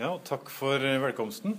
Ja, 0.00 0.14
takk 0.24 0.48
for 0.48 0.80
eh, 0.80 0.96
velkomsten. 0.96 1.58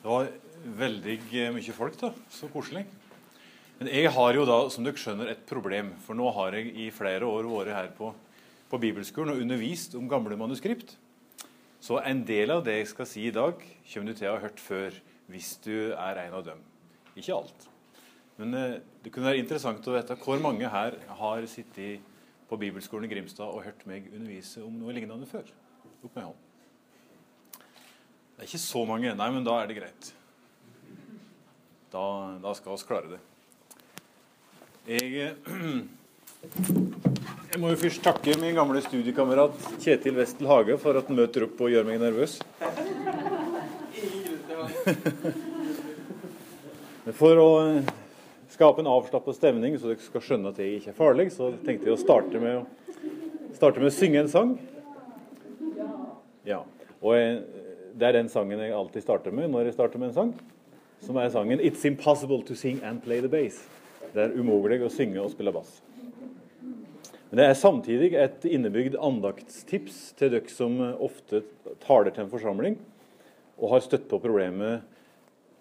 Det 0.00 0.08
var 0.08 0.30
veldig 0.78 1.16
eh, 1.36 1.50
mye 1.52 1.74
folk, 1.76 1.98
da. 2.00 2.08
Så 2.32 2.48
koselig. 2.48 2.86
Men 3.76 3.90
jeg 3.92 4.08
har 4.14 4.38
jo 4.38 4.46
da, 4.48 4.56
som 4.72 4.86
dere 4.86 4.96
skjønner, 4.96 5.28
et 5.28 5.42
problem. 5.50 5.90
For 6.06 6.16
nå 6.16 6.30
har 6.32 6.56
jeg 6.56 6.70
i 6.72 6.86
flere 6.88 7.28
år 7.28 7.44
vært 7.50 7.74
her 7.76 7.90
på, 7.98 8.08
på 8.72 8.80
bibelskolen 8.80 9.34
og 9.34 9.44
undervist 9.44 9.98
om 10.00 10.08
gamle 10.08 10.40
manuskript. 10.40 10.96
Så 11.84 12.00
en 12.00 12.24
del 12.24 12.56
av 12.56 12.64
det 12.64 12.78
jeg 12.78 12.90
skal 12.94 13.10
si 13.12 13.26
i 13.28 13.36
dag, 13.36 13.60
kommer 13.92 14.08
du 14.08 14.16
til 14.16 14.32
å 14.32 14.38
ha 14.38 14.46
hørt 14.46 14.64
før 14.70 14.96
hvis 15.28 15.58
du 15.68 15.92
er 15.92 16.24
en 16.24 16.40
av 16.40 16.48
dem. 16.48 16.64
Ikke 17.12 17.36
alt. 17.36 17.70
Men 18.40 18.56
eh, 18.56 18.78
det 19.04 19.12
kunne 19.12 19.28
være 19.28 19.44
interessant 19.44 19.92
å 19.92 20.00
vite 20.00 20.16
hvor 20.24 20.40
mange 20.40 20.72
her 20.72 20.96
har 21.20 21.52
sittet 21.52 22.00
på 22.48 22.64
bibelskolen 22.64 23.04
i 23.04 23.12
Grimstad 23.12 23.52
og 23.52 23.66
hørt 23.68 23.84
meg 23.84 24.08
undervise 24.08 24.64
om 24.64 24.80
noe 24.80 24.96
lignende 24.96 25.28
før. 25.28 25.44
Opp 26.00 26.14
med 26.14 26.30
hånden. 26.30 26.47
Det 28.38 28.44
er 28.44 28.50
ikke 28.52 28.62
så 28.62 28.84
mange. 28.86 29.10
Nei, 29.18 29.26
men 29.34 29.42
da 29.42 29.56
er 29.58 29.66
det 29.66 29.74
greit. 29.80 30.12
Da, 31.90 32.02
da 32.38 32.52
skal 32.54 32.76
vi 32.76 32.86
klare 32.86 33.08
det. 33.10 33.18
Jeg, 34.86 35.34
jeg 37.50 37.58
må 37.58 37.72
jo 37.72 37.80
først 37.82 37.98
takke 38.06 38.38
min 38.38 38.54
gamle 38.54 38.78
studiekamerat 38.84 39.58
Kjetil 39.82 40.14
Westel 40.20 40.46
Hage 40.46 40.78
for 40.78 40.94
at 41.00 41.10
han 41.10 41.18
møter 41.18 41.48
opp 41.48 41.58
og 41.66 41.72
gjør 41.74 41.88
meg 41.90 41.98
nervøs. 42.04 42.38
For 47.18 47.34
å 47.42 47.50
skape 48.52 48.78
en 48.84 48.92
avslappa 48.94 49.32
stemning, 49.34 49.74
så 49.80 49.86
dere 49.90 50.02
skal 50.04 50.22
skjønne 50.22 50.50
at 50.52 50.58
jeg 50.62 50.68
ikke 50.78 50.92
er 50.92 51.02
farlig, 51.02 51.26
så 51.34 51.44
tenkte 51.66 51.84
jeg 51.88 51.96
å 51.96 52.00
starte 52.00 52.36
med 52.42 52.54
å, 52.60 52.62
starte 53.56 53.78
med 53.82 53.90
å 53.90 53.96
synge 53.96 54.18
en 54.22 54.30
sang. 54.30 54.50
Ja, 56.46 56.60
og 57.00 57.10
jeg, 57.16 57.30
Det 57.98 58.06
er 58.06 58.14
den 58.14 58.28
sangen 58.30 58.60
jeg 58.62 58.70
alltid 58.70 59.02
starter 59.02 59.34
med 59.34 59.50
når 59.50 59.68
jeg 59.68 59.74
starter 59.74 59.98
med 59.98 60.12
en 60.12 60.14
sang. 60.14 60.32
Som 61.02 61.16
er 61.16 61.30
sangen 61.34 61.58
'It's 61.58 61.84
impossible 61.86 62.42
to 62.42 62.54
sing 62.54 62.80
and 62.84 63.02
play 63.02 63.20
the 63.20 63.28
bass'. 63.28 63.66
Det 64.14 64.22
er 64.22 64.38
umulig 64.38 64.80
å 64.82 64.90
synge 64.90 65.20
og 65.20 65.30
spille 65.30 65.52
bass. 65.52 65.80
Men 67.30 67.36
det 67.38 67.44
er 67.44 67.54
samtidig 67.54 68.14
et 68.14 68.44
innebygd 68.44 68.94
andaktstips 68.96 70.12
til 70.16 70.30
dere 70.30 70.48
som 70.48 70.78
ofte 70.80 71.42
taler 71.80 72.10
til 72.10 72.24
en 72.24 72.30
forsamling 72.30 72.78
og 73.58 73.70
har 73.70 73.80
støtt 73.80 74.08
på 74.08 74.20
problemet 74.20 74.82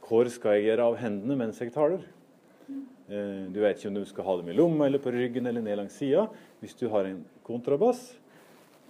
'Hvor 0.02 0.30
skal 0.30 0.52
jeg 0.52 0.66
gjøre 0.66 0.86
av 0.86 0.98
hendene 0.98 1.38
mens 1.38 1.60
jeg 1.60 1.74
taler?' 1.74 2.06
Eh, 3.10 3.48
du 3.54 3.62
vet 3.62 3.78
ikke 3.78 3.88
om 3.88 3.94
du 3.96 4.06
skal 4.06 4.24
ha 4.24 4.38
dem 4.38 4.50
i 4.50 4.54
lomma 4.54 4.86
eller 4.86 5.00
på 5.00 5.12
ryggen 5.12 5.48
eller 5.48 5.62
ned 5.62 5.78
langs 5.78 5.94
sida. 5.94 6.28
Hvis 6.60 6.76
du 6.76 6.90
har 6.90 7.06
en 7.06 7.26
kontrabass, 7.44 8.18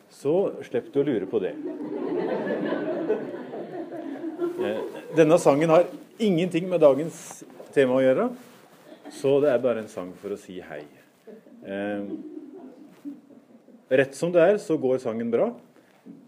så 0.09 0.64
slipper 0.64 0.91
du 0.91 0.99
å 1.02 1.05
lure 1.05 1.27
på 1.27 1.39
det. 1.39 1.53
Eh, 4.58 4.81
denne 5.16 5.38
sangen 5.38 5.69
har 5.69 5.86
ingenting 6.17 6.66
med 6.69 6.81
dagens 6.81 7.44
tema 7.75 8.00
å 8.00 8.02
gjøre, 8.02 8.31
så 9.14 9.36
det 9.44 9.52
er 9.52 9.61
bare 9.61 9.83
en 9.83 9.91
sang 9.91 10.09
for 10.17 10.33
å 10.33 10.39
si 10.41 10.58
hei. 10.66 10.81
Eh, 11.67 12.09
rett 14.02 14.17
som 14.17 14.33
det 14.33 14.41
er, 14.41 14.58
så 14.61 14.80
går 14.81 14.97
sangen 15.03 15.30
bra. 15.33 15.52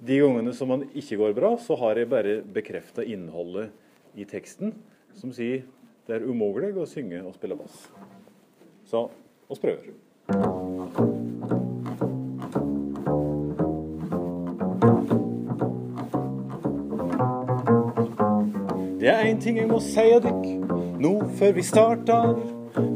De 0.05 0.19
gangene 0.21 0.53
som 0.53 0.69
man 0.69 0.85
ikke 0.93 1.17
går 1.17 1.35
bra, 1.37 1.55
så 1.57 1.77
har 1.81 1.97
jeg 1.97 2.11
bare 2.11 2.39
bekrefta 2.45 3.01
innholdet 3.01 3.73
i 4.19 4.27
teksten, 4.29 4.75
som 5.17 5.33
sier 5.33 5.65
det 6.05 6.19
er 6.19 6.29
umulig 6.29 6.75
å 6.77 6.87
synge 6.89 7.23
og 7.25 7.33
spille 7.37 7.57
bass. 7.57 7.87
Så 8.89 9.07
oss 9.49 9.61
prøver. 9.61 10.68
Det 19.09 19.15
er 19.17 19.25
én 19.25 19.39
ting 19.41 19.55
jeg 19.57 19.65
må 19.65 19.79
si 19.81 20.03
dykk 20.21 20.43
nå 21.01 21.11
før 21.39 21.55
vi 21.55 21.63
starter. 21.65 22.35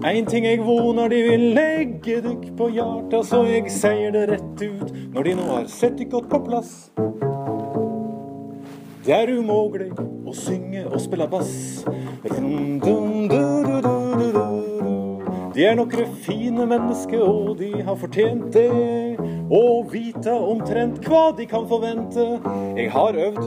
Én 0.05 0.27
ting 0.29 0.45
jeg 0.45 0.59
vonar 0.61 1.09
de 1.09 1.21
vil 1.25 1.45
legge 1.55 2.19
dykk 2.21 2.43
på 2.59 2.67
hjarta, 2.75 3.23
så 3.25 3.39
jeg 3.49 3.71
seier 3.73 4.13
det 4.13 4.27
rett 4.29 4.61
ut 4.61 4.91
når 5.15 5.25
de 5.25 5.33
nå 5.39 5.47
har 5.47 5.65
sett 5.73 5.97
dykk 5.97 6.11
godt 6.11 6.29
på 6.29 6.39
plass. 6.45 6.75
Det 9.07 9.17
er 9.17 9.33
umulig 9.33 9.89
å 10.29 10.35
synge 10.37 10.85
og 10.85 11.01
spille 11.01 11.25
bass. 11.33 11.81
De 15.57 15.65
er 15.65 15.75
nokre 15.81 16.05
fine 16.29 16.69
mennesker, 16.75 17.25
og 17.25 17.57
de 17.57 17.73
har 17.81 18.01
fortjent 18.05 18.53
det. 18.53 18.69
Å 19.49 19.65
vite 19.89 20.37
omtrent 20.53 21.01
hva 21.09 21.31
de 21.33 21.49
kan 21.49 21.65
forvente. 21.65 22.37
Jeg 22.77 22.93
har 22.93 23.17
øvd, 23.17 23.45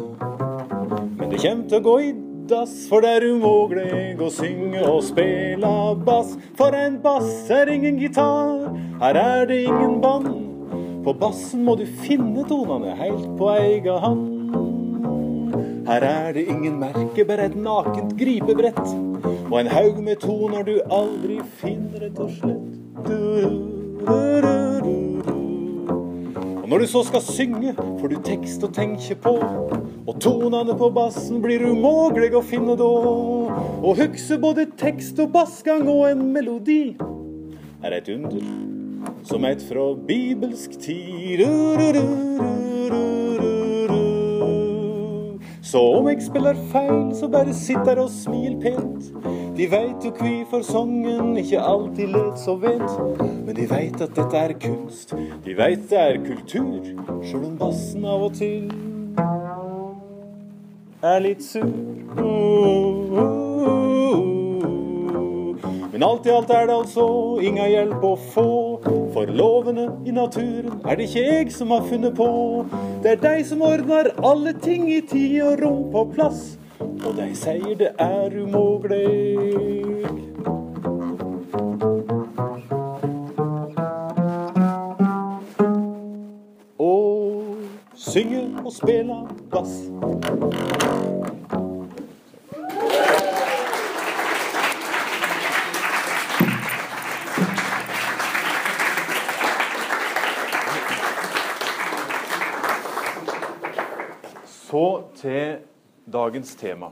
men 1.15 1.29
det 1.31 1.45
kommer 1.47 1.69
til 1.71 1.79
å 1.79 1.87
gå 1.93 2.01
i 2.11 2.15
dass, 2.49 2.89
for 2.89 3.03
det 3.05 3.11
er 3.17 3.27
umulig 3.35 4.17
å 4.23 4.29
synge 4.33 4.83
og 4.87 5.03
spille 5.07 5.71
bass. 6.07 6.37
For 6.59 6.75
en 6.77 6.99
bass 7.03 7.51
er 7.53 7.71
ingen 7.73 7.99
gitar, 8.01 8.69
her 9.03 9.19
er 9.21 9.47
det 9.51 9.65
ingen 9.67 10.01
band. 10.03 10.33
På 11.07 11.15
bassen 11.15 11.63
må 11.67 11.77
du 11.79 11.85
finne 12.03 12.43
tonene 12.49 12.97
helt 12.99 13.27
på 13.39 13.51
egen 13.61 14.01
hand. 14.03 14.33
Her 15.87 16.03
er 16.03 16.33
det 16.35 16.49
ingen 16.51 16.81
merke, 16.83 17.25
bare 17.25 17.47
et 17.47 17.55
nakent 17.55 18.17
gripebrett. 18.19 18.83
Og 19.47 19.61
en 19.61 19.71
haug 19.71 20.03
med 20.03 20.19
toner 20.25 20.67
du 20.67 20.81
aldri 20.91 21.39
finner, 21.63 22.09
rett 22.09 22.19
og 22.19 22.35
slett. 22.41 22.67
Og 26.67 26.71
når 26.71 26.83
du 26.83 26.87
så 26.91 27.05
skal 27.07 27.23
synge, 27.23 27.73
får 27.79 28.11
du 28.11 28.17
tekst 28.27 28.65
å 28.67 28.69
tenke 28.75 29.15
på. 29.23 29.37
Og 30.03 30.17
tonene 30.19 30.75
på 30.75 30.89
bassen 30.91 31.39
blir 31.39 31.63
umulig 31.63 32.33
å 32.35 32.43
finne 32.43 32.75
da. 32.75 32.89
Å 33.87 33.93
huske 33.95 34.35
både 34.43 34.65
tekst 34.75 35.23
og 35.23 35.31
bassgang 35.37 35.87
og 35.87 36.09
en 36.11 36.25
melodi 36.35 36.97
er 37.87 38.01
et 38.01 38.09
under 38.11 38.43
som 39.23 39.47
et 39.47 39.63
fra 39.63 39.95
bibelsk 40.09 40.75
tid. 40.83 41.47
Så 45.67 45.81
om 45.99 46.07
jeg 46.09 46.23
spiller 46.23 46.55
feil, 46.71 47.09
så 47.19 47.27
bare 47.29 47.55
sitt 47.55 47.83
der 47.89 47.99
og 47.99 48.11
smil 48.15 48.55
pent. 48.63 49.09
De 49.57 49.67
veit 49.71 50.05
jo 50.05 50.13
kvifor 50.15 50.63
songen 50.63 51.33
ikke 51.41 51.59
alltid 51.59 52.13
lød 52.15 52.37
så 52.39 52.55
vent. 52.63 52.95
Men 53.19 53.57
de 53.57 53.67
veit 53.71 53.99
at 54.01 54.15
dette 54.15 54.43
er 54.45 54.55
kunst, 54.63 55.17
de 55.45 55.57
veit 55.59 55.89
det 55.91 55.99
er 55.99 56.23
kultur. 56.23 56.87
Sjøl 57.27 57.49
om 57.51 57.59
bassen 57.59 58.07
av 58.07 58.29
og 58.29 58.39
til 58.39 58.71
er 61.03 61.19
litt 61.27 61.43
sur. 61.45 61.67
Men 65.97 66.03
alt 66.03 66.27
i 66.27 66.31
alt 66.31 66.51
er 66.53 66.67
det 66.69 66.75
altså 66.77 67.05
inga 67.41 67.67
hjelp 67.73 68.03
å 68.05 68.11
få. 68.21 68.51
For 69.15 69.31
lovene 69.33 69.87
i 70.05 70.13
naturen 70.13 70.75
er 70.85 70.99
det 70.99 71.07
ikke 71.07 71.23
jeg 71.25 71.55
som 71.55 71.73
har 71.73 71.87
funnet 71.89 72.13
på. 72.19 72.27
Det 73.01 73.15
er 73.15 73.23
de 73.23 73.47
som 73.49 73.65
ordner 73.65 74.11
alle 74.21 74.53
ting 74.61 74.85
i 74.93 74.99
tid 75.01 75.39
og 75.41 75.63
rom 75.65 75.87
på 75.95 76.03
plass. 76.13 76.43
Og 76.85 77.17
de 77.17 77.31
sier 77.41 77.81
det 77.81 77.95
er 77.97 78.37
umulig. 78.37 79.09
Å 86.77 86.93
synge 87.97 88.45
og 88.67 88.73
spille 88.83 89.23
bass. 89.49 89.79
Så 104.77 105.09
til 105.17 105.63
dagens 106.05 106.51
tema. 106.61 106.91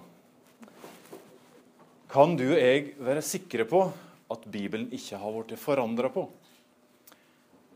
Kan 2.09 2.32
du 2.38 2.47
og 2.47 2.56
jeg 2.56 2.94
være 2.97 3.25
sikre 3.26 3.67
på 3.69 3.82
at 4.32 4.47
Bibelen 4.49 4.87
ikke 4.94 5.19
har 5.20 5.37
blitt 5.37 5.61
forandra 5.61 6.09
på? 6.14 6.23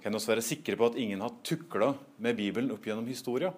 Kan 0.00 0.16
vi 0.16 0.22
være 0.30 0.46
sikre 0.46 0.78
på 0.80 0.88
at 0.88 0.96
ingen 1.02 1.20
har 1.20 1.36
tukla 1.44 1.90
med 2.24 2.40
Bibelen 2.40 2.72
opp 2.72 2.88
gjennom 2.88 3.10
historia? 3.10 3.52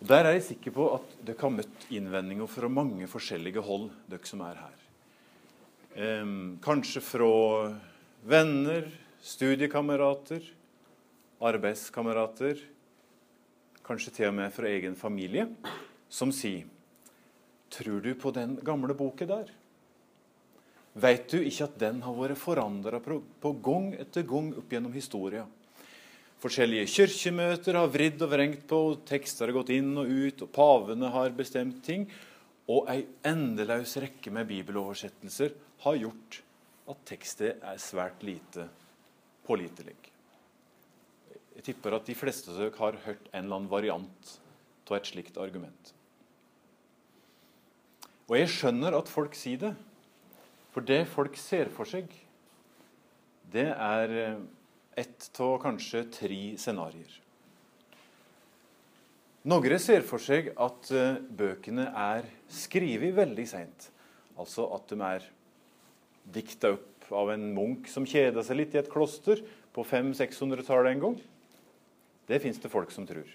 Der 0.00 0.24
er 0.24 0.38
jeg 0.38 0.46
sikker 0.48 0.78
på 0.78 0.88
at 0.94 1.16
dere 1.20 1.42
har 1.42 1.56
møtt 1.58 1.88
innvendinger 1.92 2.48
fra 2.56 2.72
mange 2.72 3.10
forskjellige 3.10 3.68
hold, 3.68 3.90
dere 4.08 4.30
som 4.30 4.40
er 4.48 4.62
her. 4.62 4.82
Ehm, 6.00 6.36
kanskje 6.64 7.04
fra 7.04 7.28
venner, 8.24 8.88
studiekamerater, 9.20 10.48
arbeidskamerater, 11.44 12.70
kanskje 13.84 14.14
til 14.16 14.30
og 14.30 14.38
med 14.38 14.54
fra 14.54 14.70
egen 14.70 14.96
familie, 14.96 15.48
som 16.08 16.32
sier 16.32 16.70
Tror 17.74 17.98
du 18.04 18.12
på 18.14 18.30
den 18.30 18.52
gamle 18.62 18.94
boka 18.94 19.26
der? 19.26 19.48
Veit 20.94 21.26
du 21.32 21.40
ikke 21.40 21.66
at 21.66 21.78
den 21.80 22.04
har 22.04 22.14
vært 22.14 22.38
forandra 22.38 23.00
på 23.02 23.50
gang 23.64 23.88
etter 23.98 24.22
gang 24.22 24.52
opp 24.54 24.70
gjennom 24.70 24.94
historia? 24.94 25.42
Forskjellige 26.44 26.86
kirkemøter 26.92 27.80
har 27.80 27.90
vridd 27.90 28.22
og 28.22 28.30
vrengt 28.30 28.62
på, 28.70 28.78
tekster 29.08 29.48
har 29.48 29.56
gått 29.56 29.72
inn 29.74 29.90
og 29.98 30.06
ut, 30.06 30.44
og 30.44 30.52
pavene 30.54 31.10
har 31.10 31.34
bestemt 31.34 31.82
ting. 31.82 32.06
Og 32.70 32.86
ei 32.92 33.00
endeløs 33.26 33.96
rekke 34.04 34.30
med 34.30 34.46
bibeloversettelser 34.52 35.56
har 35.82 36.00
gjort 36.04 36.40
at 36.92 37.04
tekstet 37.10 37.64
er 37.64 37.80
svært 37.80 38.22
lite 38.22 38.68
pålitelig. 39.48 40.13
Jeg 41.54 41.68
tipper 41.70 41.96
at 41.96 42.08
de 42.08 42.16
fleste 42.18 42.54
dere 42.54 42.74
har 42.78 42.98
hørt 43.04 43.28
en 43.30 43.44
eller 43.44 43.60
annen 43.60 43.70
variant 43.70 44.32
av 44.88 44.98
et 44.98 45.08
slikt 45.08 45.38
argument. 45.40 45.94
Og 48.28 48.38
jeg 48.38 48.50
skjønner 48.52 48.96
at 48.96 49.10
folk 49.12 49.36
sier 49.36 49.60
det, 49.60 49.74
for 50.74 50.84
det 50.84 51.04
folk 51.06 51.36
ser 51.38 51.70
for 51.72 51.88
seg, 51.88 52.08
det 53.54 53.68
er 53.70 54.14
eh, 54.18 54.40
ett 54.98 55.28
av 55.42 55.58
kanskje 55.62 56.06
tre 56.14 56.40
scenarioer. 56.58 57.20
Noen 59.44 59.76
ser 59.82 60.00
for 60.08 60.22
seg 60.24 60.54
at 60.56 60.88
uh, 60.96 61.18
bøkene 61.20 61.84
er 61.90 62.24
skrevet 62.48 63.12
veldig 63.12 63.44
seint. 63.44 63.90
Altså 64.40 64.64
at 64.72 64.88
de 64.88 64.96
er 65.04 65.26
dikta 66.32 66.70
opp 66.78 67.10
av 67.12 67.34
en 67.34 67.44
munk 67.52 67.90
som 67.92 68.06
kjeda 68.08 68.40
seg 68.46 68.62
litt 68.62 68.72
i 68.72 68.80
et 68.80 68.88
kloster 68.88 69.42
på 69.76 69.84
500-600-tallet 69.84 70.94
en 70.94 71.02
gang. 71.02 71.18
Det 72.28 72.40
fins 72.40 72.60
det 72.60 72.72
folk 72.72 72.92
som 72.94 73.06
tror. 73.08 73.28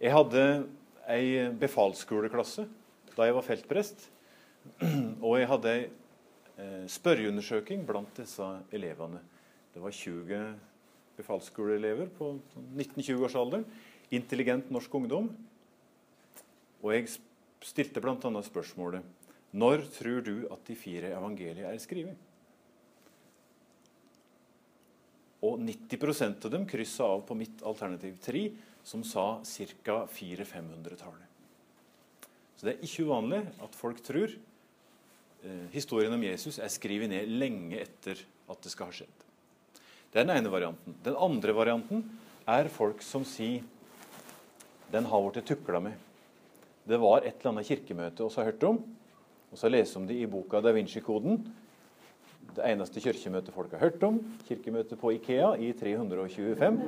Jeg 0.00 0.12
hadde 0.14 0.44
ei 1.10 1.48
befalsskoleklasse 1.60 2.66
da 3.16 3.26
jeg 3.26 3.36
var 3.36 3.46
feltprest. 3.46 4.06
Og 5.26 5.34
jeg 5.40 5.48
hadde 5.50 5.72
ei 5.74 5.82
eh, 5.84 6.86
spørreundersøking 6.88 7.82
blant 7.88 8.20
disse 8.20 8.46
elevene. 8.72 9.20
Det 9.74 9.82
var 9.82 9.94
20 9.94 10.40
befalsskoleelever 11.18 12.10
på 12.16 12.32
19-20-årsalderen. 12.56 13.66
Intelligent 14.14 14.70
norsk 14.72 14.94
ungdom. 14.94 15.28
Og 16.80 16.94
jeg 16.94 17.10
stilte 17.66 18.00
bl.a. 18.00 18.42
spørsmålet 18.46 19.04
Når 19.52 19.84
tror 19.98 20.24
du 20.24 20.34
at 20.48 20.62
de 20.68 20.78
fire 20.78 21.12
evangeliene 21.12 21.74
er 21.74 21.82
skrevet? 21.82 22.29
Og 25.46 25.60
90% 25.62 26.44
av 26.46 26.52
dem 26.52 26.66
kryssa 26.68 27.06
av 27.16 27.24
på 27.28 27.36
mitt 27.38 27.62
alternativ 27.64 28.18
3, 28.24 28.44
som 28.84 29.04
sa 29.04 29.40
ca. 29.84 30.02
400-500-tallet. 30.10 31.26
Så 32.56 32.66
det 32.66 32.74
er 32.74 32.84
ikke 32.84 33.06
uvanlig 33.08 33.40
at 33.64 33.76
folk 33.76 34.02
tror 34.04 34.34
eh, 34.34 35.66
historien 35.72 36.12
om 36.12 36.24
Jesus 36.26 36.58
er 36.60 36.68
skrevet 36.72 37.08
ned 37.08 37.30
lenge 37.40 37.80
etter 37.80 38.20
at 38.52 38.60
det 38.60 38.72
skal 38.72 38.90
ha 38.90 38.96
skjedd. 38.98 39.26
Det 40.10 40.20
er 40.20 40.26
den 40.26 40.34
ene 40.34 40.52
varianten. 40.52 40.96
Den 41.04 41.16
andre 41.16 41.54
varianten 41.56 42.04
er 42.50 42.68
folk 42.72 43.00
som 43.06 43.24
sier 43.24 43.64
den 44.90 45.06
har 45.06 45.22
blitt 45.22 45.46
tukla 45.46 45.80
med. 45.80 45.94
Det 46.84 46.98
var 46.98 47.22
et 47.22 47.36
eller 47.38 47.52
annet 47.54 47.68
kirkemøte 47.68 48.26
vi 48.26 48.36
har 48.40 48.48
hørt 48.50 48.64
om, 48.66 48.80
og 49.50 49.58
så 49.58 49.70
leser 49.70 50.00
om 50.00 50.08
det 50.08 50.16
i 50.18 50.28
boka 50.30 50.60
Da 50.60 50.72
Vinci-koden. 50.74 51.38
Det 52.56 52.66
eneste 52.66 53.00
kirkemøtet 53.02 53.54
folk 53.54 53.74
har 53.76 53.84
hørt 53.84 54.02
om, 54.02 54.18
kirkemøtet 54.48 54.98
på 54.98 55.12
Ikea 55.14 55.52
i 55.62 55.70
325. 55.78 56.78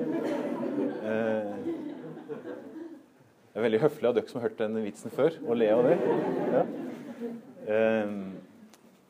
Eh, 1.03 1.53
det 3.53 3.61
er 3.61 3.67
veldig 3.67 3.83
høflig 3.83 4.09
av 4.09 4.17
dere 4.17 4.31
som 4.31 4.41
har 4.41 4.49
hørt 4.49 4.63
den 4.63 4.81
vitsen 4.83 5.13
før, 5.13 5.37
å 5.47 5.55
le 5.55 5.69
av 5.71 5.85
det. 5.87 5.99
Ja. 6.55 6.63
Um, 7.63 8.15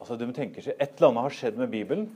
altså, 0.03 0.19
de 0.21 0.27
tenker 0.37 0.67
seg, 0.67 0.77
Et 0.77 0.93
eller 0.99 1.13
annet 1.13 1.27
har 1.29 1.37
skjedd 1.39 1.61
med 1.63 1.71
Bibelen. 1.73 2.11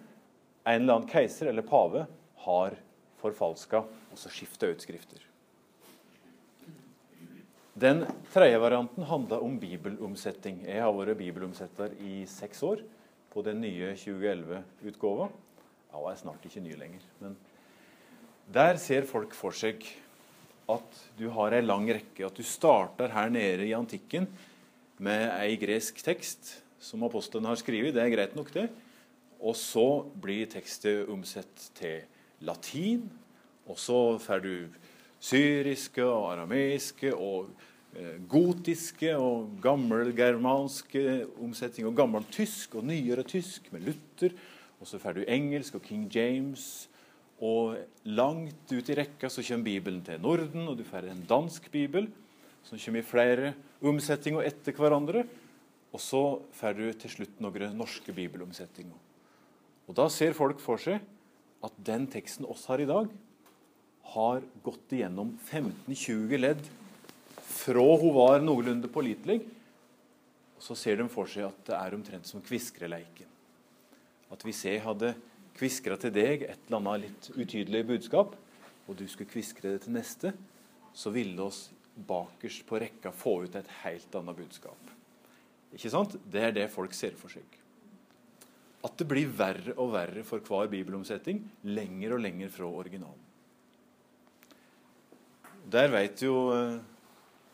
En 0.67 0.83
eller 0.83 0.99
annen 0.99 1.09
keiser 1.09 1.49
eller 1.49 1.65
pave 1.65 2.03
har 2.45 2.77
forfalska 3.23 3.85
og 3.87 4.19
så 4.21 4.33
skifta 4.35 4.69
ut 4.69 4.83
skrifter. 4.85 5.23
Den 7.77 8.05
tredje 8.33 8.59
varianten 8.61 9.07
handla 9.07 9.39
om 9.45 9.57
bibelomsetting. 9.61 10.63
Jeg 10.67 10.83
har 10.83 10.93
vært 10.97 11.19
bibelomsetter 11.21 11.95
i 12.03 12.25
seks 12.29 12.63
år 12.67 12.83
på 13.37 13.45
den 13.45 13.61
nye 13.61 13.93
2011-utgåva. 14.01 15.29
Ja, 15.91 16.01
og 16.01 16.09
er 16.09 16.17
snart 16.17 16.45
ikke 16.49 16.63
ny 16.65 16.73
lenger. 16.81 17.05
Men 17.21 17.37
der 18.53 18.81
ser 18.81 19.05
folk 19.09 19.37
for 19.37 19.53
seg 19.53 19.85
at 20.73 21.01
du 21.19 21.29
har 21.35 21.53
ei 21.53 21.61
lang 21.61 21.85
rekke. 21.93 22.25
At 22.25 22.39
du 22.39 22.47
starter 22.47 23.13
her 23.13 23.29
nede 23.33 23.69
i 23.69 23.75
antikken 23.77 24.25
med 24.97 25.29
ei 25.37 25.59
gresk 25.61 26.01
tekst 26.07 26.57
som 26.81 27.05
apostelen 27.05 27.49
har 27.51 27.61
skrevet. 27.61 27.93
Det 27.93 28.03
er 28.07 28.15
greit 28.15 28.37
nok, 28.39 28.55
det. 28.57 28.71
Og 29.37 29.53
så 29.59 29.87
blir 30.17 30.49
tekstet 30.49 31.11
omsett 31.13 31.69
til 31.77 32.07
latin. 32.41 33.05
Og 33.69 33.77
så 33.77 34.01
får 34.23 34.45
du 34.47 34.55
syriske 35.21 36.05
og 36.05 36.31
arameiske 36.33 37.13
og 37.13 37.53
gotiske 38.29 39.13
og 39.17 39.57
gammelgermanske 39.63 41.27
omsetninger. 41.43 41.91
Og 41.91 41.97
gammeltysk 41.97 42.77
og 42.79 42.87
nyere 42.89 43.25
tysk 43.27 43.71
med 43.73 43.87
Luther. 43.89 44.37
Og 44.81 44.89
så 44.91 45.01
får 45.01 45.17
du 45.17 45.25
engelsk 45.25 45.79
og 45.79 45.85
King 45.87 46.07
James 46.13 46.89
og 47.45 47.77
langt 48.09 48.71
ut 48.73 48.89
i 48.89 48.97
rekka 48.97 49.29
så 49.29 49.45
kommer 49.45 49.65
Bibelen 49.65 50.01
til 50.05 50.21
Norden, 50.21 50.69
og 50.69 50.79
du 50.79 50.85
får 50.85 51.11
en 51.11 51.27
dansk 51.29 51.69
bibel 51.71 52.09
som 52.65 52.79
kommer 52.81 53.03
i 53.03 53.07
flere 53.07 53.53
omsetninger 53.85 54.47
etter 54.49 54.73
hverandre. 54.73 55.27
Og 55.93 56.01
så 56.01 56.23
får 56.57 56.77
du 56.77 56.87
til 56.93 57.13
slutt 57.13 57.41
noen 57.41 57.77
norske 57.77 58.13
bibelomsetninger. 58.13 58.97
Og 59.87 59.95
Da 59.95 60.09
ser 60.09 60.35
folk 60.35 60.59
for 60.61 60.81
seg 60.81 61.01
at 61.65 61.77
den 61.85 62.07
teksten 62.11 62.47
oss 62.49 62.67
har 62.67 62.81
i 62.81 62.89
dag, 62.89 63.09
har 64.17 64.43
gått 64.65 64.93
igjennom 64.93 65.37
15-20 65.49 66.41
ledd 66.41 66.69
fra 67.67 67.85
hun 68.01 68.15
var 68.15 68.43
noenlunde 68.45 68.91
pålitelig. 68.93 69.41
Så 70.63 70.77
ser 70.79 71.01
de 71.01 71.09
for 71.13 71.29
seg 71.29 71.49
at 71.49 71.65
det 71.69 71.77
er 71.77 71.97
omtrent 71.97 72.29
som 72.29 72.45
kviskreleiken. 72.45 73.29
At 74.33 74.43
vi 74.47 74.55
ser 74.57 74.85
hadde 74.87 75.13
kviskra 75.57 75.99
til 76.01 76.13
deg 76.15 76.47
et 76.47 76.69
eller 76.69 76.79
annet 76.79 77.07
litt 77.07 77.29
utydelig 77.37 77.85
budskap, 77.89 78.35
og 78.87 78.99
du 78.99 79.05
skulle 79.11 79.31
kviskre 79.31 79.75
det 79.75 79.85
til 79.85 79.97
neste, 79.97 80.33
så 80.97 81.13
ville 81.13 81.43
oss 81.43 81.67
bakerst 81.97 82.65
på 82.69 82.81
rekka 82.81 83.13
få 83.15 83.39
ut 83.47 83.57
et 83.57 83.71
helt 83.83 84.19
annet 84.19 84.39
budskap. 84.39 84.93
Ikke 85.77 85.93
sant? 85.93 86.17
Det 86.25 86.43
er 86.43 86.57
det 86.57 86.67
folk 86.73 86.95
ser 86.97 87.17
for 87.19 87.33
seg. 87.33 87.45
At 88.87 88.97
det 89.01 89.09
blir 89.11 89.31
verre 89.33 89.75
og 89.81 89.95
verre 89.97 90.23
for 90.27 90.45
hver 90.45 90.69
bibelomsetning, 90.73 91.41
lenger 91.67 92.17
og 92.17 92.23
lenger 92.23 92.53
fra 92.53 92.69
originalen. 92.69 93.25
Der 95.67 95.91
vet 95.91 96.23
jo 96.23 96.37
eh, 96.55 96.77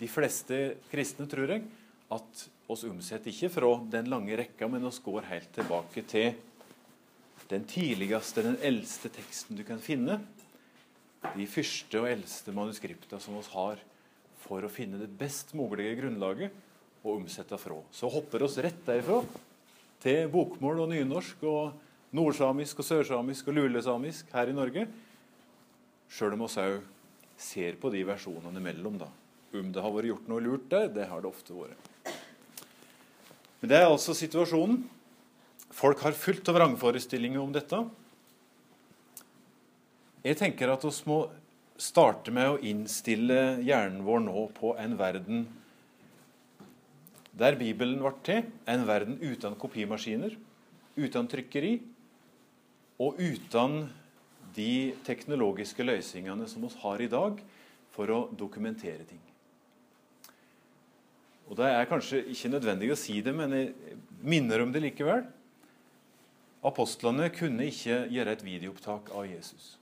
de 0.02 0.10
fleste 0.10 0.58
kristne, 0.90 1.28
tror 1.30 1.54
jeg, 1.54 1.64
at 2.12 2.46
oss 2.72 2.82
omsetter 2.88 3.30
ikke 3.30 3.52
fra 3.54 3.70
den 3.92 4.10
lange 4.10 4.36
rekka, 4.38 4.66
men 4.68 4.88
oss 4.88 5.00
går 5.02 5.28
helt 5.30 5.52
tilbake 5.54 6.02
til 6.10 6.32
den 7.52 7.64
tidligste, 7.68 8.44
den 8.44 8.58
eldste 8.64 9.10
teksten 9.12 9.58
du 9.58 9.62
kan 9.66 9.80
finne. 9.82 10.18
De 11.36 11.46
første 11.46 12.00
og 12.00 12.08
eldste 12.10 12.54
manuskripta 12.54 13.20
som 13.22 13.36
vi 13.38 13.44
har 13.52 13.80
for 14.42 14.64
å 14.64 14.72
finne 14.72 14.98
det 14.98 15.10
best 15.20 15.52
mulige 15.54 15.94
grunnlaget 16.00 16.54
å 17.02 17.16
omsette 17.18 17.58
fra. 17.60 17.78
Så 17.94 18.10
hopper 18.10 18.46
oss 18.46 18.58
rett 18.62 18.82
derifra 18.86 19.20
til 20.02 20.26
bokmål 20.32 20.84
og 20.84 20.92
nynorsk 20.94 21.44
og 21.46 22.16
nordsamisk 22.16 22.82
og 22.82 22.88
sørsamisk 22.88 23.48
og 23.48 23.60
lulesamisk 23.60 24.32
her 24.34 24.50
i 24.50 24.56
Norge. 24.56 24.86
Sjøl 26.12 26.34
om 26.36 26.44
vi 26.44 26.62
òg 26.66 26.80
ser 27.42 27.78
på 27.80 27.90
de 27.94 28.02
versjonene 28.06 28.60
imellom. 28.60 28.98
da. 28.98 29.08
Om 29.52 29.72
det 29.72 29.82
har 29.84 29.92
vært 29.92 30.08
gjort 30.08 30.28
noe 30.32 30.40
lurt 30.40 30.68
der, 30.72 30.88
det 30.88 31.08
har 31.10 31.20
det 31.20 31.28
ofte 31.28 31.52
vært. 31.56 31.88
Men 33.60 33.70
det 33.70 33.78
er 33.78 33.90
altså 33.90 34.14
situasjonen. 34.16 34.80
Folk 35.72 36.00
har 36.04 36.16
fullt 36.16 36.48
av 36.50 36.56
vrangforestillinger 36.56 37.40
om 37.40 37.52
dette. 37.54 37.78
Jeg 40.22 40.38
tenker 40.40 40.72
at 40.72 40.84
vi 40.86 40.92
må 41.10 41.18
starte 41.80 42.32
med 42.34 42.48
å 42.50 42.60
innstille 42.62 43.58
hjernen 43.64 44.04
vår 44.06 44.22
nå 44.24 44.46
på 44.56 44.74
en 44.80 44.96
verden 45.00 45.46
der 47.38 47.56
Bibelen 47.60 48.02
ble 48.02 48.12
til. 48.26 48.44
En 48.68 48.86
verden 48.88 49.18
uten 49.22 49.56
kopimaskiner, 49.58 50.36
uten 50.96 51.30
trykkeri 51.32 51.74
og 53.02 53.18
uten 53.20 53.82
de 54.56 54.92
teknologiske 55.06 55.84
løsningene 55.86 56.48
som 56.48 56.64
vi 56.64 56.72
har 56.84 57.02
i 57.02 57.10
dag 57.12 57.40
for 57.92 58.12
å 58.12 58.24
dokumentere 58.36 59.06
ting. 59.08 59.20
Og 61.52 61.58
Det 61.60 61.68
er 61.68 61.84
kanskje 61.84 62.22
ikke 62.32 62.48
nødvendig 62.48 62.88
å 62.94 62.96
si 62.96 63.18
det, 63.20 63.34
men 63.36 63.52
jeg 63.52 63.96
minner 64.24 64.62
om 64.64 64.70
det 64.72 64.80
likevel. 64.80 65.26
Apostlene 66.64 67.26
kunne 67.34 67.66
ikke 67.68 68.06
gjøre 68.14 68.32
et 68.32 68.44
videoopptak 68.46 69.10
av 69.12 69.26
Jesus, 69.28 69.74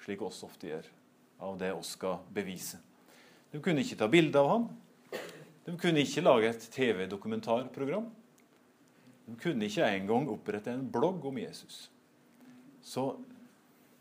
slik 0.00 0.24
oss 0.24 0.40
ofte 0.46 0.70
gjør, 0.70 0.88
av 1.42 1.60
det 1.60 1.72
oss 1.76 1.92
skal 1.98 2.22
bevise. 2.32 2.80
De 3.52 3.60
kunne 3.60 3.84
ikke 3.84 3.98
ta 4.00 4.08
bilde 4.08 4.40
av 4.40 4.48
ham. 4.54 4.66
De 5.66 5.76
kunne 5.76 6.00
ikke 6.00 6.24
lage 6.24 6.48
et 6.48 6.68
TV-dokumentarprogram. 6.78 8.08
De 9.28 9.38
kunne 9.42 9.68
ikke 9.68 9.92
engang 9.98 10.32
opprette 10.32 10.72
en 10.72 10.88
blogg 10.88 11.26
om 11.28 11.44
Jesus. 11.44 11.90
Så 12.80 13.10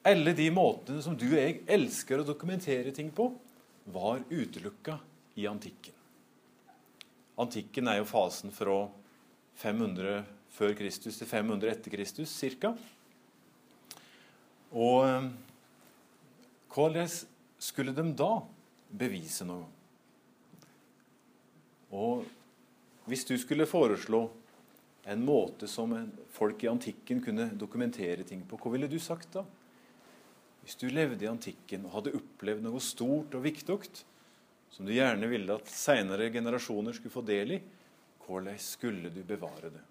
alle 0.07 0.31
de 0.37 0.47
måtene 0.55 1.03
som 1.03 1.17
du 1.17 1.27
og 1.33 1.41
jeg 1.41 1.59
elsker 1.67 2.21
å 2.21 2.29
dokumentere 2.31 2.95
ting 2.95 3.11
på, 3.11 3.33
var 3.91 4.23
utelukka 4.31 4.95
i 5.35 5.49
antikken. 5.51 5.97
Antikken 7.41 7.89
er 7.89 8.01
jo 8.01 8.09
fasen 8.09 8.53
fra 8.53 8.83
500 9.61 10.21
før 10.53 10.75
Kristus 10.77 11.17
til 11.17 11.29
500 11.29 11.71
etter 11.71 11.93
Kristus 11.93 12.33
ca. 12.61 12.73
Og 14.71 15.07
eh, 15.07 15.29
hvordan 16.71 17.09
skulle 17.61 17.95
de 17.95 18.05
da 18.17 18.33
bevise 18.91 19.47
noe? 19.47 19.65
Og 21.91 22.27
hvis 23.09 23.25
du 23.27 23.33
skulle 23.39 23.67
foreslå 23.67 24.21
en 25.11 25.25
måte 25.25 25.67
som 25.67 25.95
folk 26.31 26.61
i 26.63 26.69
antikken 26.71 27.19
kunne 27.23 27.49
dokumentere 27.59 28.23
ting 28.27 28.45
på, 28.47 28.59
hva 28.61 28.71
ville 28.75 28.87
du 28.91 28.99
sagt 29.01 29.33
da? 29.33 29.43
Hvis 30.61 30.77
du 30.77 30.87
levde 30.93 31.25
i 31.25 31.29
antikken 31.31 31.87
og 31.87 31.97
hadde 31.97 32.15
opplevd 32.19 32.63
noe 32.63 32.79
stort 32.85 33.33
og 33.35 33.43
viktig 33.43 33.73
som 34.71 34.87
du 34.87 34.93
gjerne 34.95 35.27
ville 35.27 35.55
at 35.59 35.69
seinere 35.69 36.29
generasjoner 36.33 36.95
skulle 36.95 37.13
få 37.13 37.23
del 37.27 37.57
i, 37.57 37.61
hvordan 38.25 38.59
skulle 38.61 39.11
du 39.11 39.19
bevare 39.27 39.71
det? 39.73 39.83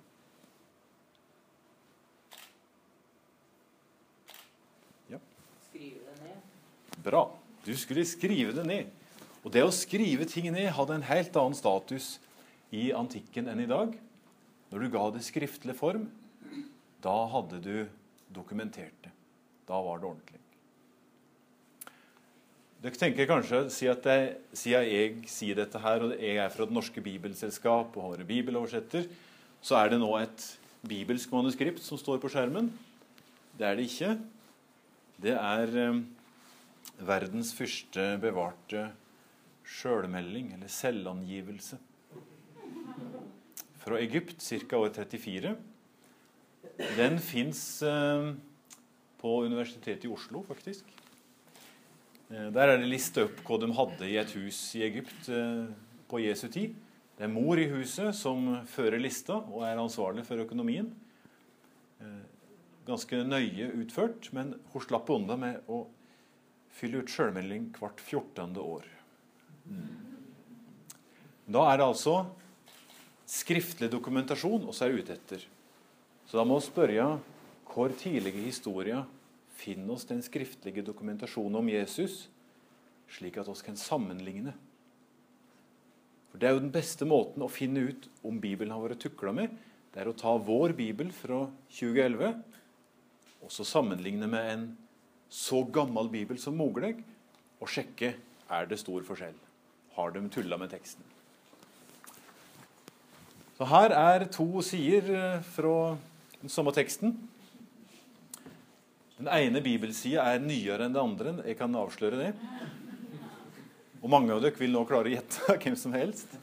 Ja. 5.12 5.20
Skrive 5.68 6.00
det 6.06 6.16
ned. 6.24 6.96
Bra. 7.04 7.22
Du 7.64 7.74
skulle 7.76 8.06
skrive 8.08 8.56
det 8.56 8.64
ned. 8.64 8.96
Og 9.44 9.52
det 9.52 9.64
å 9.64 9.72
skrive 9.72 10.26
ting 10.28 10.48
ned 10.52 10.72
hadde 10.76 10.96
en 10.98 11.08
helt 11.08 11.36
annen 11.36 11.56
status 11.56 12.14
i 12.72 12.90
antikken 12.96 13.48
enn 13.52 13.64
i 13.64 13.68
dag. 13.68 13.92
Når 14.70 14.84
du 14.84 14.92
ga 14.92 15.06
det 15.12 15.24
skriftlig 15.26 15.76
form, 15.76 16.08
da 17.04 17.16
hadde 17.32 17.60
du 17.64 17.74
dokumentert 18.32 18.96
det. 19.04 19.12
Da 19.68 19.80
var 19.82 20.00
det 20.00 20.08
ordentlig. 20.08 20.39
Dere 22.80 22.96
tenker 22.96 23.26
kanskje, 23.28 23.66
Siden 23.68 24.38
jeg 24.72 25.16
sier 25.28 25.58
dette 25.58 25.80
her, 25.82 26.00
og 26.00 26.14
jeg 26.16 26.38
er 26.40 26.52
fra 26.52 26.64
Det 26.64 26.72
norske 26.72 27.02
bibelselskap 27.04 27.96
og 28.00 28.14
har 28.14 28.22
bibeloversetter, 28.24 29.04
så 29.60 29.76
er 29.76 29.90
det 29.92 29.98
nå 30.00 30.08
et 30.16 30.44
bibelsk 30.88 31.28
manuskript 31.34 31.82
som 31.84 32.00
står 32.00 32.22
på 32.22 32.30
skjermen. 32.32 32.70
Det 33.58 33.66
er 33.68 33.76
det 33.76 33.84
ikke. 33.84 34.14
Det 35.20 35.34
er 35.36 35.74
eh, 35.76 35.98
verdens 37.04 37.52
første 37.52 38.06
bevarte 38.22 38.86
sjølmelding, 39.68 40.54
eller 40.56 40.72
selvangivelse. 40.72 41.76
Fra 43.84 44.00
Egypt, 44.00 44.40
ca. 44.40 44.80
år 44.80 44.96
34. 44.96 45.52
Den 46.96 47.20
fins 47.20 47.82
eh, 47.84 48.32
på 49.20 49.36
Universitetet 49.44 50.08
i 50.08 50.14
Oslo, 50.16 50.40
faktisk. 50.48 50.88
Eh, 52.30 52.48
der 52.54 52.70
er 52.70 52.78
det 52.78 52.90
lista 52.90 53.24
opp 53.26 53.42
hva 53.46 53.58
de 53.58 53.72
hadde 53.74 54.08
i 54.08 54.18
et 54.20 54.34
hus 54.38 54.58
i 54.78 54.84
Egypt 54.86 55.30
eh, 55.34 55.66
på 56.10 56.22
Jesu 56.22 56.46
tid. 56.48 56.76
Det 57.18 57.26
er 57.26 57.32
mor 57.32 57.58
i 57.60 57.68
huset 57.68 58.14
som 58.16 58.62
fører 58.70 59.02
lista 59.02 59.40
og 59.42 59.64
er 59.66 59.80
ansvarlig 59.80 60.24
for 60.28 60.40
økonomien. 60.40 60.92
Eh, 62.00 62.20
ganske 62.86 63.24
nøye 63.26 63.72
utført, 63.82 64.30
men 64.36 64.54
hun 64.72 64.86
slapp 64.86 65.10
unna 65.12 65.36
med 65.38 65.66
å 65.70 65.84
fylle 66.74 67.02
ut 67.02 67.10
sjølmelding 67.10 67.72
hvert 67.76 67.98
14. 68.00 68.54
år. 68.62 68.86
Da 71.50 71.64
er 71.66 71.80
det 71.80 71.86
altså 71.86 72.14
skriftlig 73.30 73.90
dokumentasjon, 73.90 74.68
og 74.70 74.74
så 74.74 74.86
er 74.86 75.02
ute 75.02 75.16
etter. 75.18 75.42
Så 76.30 76.38
da 76.38 76.46
må 76.46 76.60
vi 76.60 76.66
spørre 76.68 77.10
hvor 77.70 77.92
tidlige 77.98 78.46
historier 78.46 79.02
Finn 79.60 79.88
oss 79.92 80.06
den 80.08 80.22
skriftlige 80.24 80.84
dokumentasjonen 80.86 81.60
om 81.60 81.68
Jesus, 81.68 82.28
slik 83.10 83.36
at 83.40 83.48
oss 83.52 83.62
kan 83.66 83.76
sammenligne. 83.76 84.54
For 86.30 86.38
Det 86.38 86.48
er 86.48 86.54
jo 86.54 86.62
den 86.62 86.72
beste 86.72 87.04
måten 87.08 87.42
å 87.42 87.50
finne 87.50 87.90
ut 87.90 88.06
om 88.24 88.38
Bibelen 88.40 88.72
har 88.72 88.82
vært 88.84 89.02
tukla 89.04 89.34
med. 89.36 89.52
Det 89.90 90.00
er 90.00 90.08
å 90.08 90.16
ta 90.16 90.36
vår 90.38 90.72
bibel 90.78 91.10
fra 91.12 91.42
2011 91.74 92.38
og 93.40 93.52
så 93.52 93.64
sammenligne 93.66 94.28
med 94.30 94.50
en 94.52 94.66
så 95.30 95.62
gammel 95.72 96.10
bibel 96.12 96.38
som 96.38 96.56
mulig, 96.58 96.96
og 97.60 97.70
sjekke 97.70 98.14
er 98.50 98.68
det 98.68 98.80
stor 98.80 99.04
forskjell. 99.06 99.36
Har 99.96 100.12
de 100.14 100.22
tulla 100.32 100.58
med 100.60 100.72
teksten? 100.72 101.04
Så 103.56 103.68
Her 103.68 103.92
er 103.92 104.24
to 104.32 104.62
sider 104.64 105.10
eh, 105.12 105.42
fra 105.54 105.96
den 106.40 106.48
samme 106.48 106.72
teksten. 106.72 107.12
Den 109.20 109.28
ene 109.28 109.60
bibelsida 109.60 110.22
er 110.32 110.40
nyere 110.40 110.86
enn 110.86 110.94
det 110.94 111.00
andre. 111.02 111.32
Jeg 111.44 111.58
kan 111.58 111.74
avsløre 111.76 112.16
det. 112.16 112.30
Og 114.00 114.08
mange 114.08 114.32
av 114.32 114.40
dere 114.40 114.56
vil 114.56 114.72
nå 114.72 114.80
klare 114.88 115.10
å 115.10 115.12
gjette 115.12 115.56
hvem 115.60 115.76
som 115.76 115.92
helst. 115.92 116.38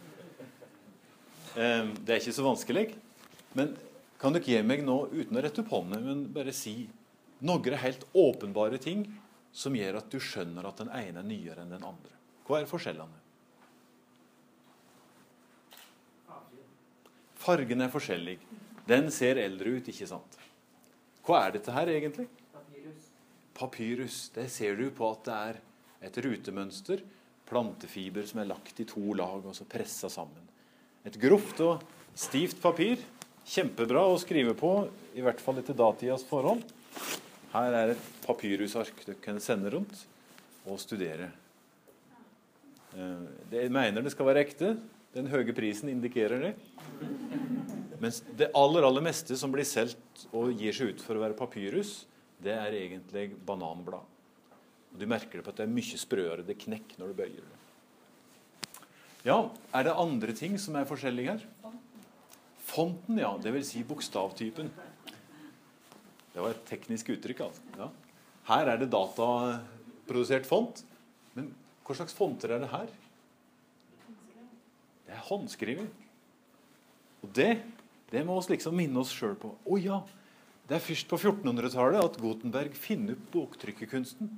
Ehm, 1.58 1.96
det 2.06 2.14
er 2.14 2.22
ikke 2.22 2.36
så 2.38 2.46
vanskelig. 2.46 2.86
Men 3.58 3.74
kan 4.22 4.38
dere 4.38 4.46
gi 4.46 4.62
meg 4.62 4.86
nå, 4.86 5.00
uten 5.10 5.42
å 5.42 5.42
rette 5.42 5.66
opp 5.66 5.74
hånda, 5.74 6.04
men 6.06 6.28
bare 6.36 6.54
si 6.54 6.84
noen 7.42 7.82
helt 7.82 8.06
åpenbare 8.14 8.78
ting 8.82 9.08
som 9.50 9.74
gjør 9.74 9.98
at 10.04 10.14
du 10.14 10.22
skjønner 10.22 10.70
at 10.70 10.78
den 10.84 10.94
ene 10.94 11.26
er 11.26 11.32
nyere 11.34 11.66
enn 11.66 11.74
den 11.74 11.86
andre? 11.86 12.14
Hva 12.46 12.62
er 12.62 12.70
forskjellene? 12.70 13.26
Fargen 17.42 17.82
er 17.82 17.90
forskjellig. 17.90 18.38
Den 18.86 19.10
ser 19.10 19.42
eldre 19.42 19.80
ut, 19.80 19.90
ikke 19.90 20.14
sant? 20.14 20.44
Hva 21.26 21.48
er 21.48 21.58
dette 21.58 21.74
her 21.74 21.90
egentlig? 21.90 22.30
Papyrus. 23.58 24.28
Det 24.36 24.48
ser 24.54 24.78
du 24.78 24.90
på 24.94 25.10
at 25.12 25.28
det 25.28 25.38
er 25.38 25.60
et 26.08 26.20
rutemønster. 26.26 27.04
Plantefiber 27.48 28.28
som 28.28 28.42
er 28.44 28.50
lagt 28.52 28.80
i 28.84 28.88
to 28.88 29.14
lag 29.18 29.46
og 29.46 29.56
så 29.56 29.68
pressa 29.70 30.10
sammen. 30.12 30.44
Et 31.08 31.16
grovt 31.22 31.62
og 31.66 31.86
stivt 32.18 32.60
papir. 32.62 33.00
Kjempebra 33.48 34.04
å 34.04 34.20
skrive 34.20 34.52
på, 34.60 34.72
i 35.16 35.24
hvert 35.24 35.40
fall 35.40 35.62
etter 35.62 35.78
datidas 35.78 36.26
forhold. 36.28 36.66
Her 37.54 37.76
er 37.80 37.94
et 37.94 38.08
papyrusark 38.26 39.06
du 39.08 39.14
kan 39.24 39.40
sende 39.40 39.72
rundt 39.72 40.04
og 40.68 40.82
studere. 40.84 41.30
Eh, 42.98 43.24
jeg 43.56 43.72
mener 43.72 44.04
det 44.04 44.12
skal 44.12 44.28
være 44.28 44.44
ekte. 44.44 44.76
Den 45.16 45.32
høye 45.32 45.56
prisen 45.56 45.90
indikerer 45.90 46.44
det. 46.44 46.54
Mens 48.04 48.20
det 48.38 48.52
aller, 48.58 48.86
aller 48.86 49.06
meste 49.08 49.38
som 49.40 49.54
blir 49.54 49.66
solgt 49.66 50.28
og 50.36 50.52
gir 50.60 50.76
seg 50.76 50.92
ut 50.92 51.02
for 51.02 51.18
å 51.18 51.24
være 51.24 51.38
papyrus, 51.40 52.02
det 52.44 52.54
er 52.54 52.76
egentlig 52.78 53.30
bananblad. 53.46 54.06
Og 54.94 55.00
Du 55.00 55.06
merker 55.10 55.40
det 55.40 55.46
på 55.46 55.54
at 55.54 55.60
det 55.60 55.66
er 55.68 55.74
mye 55.74 56.00
sprøere. 56.00 56.46
Det 56.46 56.58
knekker 56.62 57.02
når 57.02 57.12
du 57.12 57.18
bøyer 57.22 57.46
det. 57.46 57.62
Ja, 59.26 59.50
Er 59.74 59.84
det 59.84 59.96
andre 59.98 60.34
ting 60.34 60.58
som 60.60 60.76
er 60.76 60.86
forskjellige 60.88 61.34
her? 61.34 61.74
Fonten, 62.68 63.18
ja. 63.18 63.38
Det 63.42 63.52
vil 63.54 63.66
si 63.66 63.84
bokstavtypen. 63.84 64.70
Det 66.34 66.44
var 66.44 66.54
et 66.54 66.66
teknisk 66.70 67.10
uttrykk. 67.10 67.42
altså. 67.42 67.62
Ja. 67.78 67.90
Her 68.48 68.68
er 68.68 68.78
det 68.78 68.92
dataprodusert 68.92 70.46
font. 70.46 70.84
Men 71.34 71.54
hva 71.84 71.96
slags 71.96 72.14
fonter 72.14 72.54
er 72.54 72.60
det 72.60 72.70
her? 72.72 72.88
Det 75.08 75.16
er 75.16 75.26
håndskriving. 75.28 75.90
Og 77.24 77.34
det, 77.36 77.64
det 78.12 78.24
må 78.28 78.38
vi 78.40 78.54
liksom 78.54 78.76
minne 78.78 79.00
oss 79.02 79.12
sjøl 79.16 79.36
på. 79.40 79.50
Å 79.50 79.74
oh, 79.74 79.82
ja, 79.82 80.02
det 80.68 80.76
er 80.76 80.84
først 80.84 81.08
på 81.08 81.20
1400-tallet 81.22 82.04
at 82.04 82.18
Gutenberg 82.20 82.74
finner 82.76 83.16
opp 83.16 83.28
boktrykkerkunsten. 83.32 84.30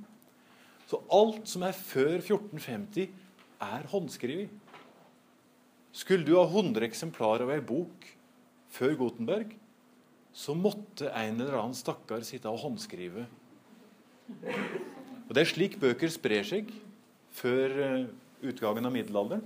Så 0.86 1.00
alt 1.10 1.48
som 1.50 1.64
er 1.66 1.74
før 1.74 2.16
1450, 2.18 3.10
er 3.60 3.88
håndskrevet. 3.90 4.52
Skulle 5.92 6.24
du 6.24 6.36
ha 6.38 6.46
100 6.46 6.86
eksemplarer 6.86 7.44
av 7.44 7.52
ei 7.56 7.60
bok 7.66 8.06
før 8.70 8.94
Gutenberg, 8.98 9.56
så 10.30 10.54
måtte 10.54 11.10
en 11.10 11.40
eller 11.40 11.58
annen 11.58 11.74
stakkar 11.74 12.22
sitte 12.26 12.50
og 12.50 12.62
håndskrive. 12.62 13.26
Og 14.30 15.34
Det 15.34 15.42
er 15.42 15.50
slik 15.50 15.76
bøker 15.82 16.10
sprer 16.10 16.46
seg 16.46 16.70
før 17.34 17.74
eh, 17.82 18.06
utgangen 18.46 18.86
av 18.86 18.94
middelalderen. 18.94 19.42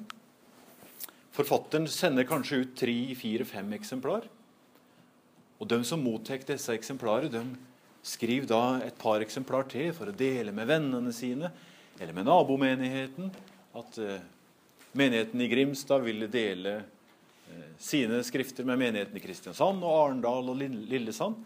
Forfatteren 1.34 1.88
sender 1.90 2.28
kanskje 2.28 2.60
ut 2.62 2.76
tre, 2.78 2.98
fire, 3.18 3.48
fem 3.48 3.72
eksemplar. 3.74 4.28
Og 5.62 5.68
de 5.70 5.78
som 5.86 6.02
mottar 6.02 6.42
disse 6.46 6.74
eksemplarer, 6.74 7.30
de 7.30 7.42
skriver 8.04 8.48
da 8.50 8.62
et 8.84 8.96
par 9.00 9.22
eksemplar 9.24 9.68
til 9.70 9.92
for 9.96 10.10
å 10.10 10.16
dele 10.16 10.52
med 10.52 10.68
vennene 10.68 11.12
sine 11.14 11.50
eller 11.98 12.12
med 12.16 12.26
nabomenigheten. 12.28 13.30
At 13.74 13.98
uh, 14.02 14.18
menigheten 14.92 15.40
i 15.40 15.48
Grimstad 15.48 16.04
ville 16.04 16.28
dele 16.30 16.76
uh, 16.82 17.70
sine 17.80 18.20
skrifter 18.26 18.66
med 18.68 18.82
menigheten 18.82 19.16
i 19.16 19.24
Kristiansand 19.24 19.84
og 19.86 19.96
Arendal 20.02 20.52
og 20.52 20.60
Lillesand. 20.60 21.38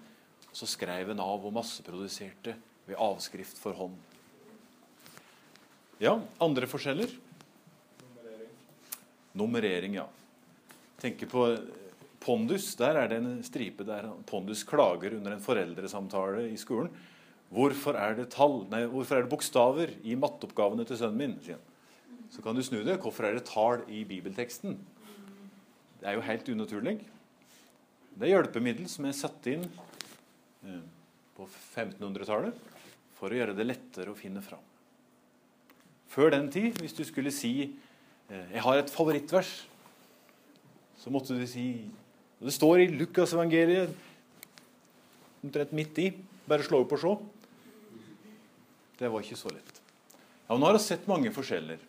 Så 0.50 0.66
skrev 0.66 1.12
en 1.12 1.22
av 1.22 1.44
og 1.44 1.54
masseproduserte 1.54 2.56
ved 2.88 2.98
avskrift 2.98 3.60
for 3.60 3.76
hånd. 3.76 3.96
Ja, 6.00 6.14
andre 6.40 6.66
forskjeller? 6.70 7.10
Nummerering. 8.00 8.54
Nummerering, 9.36 9.98
ja. 9.98 10.06
Tenker 11.02 11.30
på 11.30 11.44
Pondus, 12.20 12.72
der 12.78 12.98
er 12.98 13.10
det 13.10 13.20
en 13.22 13.42
stripe 13.46 13.86
der 13.86 14.08
Pondus 14.26 14.64
klager 14.66 15.14
under 15.16 15.36
en 15.36 15.44
foreldresamtale 15.44 16.48
i 16.50 16.56
skolen 16.58 16.90
Hvorfor 17.48 17.96
er 17.96 18.18
tall, 18.28 18.66
nei, 18.68 18.82
hvorfor 18.92 19.16
er 19.16 19.24
det 19.24 19.32
bokstaver 19.32 19.94
i 20.04 20.16
matteoppgavene 20.20 20.84
til 20.84 20.98
sønnen 21.00 21.16
min? 21.16 21.36
sier 21.40 21.56
han. 21.56 22.24
Så 22.28 22.42
kan 22.44 22.56
du 22.56 22.60
snu 22.60 22.82
det. 22.84 22.98
Hvorfor 23.00 23.24
er 23.24 23.38
det 23.38 23.46
tall 23.48 23.86
i 23.88 24.02
bibelteksten? 24.04 24.76
Det 25.98 26.10
er 26.10 26.18
jo 26.18 26.26
helt 26.26 26.50
unaturlig. 26.52 26.98
Det 28.12 28.26
er 28.26 28.34
hjelpemiddel 28.34 28.88
som 28.90 29.06
er 29.08 29.16
satt 29.16 29.48
inn 29.48 29.64
eh, 29.64 30.82
på 31.38 31.46
1500-tallet 31.48 32.58
for 33.16 33.32
å 33.32 33.38
gjøre 33.38 33.56
det 33.56 33.66
lettere 33.66 34.12
å 34.12 34.18
finne 34.18 34.42
fram. 34.44 34.62
Før 36.12 36.34
den 36.36 36.50
tid, 36.52 36.76
hvis 36.82 36.96
du 36.96 37.04
skulle 37.08 37.32
si 37.32 37.54
eh, 37.64 38.52
'Jeg 38.52 38.62
har 38.62 38.76
et 38.76 38.92
favorittvers', 38.92 39.64
så 40.98 41.10
måtte 41.10 41.38
du 41.38 41.46
si 41.46 41.88
Det 42.38 42.52
står 42.54 42.80
i 42.80 42.88
Lukasevangeliet 42.94 43.90
omtrent 45.42 45.72
midt 45.74 45.98
i. 45.98 46.06
Bare 46.46 46.62
slå 46.62 46.84
opp 46.84 46.92
og 46.94 47.00
se. 47.02 47.14
Det 48.98 49.10
var 49.10 49.24
ikke 49.24 49.38
så 49.38 49.50
lett. 49.50 49.80
Ja, 50.46 50.54
Nå 50.54 50.66
har 50.66 50.78
jeg 50.78 50.84
sett 50.86 51.08
mange 51.10 51.32
forskjeller. 51.34 51.80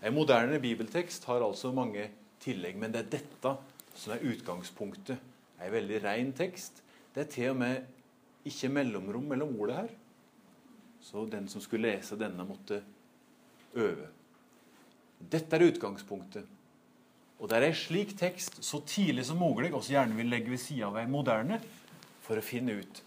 En 0.00 0.16
moderne 0.16 0.56
bibeltekst 0.60 1.26
har 1.28 1.44
altså 1.44 1.72
mange 1.76 2.06
tillegg, 2.40 2.78
men 2.80 2.94
det 2.94 3.02
er 3.02 3.10
dette 3.18 3.52
som 3.92 4.14
er 4.14 4.24
utgangspunktet. 4.32 5.20
En 5.60 5.72
veldig 5.74 6.00
ren 6.04 6.32
tekst. 6.36 6.80
Det 7.12 7.26
er 7.26 7.32
til 7.34 7.50
og 7.52 7.60
med 7.60 8.48
ikke 8.48 8.70
mellomrom 8.72 9.26
mellom 9.28 9.52
ordet 9.60 9.76
her. 9.82 9.92
Så 11.04 11.26
den 11.28 11.48
som 11.48 11.60
skulle 11.60 11.92
lese 11.92 12.16
denne, 12.16 12.44
måtte 12.48 12.80
øve. 13.76 14.08
Dette 15.20 15.56
er 15.56 15.68
utgangspunktet. 15.68 16.48
Og 17.40 17.48
det 17.48 17.56
er 17.56 17.70
en 17.70 17.76
slik 17.76 18.12
tekst 18.20 18.58
så 18.64 18.82
tidlig 18.84 19.24
som 19.26 19.40
mulig 19.40 19.72
også 19.72 19.94
gjerne 19.94 20.16
vil 20.18 20.28
legge 20.28 20.52
ved 20.52 20.60
sida 20.60 20.90
av 20.90 20.98
en 21.00 21.12
moderne 21.12 21.56
for 22.20 22.36
å 22.36 22.44
finne 22.44 22.76
ut 22.82 23.00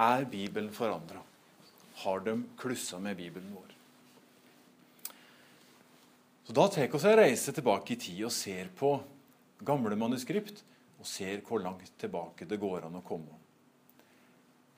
er 0.00 0.24
Bibelen 0.24 0.72
forandra. 0.72 1.20
Har 2.02 2.24
de 2.24 2.38
klussa 2.58 2.98
med 2.98 3.16
Bibelen 3.16 3.52
vår? 3.54 3.74
Så 6.44 6.52
Da 6.52 6.68
tar 6.68 6.88
vi 6.88 6.96
oss 6.96 7.04
en 7.04 7.16
reise 7.16 7.52
tilbake 7.52 7.94
i 7.94 8.00
tid 8.00 8.24
og 8.24 8.32
ser 8.32 8.72
på 8.76 8.96
gamle 9.64 9.96
manuskript 9.96 10.64
og 10.98 11.06
ser 11.06 11.44
hvor 11.44 11.60
langt 11.60 11.92
tilbake 12.00 12.48
det 12.48 12.60
går 12.60 12.88
an 12.88 12.96
å 12.96 13.04
komme. 13.04 13.36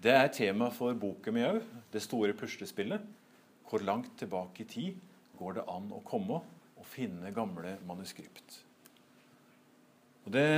Det 0.02 0.12
er 0.12 0.28
tema 0.28 0.68
for 0.70 0.94
boka 0.94 1.32
mi 1.32 1.46
òg, 1.46 1.62
det 1.90 2.02
store 2.04 2.34
puslespillet. 2.36 3.00
Hvor 3.66 3.82
langt 3.82 4.12
tilbake 4.18 4.62
i 4.62 4.68
tid 4.70 5.00
går 5.38 5.58
det 5.58 5.66
an 5.70 5.88
å 5.94 6.04
komme 6.06 6.42
og 6.76 6.86
finne 6.86 7.32
gamle 7.34 7.78
manuskript. 7.86 8.65
Og 10.26 10.33
Det 10.35 10.49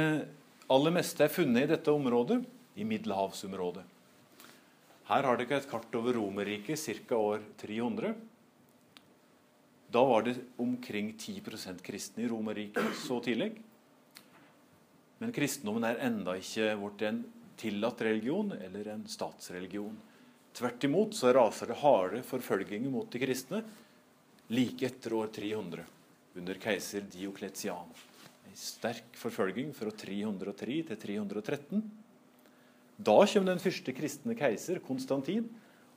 aller 0.73 0.95
meste 0.97 1.25
er 1.25 1.33
funnet 1.33 1.67
i 1.67 1.71
dette 1.75 1.93
området, 1.93 2.41
i 2.79 2.87
middelhavsområdet. 2.89 3.85
Her 5.09 5.25
har 5.25 5.39
dere 5.41 5.59
et 5.61 5.69
kart 5.69 5.95
over 5.97 6.17
Romerriket 6.17 6.79
ca. 7.09 7.17
år 7.17 7.45
300. 7.61 8.15
Da 9.91 10.05
var 10.05 10.23
det 10.23 10.37
omkring 10.57 11.15
10% 11.17 11.81
kristne 11.85 12.25
i 12.25 12.29
Romerriket 12.29 12.97
så 12.97 13.21
tidlig. 13.25 13.55
Men 15.19 15.33
kristendommen 15.33 15.85
er 15.85 16.01
enda 16.07 16.37
ikke 16.39 16.75
blitt 16.79 17.07
en 17.09 17.23
tillatt 17.59 18.01
religion 18.07 18.53
eller 18.53 18.93
en 18.95 19.07
statsreligion. 19.09 19.97
Tvert 20.57 20.85
imot 20.85 21.17
så 21.17 21.33
raser 21.35 21.73
det 21.73 21.81
harde 21.83 22.23
forfølginger 22.25 22.93
mot 22.93 23.09
de 23.13 23.21
kristne 23.21 23.65
like 24.49 24.87
etter 24.87 25.17
år 25.19 25.33
300 25.35 25.85
under 26.39 26.61
keiser 26.63 27.05
Diokletian. 27.13 27.89
Sterk 28.59 29.15
forfølging 29.15 29.71
fra 29.77 29.93
303 29.95 30.81
til 30.91 30.99
313. 30.99 31.83
Da 32.99 33.15
kommer 33.23 33.53
den 33.53 33.63
første 33.63 33.95
kristne 33.95 34.35
keiser, 34.35 34.81
Konstantin, 34.83 35.47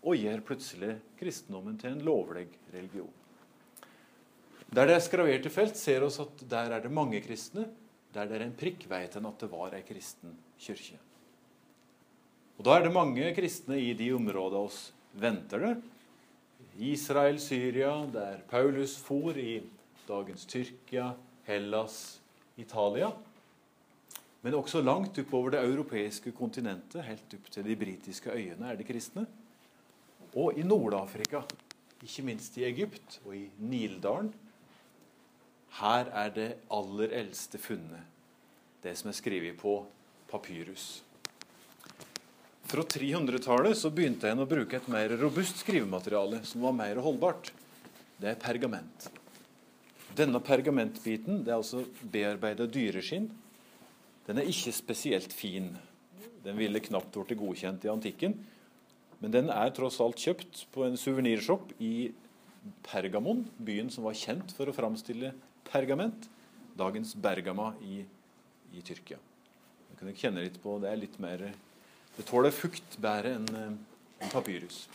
og 0.01 0.17
gjør 0.17 0.43
plutselig 0.45 0.99
kristendommen 1.17 1.79
til 1.81 1.95
en 1.95 2.05
lovlig 2.05 2.45
religion. 2.73 3.09
Der 4.71 4.87
det 4.87 4.95
er 4.95 5.03
skraverte 5.03 5.49
felt, 5.51 5.75
ser 5.75 6.05
vi 6.05 6.11
at 6.23 6.43
der 6.49 6.77
er 6.77 6.85
det 6.85 6.91
mange 6.93 7.21
kristne. 7.21 7.65
Der 8.13 8.27
det 8.29 8.37
er 8.37 8.45
en 8.45 8.55
prikk, 8.55 8.85
vet 8.89 9.15
en 9.17 9.25
at 9.25 9.39
det 9.41 9.49
var 9.51 9.73
ei 9.73 9.81
kristen 9.81 10.37
kirke. 10.59 10.99
Og 12.57 12.65
Da 12.65 12.77
er 12.77 12.83
det 12.85 12.93
mange 12.93 13.33
kristne 13.33 13.79
i 13.81 13.93
de 13.97 14.11
områdene 14.13 14.69
oss 14.69 14.93
venter 15.17 15.59
det. 15.59 15.75
Israel, 16.77 17.39
Syria, 17.39 18.05
der 18.05 18.45
Paulus 18.47 18.95
for 18.97 19.33
i 19.33 19.63
dagens 20.07 20.45
Tyrkia, 20.45 21.15
Hellas, 21.43 22.20
Italia. 22.57 23.11
Men 24.41 24.57
også 24.57 24.81
langt 24.81 25.19
oppover 25.21 25.53
det 25.53 25.61
europeiske 25.61 26.33
kontinentet, 26.33 27.05
helt 27.05 27.35
opp 27.37 27.51
til 27.53 27.67
de 27.67 27.77
britiske 27.77 28.33
øyene, 28.33 28.71
er 28.71 28.79
det 28.79 28.87
kristne. 28.87 29.27
Og 30.33 30.57
i 30.57 30.63
Nord-Afrika, 30.65 31.43
ikke 32.01 32.25
minst 32.25 32.57
i 32.57 32.65
Egypt 32.65 33.19
og 33.25 33.35
i 33.37 33.45
Nildalen. 33.59 34.31
Her 35.77 36.09
er 36.23 36.33
det 36.35 36.49
aller 36.73 37.13
eldste 37.21 37.61
funnet, 37.61 38.01
det 38.83 38.97
som 38.97 39.11
er 39.11 39.15
skrevet 39.15 39.55
på 39.61 39.77
papyrus. 40.31 41.03
Fra 42.71 42.83
300-tallet 42.87 43.77
så 43.77 43.91
begynte 43.93 44.29
en 44.31 44.43
å 44.43 44.49
bruke 44.49 44.77
et 44.79 44.91
mer 44.91 45.11
robust 45.19 45.61
skrivemateriale 45.61 46.41
som 46.47 46.63
var 46.65 46.75
mer 46.75 47.01
holdbart. 47.03 47.51
Det 48.21 48.31
er 48.31 48.39
pergament. 48.39 49.09
Denne 50.17 50.41
pergamentbiten 50.43 51.45
det 51.45 51.53
er 51.53 51.59
altså 51.61 51.85
bearbeida 52.11 52.67
dyreskinn 52.67 53.29
den 54.27 54.39
er 54.39 54.49
ikke 54.49 54.71
spesielt 54.71 55.33
fin. 55.33 55.71
Den 56.45 56.57
ville 56.59 56.81
knapt 56.83 57.15
blitt 57.15 57.39
godkjent 57.39 57.85
i 57.85 57.91
antikken. 57.91 58.37
Men 59.21 59.33
den 59.33 59.49
er 59.53 59.73
tross 59.75 59.99
alt 60.01 60.21
kjøpt 60.21 60.65
på 60.73 60.85
en 60.85 60.97
suvenirshop 60.97 61.73
i 61.81 62.11
Pergamon, 62.85 63.41
byen 63.57 63.89
som 63.89 64.05
var 64.05 64.17
kjent 64.17 64.53
for 64.53 64.69
å 64.69 64.75
framstille 64.75 65.33
pergament. 65.67 66.27
Dagens 66.77 67.15
Bergama 67.17 67.71
i, 67.83 68.03
i 68.77 68.83
Tyrkia. 68.85 69.17
Det 69.89 69.97
kan 69.97 70.09
dere 70.09 70.21
kjenne 70.21 70.45
litt 70.45 70.59
på. 70.61 70.77
Det 70.81 70.91
er 70.91 71.01
litt 71.01 71.17
mer 71.21 71.49
Det 72.15 72.25
tåler 72.27 72.53
fukt 72.53 72.97
bedre 73.01 73.35
enn 73.39 73.47
en 73.55 73.77
papyrus. 74.31 74.85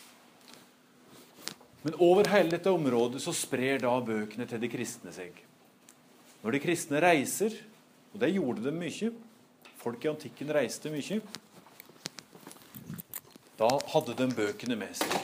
Men 1.86 1.94
over 2.02 2.26
hele 2.32 2.50
dette 2.50 2.70
området 2.74 3.20
så 3.22 3.30
sprer 3.30 3.78
da 3.84 3.92
bøkene 4.02 4.42
til 4.50 4.58
de 4.58 4.70
kristne 4.72 5.12
seg. 5.14 5.36
Når 6.42 6.56
de 6.56 6.60
kristne 6.64 6.98
reiser, 6.98 7.54
og 8.10 8.18
det 8.24 8.32
gjorde 8.34 8.64
de 8.66 8.74
mye 8.74 9.12
Folk 9.76 10.02
i 10.02 10.08
antikken 10.10 10.48
reiste 10.50 10.90
mye. 10.90 11.20
Da 13.54 13.68
hadde 13.92 14.16
de 14.18 14.26
bøkene 14.34 14.74
med 14.80 14.96
seg. 14.98 15.14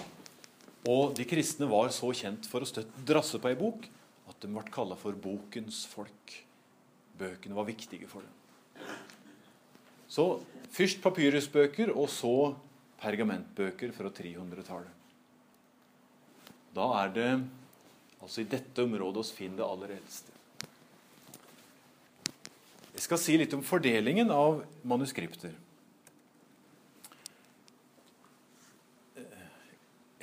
Og 0.87 1.17
de 1.19 1.27
kristne 1.27 1.67
var 1.67 1.91
så 1.91 2.13
kjent 2.15 2.47
for 2.47 2.63
å 2.63 2.69
støtte 2.69 3.03
drasse 3.09 3.43
på 3.43 3.51
ei 3.51 3.59
bok 3.59 3.89
at 4.31 4.39
de 4.45 4.53
ble 4.53 4.63
kalla 4.71 4.95
for 5.01 5.19
bokens 5.19 5.83
folk. 5.91 6.37
Bøkene 7.19 7.59
var 7.59 7.67
viktige 7.67 8.07
for 8.07 8.23
dem. 8.23 8.87
Så 10.07 10.29
først 10.71 11.03
papyrusbøker, 11.03 11.91
og 11.91 12.07
så 12.13 12.53
pergamentbøker 13.03 13.91
fra 13.99 14.15
300-tallet. 14.15 15.02
Da 16.73 16.87
er 17.03 17.11
det 17.13 17.31
altså 18.23 18.43
i 18.43 18.49
dette 18.49 18.85
området 18.85 19.27
vi 19.29 19.43
finner 19.43 19.61
det 19.61 19.67
aller 19.67 19.97
eldste. 19.99 20.33
Jeg 22.93 23.05
skal 23.07 23.21
si 23.21 23.37
litt 23.41 23.55
om 23.57 23.65
fordelingen 23.67 24.31
av 24.33 24.63
manuskripter. 24.87 25.53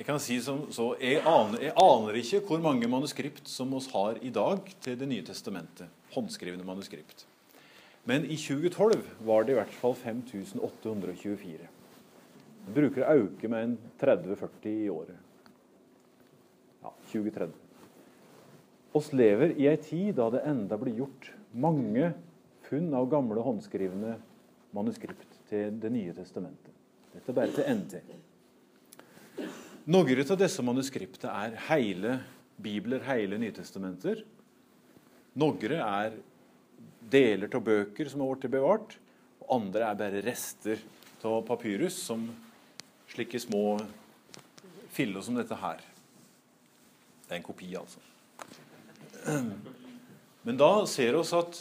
Jeg 0.00 0.06
kan 0.08 0.20
si 0.22 0.38
som 0.40 0.62
så, 0.72 0.94
jeg 0.96 1.20
aner, 1.28 1.58
jeg 1.60 1.74
aner 1.76 2.16
ikke 2.16 2.38
hvor 2.48 2.62
mange 2.64 2.88
manuskript 2.88 3.50
som 3.52 3.74
oss 3.76 3.90
har 3.92 4.16
i 4.24 4.30
dag 4.32 4.64
til 4.80 4.96
Det 4.96 5.08
nye 5.10 5.26
testamentet. 5.26 5.90
Håndskrivende 6.14 6.64
manuskript. 6.64 7.26
Men 8.08 8.24
i 8.24 8.38
2012 8.40 9.02
var 9.28 9.44
det 9.44 9.52
i 9.52 9.58
hvert 9.58 9.74
fall 9.76 9.92
5824. 10.00 11.68
Det 12.64 12.74
bruker 12.78 13.04
å 13.04 13.18
øke 13.26 13.50
med 13.52 13.66
en 13.66 13.76
30-40 14.00 14.72
i 14.72 14.88
året. 14.88 15.29
Ja, 17.12 17.20
2030. 17.20 17.52
Oss 18.92 19.12
lever 19.12 19.54
i 19.58 19.68
ei 19.70 19.76
tid 19.78 20.16
da 20.18 20.30
det 20.30 20.42
enda 20.46 20.78
blir 20.78 20.98
gjort 20.98 21.30
mange 21.52 22.12
funn 22.66 22.90
av 22.94 23.08
gamle 23.10 23.42
håndskrivne 23.42 24.16
manuskript 24.74 25.38
til 25.50 25.78
Det 25.82 25.90
nye 25.90 26.14
testamentet. 26.14 26.74
Dette 27.10 27.30
er 27.30 27.34
bare 27.34 27.54
til 27.54 27.66
NT. 27.66 28.00
Noen 29.90 30.22
av 30.22 30.38
disse 30.38 30.62
manuskriptene 30.62 31.32
er 31.46 31.56
hele 31.70 32.18
bibler, 32.62 33.02
hele 33.02 33.38
Nytestamenter. 33.40 34.22
Noen 35.34 35.74
er 35.80 36.18
deler 37.10 37.50
av 37.50 37.64
bøker 37.66 38.10
som 38.10 38.22
har 38.22 38.36
blitt 38.36 38.52
bevart. 38.52 38.98
og 39.40 39.56
Andre 39.56 39.90
er 39.90 39.98
bare 39.98 40.22
rester 40.22 40.78
av 41.24 41.42
papyrus, 41.46 41.96
som 41.98 42.28
slike 43.10 43.40
små 43.42 43.80
filler 44.94 45.22
som 45.22 45.34
dette 45.34 45.58
her. 45.58 45.89
Det 47.30 47.36
er 47.36 47.38
en 47.38 47.46
kopi, 47.46 47.68
altså. 47.78 48.00
Men 50.42 50.56
da 50.58 50.70
ser 50.90 51.14
vi 51.14 51.20
at 51.38 51.58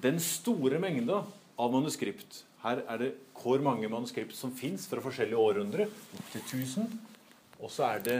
den 0.00 0.16
store 0.22 0.78
mengda 0.80 1.18
av 1.60 1.74
manuskript 1.74 2.40
Her 2.64 2.80
er 2.88 3.02
det 3.02 3.10
hvor 3.36 3.60
mange 3.60 3.90
manuskript 3.92 4.32
som 4.32 4.54
fins 4.56 4.86
fra 4.88 5.02
forskjellige 5.04 5.36
århundre, 5.36 5.84
opp 5.84 6.30
til 6.32 6.40
1000. 6.40 6.88
Og 7.60 7.68
så 7.68 7.84
er 7.90 8.00
det 8.00 8.16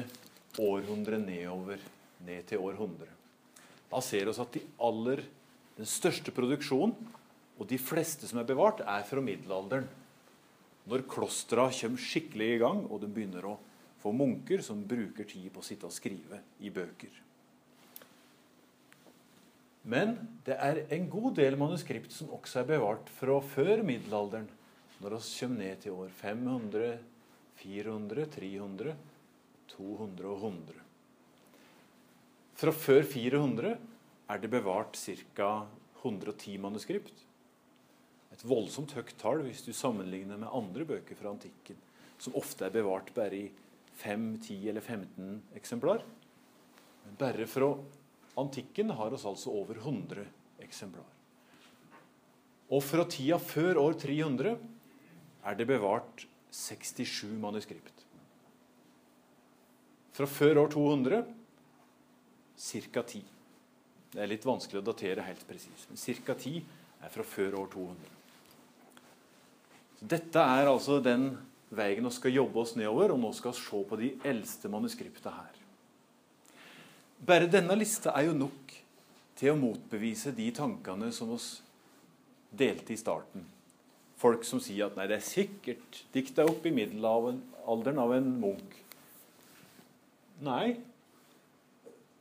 århundre 0.61 1.17
nedover, 1.23 1.81
ned 2.21 2.45
til 2.51 2.61
århundre. 2.61 3.09
Da 3.89 4.03
ser 4.05 4.29
vi 4.29 4.37
at 4.45 4.53
de 4.59 4.63
aller, 4.85 5.25
den 5.79 5.89
største 5.89 6.35
produksjonen 6.37 6.93
og 7.57 7.71
de 7.71 7.81
fleste 7.81 8.29
som 8.29 8.43
er 8.43 8.51
bevart, 8.53 8.85
er 8.85 9.09
fra 9.09 9.25
middelalderen. 9.25 9.89
Når 10.85 11.09
klostra 11.09 11.71
kommer 11.73 12.05
skikkelig 12.05 12.51
i 12.53 12.61
gang, 12.61 12.85
og 12.93 13.01
de 13.01 13.09
begynner 13.09 13.49
å 13.49 13.57
få 14.05 14.13
munker 14.13 14.61
som 14.61 14.83
bruker 14.85 15.25
tid 15.25 15.49
på 15.53 15.63
å 15.63 15.65
sitte 15.65 15.89
og 15.89 15.95
skrive 15.95 16.43
i 16.61 16.69
bøker. 16.73 17.23
Men 19.89 20.15
det 20.45 20.57
er 20.61 20.83
en 20.97 21.09
god 21.13 21.35
del 21.39 21.57
manuskript 21.61 22.13
som 22.13 22.33
også 22.37 22.61
er 22.61 22.69
bevart 22.69 23.09
fra 23.17 23.39
før 23.45 23.83
middelalderen, 23.85 24.47
når 25.01 25.17
vi 25.17 25.33
kommer 25.41 25.61
ned 25.61 25.81
til 25.83 25.97
år 25.97 26.13
500, 26.21 26.95
400, 27.61 28.29
300, 28.37 28.95
200 29.73 30.31
og 30.31 30.47
100. 30.51 30.85
Fra 32.61 32.73
før 32.77 33.03
400 33.09 33.75
er 33.75 34.41
det 34.41 34.53
bevart 34.53 35.01
ca. 35.01 35.51
110 36.05 36.59
manuskript. 36.61 37.25
Et 38.37 38.45
voldsomt 38.45 38.93
høyt 38.93 39.17
tall 39.21 39.41
hvis 39.47 39.65
du 39.65 39.73
sammenligner 39.73 40.37
med 40.41 40.53
andre 40.53 40.85
bøker 40.89 41.17
fra 41.17 41.33
antikken, 41.33 41.77
som 42.21 42.37
ofte 42.37 42.67
er 42.67 42.75
bevart 42.75 43.13
bare 43.17 43.39
i 43.39 43.47
5, 43.95 44.39
10 44.43 44.69
eller 44.69 44.81
15 44.81 45.43
eksemplar. 45.55 46.05
Men 47.05 47.19
bare 47.19 47.47
fra 47.47 47.71
antikken 48.41 48.91
har 48.91 49.15
oss 49.15 49.27
altså 49.29 49.53
over 49.55 49.79
100 49.79 50.25
eksemplar. 50.65 51.07
Og 52.73 52.83
fra 52.83 53.05
tida 53.11 53.39
før 53.39 53.79
år 53.83 53.99
300 54.01 54.57
er 55.45 55.59
det 55.59 55.69
bevart 55.69 56.25
67 56.55 57.37
manuskript. 57.43 58.05
Fra 60.15 60.27
før 60.31 60.63
år 60.65 60.73
200 60.73 61.23
ca. 62.57 63.03
10. 63.03 63.23
Det 64.15 64.23
er 64.23 64.31
litt 64.31 64.47
vanskelig 64.47 64.79
å 64.81 64.87
datere 64.87 65.27
helt 65.27 65.43
presist, 65.49 65.89
men 65.91 65.99
ca. 65.99 66.37
10 66.39 66.61
er 67.03 67.11
fra 67.13 67.27
før 67.27 67.59
år 67.65 67.73
200. 67.73 68.13
Så 69.99 70.09
dette 70.15 70.45
er 70.55 70.71
altså 70.71 71.01
den 71.03 71.33
veien 71.77 72.07
og 72.07 72.15
skal 72.15 72.35
jobbe 72.35 72.63
oss 72.63 72.75
nedover, 72.79 73.15
og 73.15 73.21
nå 73.21 73.31
skal 73.37 73.55
vi 73.55 73.61
se 73.61 73.83
på 73.91 73.99
de 74.01 74.11
eldste 74.27 74.71
manuskriptene 74.73 75.35
her. 75.35 75.61
Bare 77.25 77.49
denne 77.49 77.77
lista 77.79 78.13
er 78.13 78.29
jo 78.29 78.37
nok 78.37 78.75
til 79.39 79.53
å 79.53 79.59
motbevise 79.59 80.35
de 80.37 80.51
tankene 80.55 81.11
som 81.15 81.33
oss 81.35 81.49
delte 82.55 82.95
i 82.95 82.99
starten. 83.01 83.45
Folk 84.21 84.45
som 84.47 84.61
sier 84.63 84.87
at 84.87 84.99
nei, 84.99 85.09
det 85.11 85.19
er 85.19 85.27
sikkert 85.27 86.03
dikta 86.15 86.47
opp 86.49 86.67
i 86.67 86.73
middelalderen 86.75 88.01
av 88.01 88.15
en 88.15 88.29
munk. 88.41 88.77
Nei. 90.45 90.77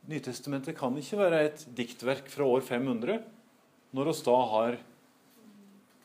Nytestamentet 0.10 0.76
kan 0.76 0.98
ikke 1.00 1.20
være 1.20 1.44
et 1.48 1.68
diktverk 1.78 2.28
fra 2.32 2.48
år 2.50 2.66
500 2.66 3.22
når 3.94 4.10
oss 4.12 4.24
da 4.26 4.36
har 4.52 4.80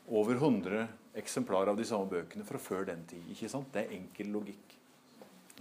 over 0.08 0.36
100 0.36 0.84
eksemplarer 1.16 1.72
av 1.72 1.78
de 1.78 1.86
samme 1.88 2.10
bøkene 2.10 2.46
fra 2.46 2.60
før 2.60 2.86
den 2.90 3.04
tid. 3.08 3.24
ikke 3.32 3.50
sant? 3.50 3.70
Det 3.72 3.84
er 3.84 3.96
enkel 3.96 4.32
logikk. 4.34 4.76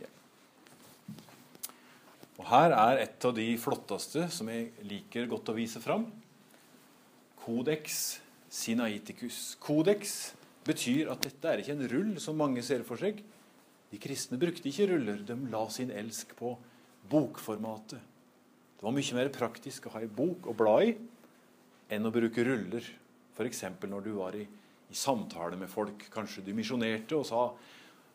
Ja. 0.02 0.10
Og 2.38 2.46
Her 2.52 2.76
er 2.76 3.04
et 3.06 3.26
av 3.26 3.36
de 3.38 3.48
flotteste 3.62 4.28
som 4.34 4.50
jeg 4.52 4.72
liker 4.84 5.30
godt 5.32 5.54
å 5.54 5.58
vise 5.58 5.82
fram. 5.84 6.10
Codex 7.46 8.20
Sinaiticus. 8.52 9.56
Codex 9.64 10.18
betyr 10.68 11.12
at 11.12 11.24
dette 11.24 11.50
er 11.50 11.64
ikke 11.64 11.76
en 11.78 11.90
rull, 11.92 12.14
som 12.20 12.38
mange 12.40 12.64
ser 12.66 12.84
for 12.88 13.00
seg. 13.00 13.22
De 13.92 14.00
kristne 14.02 14.40
brukte 14.40 14.68
ikke 14.68 14.90
ruller. 14.92 15.24
De 15.24 15.36
la 15.52 15.64
sin 15.72 15.92
elsk 15.96 16.36
på 16.40 16.54
bokformatet. 17.08 18.00
Det 18.78 18.86
var 18.86 18.94
mye 18.94 19.18
mer 19.18 19.30
praktisk 19.34 19.88
å 19.88 19.96
ha 19.96 20.04
ei 20.04 20.12
bok 20.12 20.52
å 20.52 20.56
bla 20.58 20.76
i 20.86 20.92
enn 21.94 22.06
å 22.06 22.14
bruke 22.14 22.44
ruller. 22.46 22.86
F.eks. 23.38 23.64
når 23.88 24.04
du 24.06 24.12
var 24.18 24.36
i, 24.38 24.44
i, 24.88 24.96
samtale 24.96 25.60
med 25.60 25.70
folk. 25.72 26.08
Kanskje 26.14 26.46
du 26.46 26.54
misjonerte 26.58 27.18
og 27.18 27.28
sa 27.28 27.50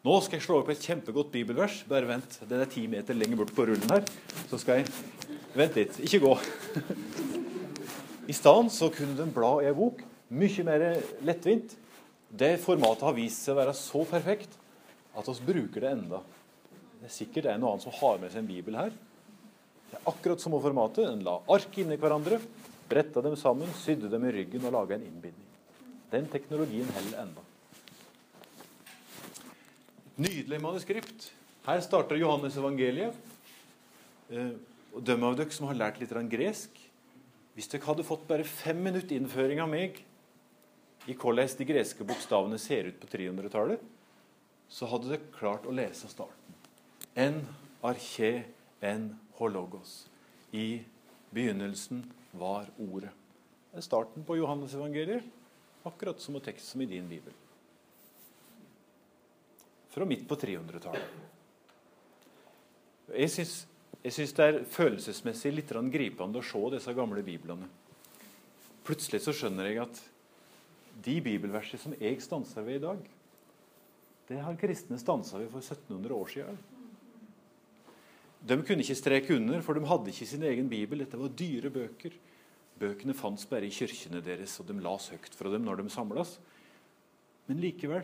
nå 0.03 0.17
skal 0.19 0.41
jeg 0.41 0.43
slå 0.49 0.57
opp 0.59 0.71
et 0.73 0.83
kjempegodt 0.83 1.29
bibelvers. 1.31 1.85
Bare 1.87 2.09
vent, 2.09 2.41
den 2.51 2.65
er 2.65 2.71
ti 2.71 2.89
meter 2.91 3.15
lenger 3.15 3.39
bort 3.39 3.53
på 3.55 3.69
rullen 3.69 3.93
her. 3.93 4.03
Så 4.51 4.59
skal 4.59 4.81
jeg 4.81 4.89
Vent 5.53 5.77
litt. 5.77 5.99
Ikke 6.01 6.23
gå. 6.23 6.31
I 8.33 8.35
stedet 8.35 8.73
så 8.73 8.89
kunne 8.95 9.19
den 9.19 9.35
bla 9.35 9.59
i 9.61 9.69
ei 9.69 9.77
bok. 9.77 10.01
Mye 10.33 10.65
mer 10.65 10.85
lettvint. 11.29 11.75
Det 12.33 12.55
formatet 12.63 13.05
har 13.05 13.17
vist 13.19 13.45
seg 13.45 13.53
å 13.53 13.61
være 13.61 13.77
så 13.77 14.07
perfekt 14.09 14.57
at 15.13 15.29
vi 15.29 15.51
bruker 15.51 15.85
det 15.85 15.93
enda. 15.93 16.23
Det 17.03 17.11
er 17.11 17.13
sikkert 17.13 17.51
en 17.53 17.67
og 17.67 17.75
annen 17.75 17.85
som 17.85 17.97
har 17.99 18.21
med 18.23 18.33
seg 18.33 18.41
en 18.41 18.49
bibel 18.49 18.81
her. 18.81 18.97
Det 19.91 20.01
er 20.01 20.09
akkurat 20.09 20.41
samme 20.41 20.63
formatet. 20.65 21.05
En 21.05 21.25
la 21.27 21.37
ark 21.53 21.77
inni 21.83 22.01
hverandre, 22.01 22.41
bretta 22.89 23.21
dem 23.21 23.37
sammen, 23.37 23.69
sydde 23.85 24.09
dem 24.09 24.25
i 24.25 24.33
ryggen 24.39 24.65
og 24.65 24.73
laga 24.81 24.97
en 24.97 25.05
innbinding. 25.05 25.52
Den 26.13 26.29
teknologien 26.29 26.89
holder 26.93 27.23
enda. 27.23 27.45
Nydelig 30.21 30.61
manuskript. 30.61 31.31
Her 31.65 31.81
starter 31.81 32.21
Johannes 32.21 32.57
evangeliet. 32.61 33.17
Eh, 34.33 34.53
og 34.93 35.05
døm 35.07 35.25
av 35.25 35.37
dere 35.39 35.55
som 35.55 35.71
har 35.71 35.79
lært 35.79 35.99
litt 36.01 36.13
gresk 36.33 36.81
Hvis 37.55 37.69
dere 37.69 37.85
hadde 37.85 38.05
fått 38.05 38.27
bare 38.29 38.45
fem 38.45 38.79
minutter 38.81 39.17
innføring 39.17 39.61
av 39.61 39.69
meg 39.69 39.99
i 41.09 41.15
hvordan 41.19 41.49
de 41.59 41.67
greske 41.67 42.05
bokstavene 42.07 42.59
ser 42.61 42.87
ut 42.89 43.01
på 43.03 43.09
300-tallet, 43.11 43.81
så 44.71 44.87
hadde 44.87 45.11
dere 45.11 45.33
klart 45.35 45.67
å 45.67 45.75
lese 45.75 46.09
starten. 46.09 46.55
En 47.19 47.43
arché 47.83 48.45
en 48.81 49.11
hologos. 49.37 50.07
I 50.53 50.83
begynnelsen 51.35 52.05
var 52.33 52.71
Ordet. 52.79 53.11
Det 53.73 53.81
er 53.81 53.87
starten 53.87 54.25
på 54.25 54.37
Johannes-evangeliet, 54.37 55.25
akkurat 55.89 56.21
som 56.21 56.37
en 56.39 56.45
tekst 56.45 56.73
som 56.73 56.83
i 56.83 56.89
din 56.91 57.09
bibel. 57.09 57.35
Fra 59.93 60.07
midt 60.09 60.25
på 60.29 60.39
300-tallet. 60.41 61.21
Jeg 63.13 63.31
syns 63.35 64.35
det 64.37 64.47
er 64.47 64.63
følelsesmessig 64.65 65.53
litt 65.53 65.73
gripende 65.93 66.41
å 66.41 66.47
se 66.47 66.63
disse 66.77 66.95
gamle 66.97 67.23
biblene. 67.27 67.69
Plutselig 68.87 69.21
så 69.23 69.35
skjønner 69.37 69.69
jeg 69.69 69.83
at 69.83 70.01
de 71.05 71.19
bibelversene 71.23 71.81
som 71.81 71.95
jeg 72.01 72.23
stanser 72.23 72.65
ved 72.67 72.81
i 72.81 72.85
dag, 72.87 73.03
det 74.29 74.41
har 74.41 74.57
kristne 74.59 74.99
stansa 75.01 75.39
ved 75.39 75.51
for 75.53 75.61
1700 75.61 76.15
år 76.15 76.31
siden. 76.33 76.59
De 78.43 78.59
kunne 78.67 78.83
ikke 78.83 78.99
streke 78.99 79.37
under, 79.37 79.61
for 79.63 79.79
de 79.79 79.87
hadde 79.87 80.11
ikke 80.11 80.27
sin 80.27 80.45
egen 80.47 80.71
bibel. 80.71 81.03
Dette 81.03 81.19
var 81.21 81.35
dyre 81.39 81.71
bøker. 81.71 82.15
Bøkene 82.83 83.15
fantes 83.15 83.47
bare 83.47 83.69
i 83.69 83.75
kirkene 83.75 84.23
deres, 84.25 84.57
og 84.59 84.67
de 84.67 84.75
las 84.83 85.11
høyt 85.13 85.37
fra 85.39 85.53
dem 85.53 85.63
når 85.67 85.83
de 85.83 85.93
samles. 85.95 86.37
Men 87.47 87.63
likevel 87.63 88.03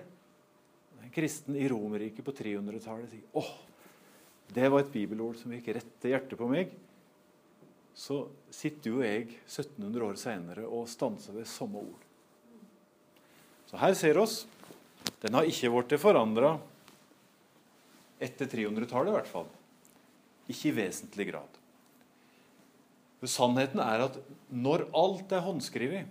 En 0.98 1.14
kristen 1.14 1.56
i 1.56 1.68
Romerriket 1.70 2.26
på 2.26 2.34
300-tallet 2.34 3.10
sier 3.12 3.38
åh, 3.38 3.52
det 4.52 4.66
var 4.68 4.82
et 4.82 4.90
bibelord 4.92 5.38
som 5.38 5.52
gikk 5.54 5.70
rett 5.76 5.92
til 6.02 6.12
hjertet 6.12 6.40
på 6.40 6.48
meg. 6.50 6.72
Så 7.98 8.24
sitter 8.54 8.92
jo 8.92 9.02
jeg 9.04 9.28
1700 9.46 10.04
år 10.04 10.18
seinere 10.20 10.66
og 10.66 10.88
stanser 10.90 11.36
ved 11.36 11.48
samme 11.50 11.82
ord. 11.82 12.04
Så 13.70 13.80
her 13.80 13.94
ser 13.98 14.20
oss. 14.20 14.40
Den 15.22 15.38
har 15.38 15.48
ikke 15.48 15.70
blitt 15.72 15.98
forandra 16.00 16.56
etter 18.18 18.50
300-tallet, 18.50 19.10
i 19.10 19.16
hvert 19.16 19.30
fall. 19.30 19.48
Ikke 20.48 20.70
i 20.70 20.76
vesentlig 20.78 21.28
grad. 21.30 21.57
Sannheten 23.26 23.80
er 23.82 24.04
at 24.04 24.18
når 24.54 24.86
alt 24.94 25.32
er 25.34 25.42
håndskrevet, 25.42 26.06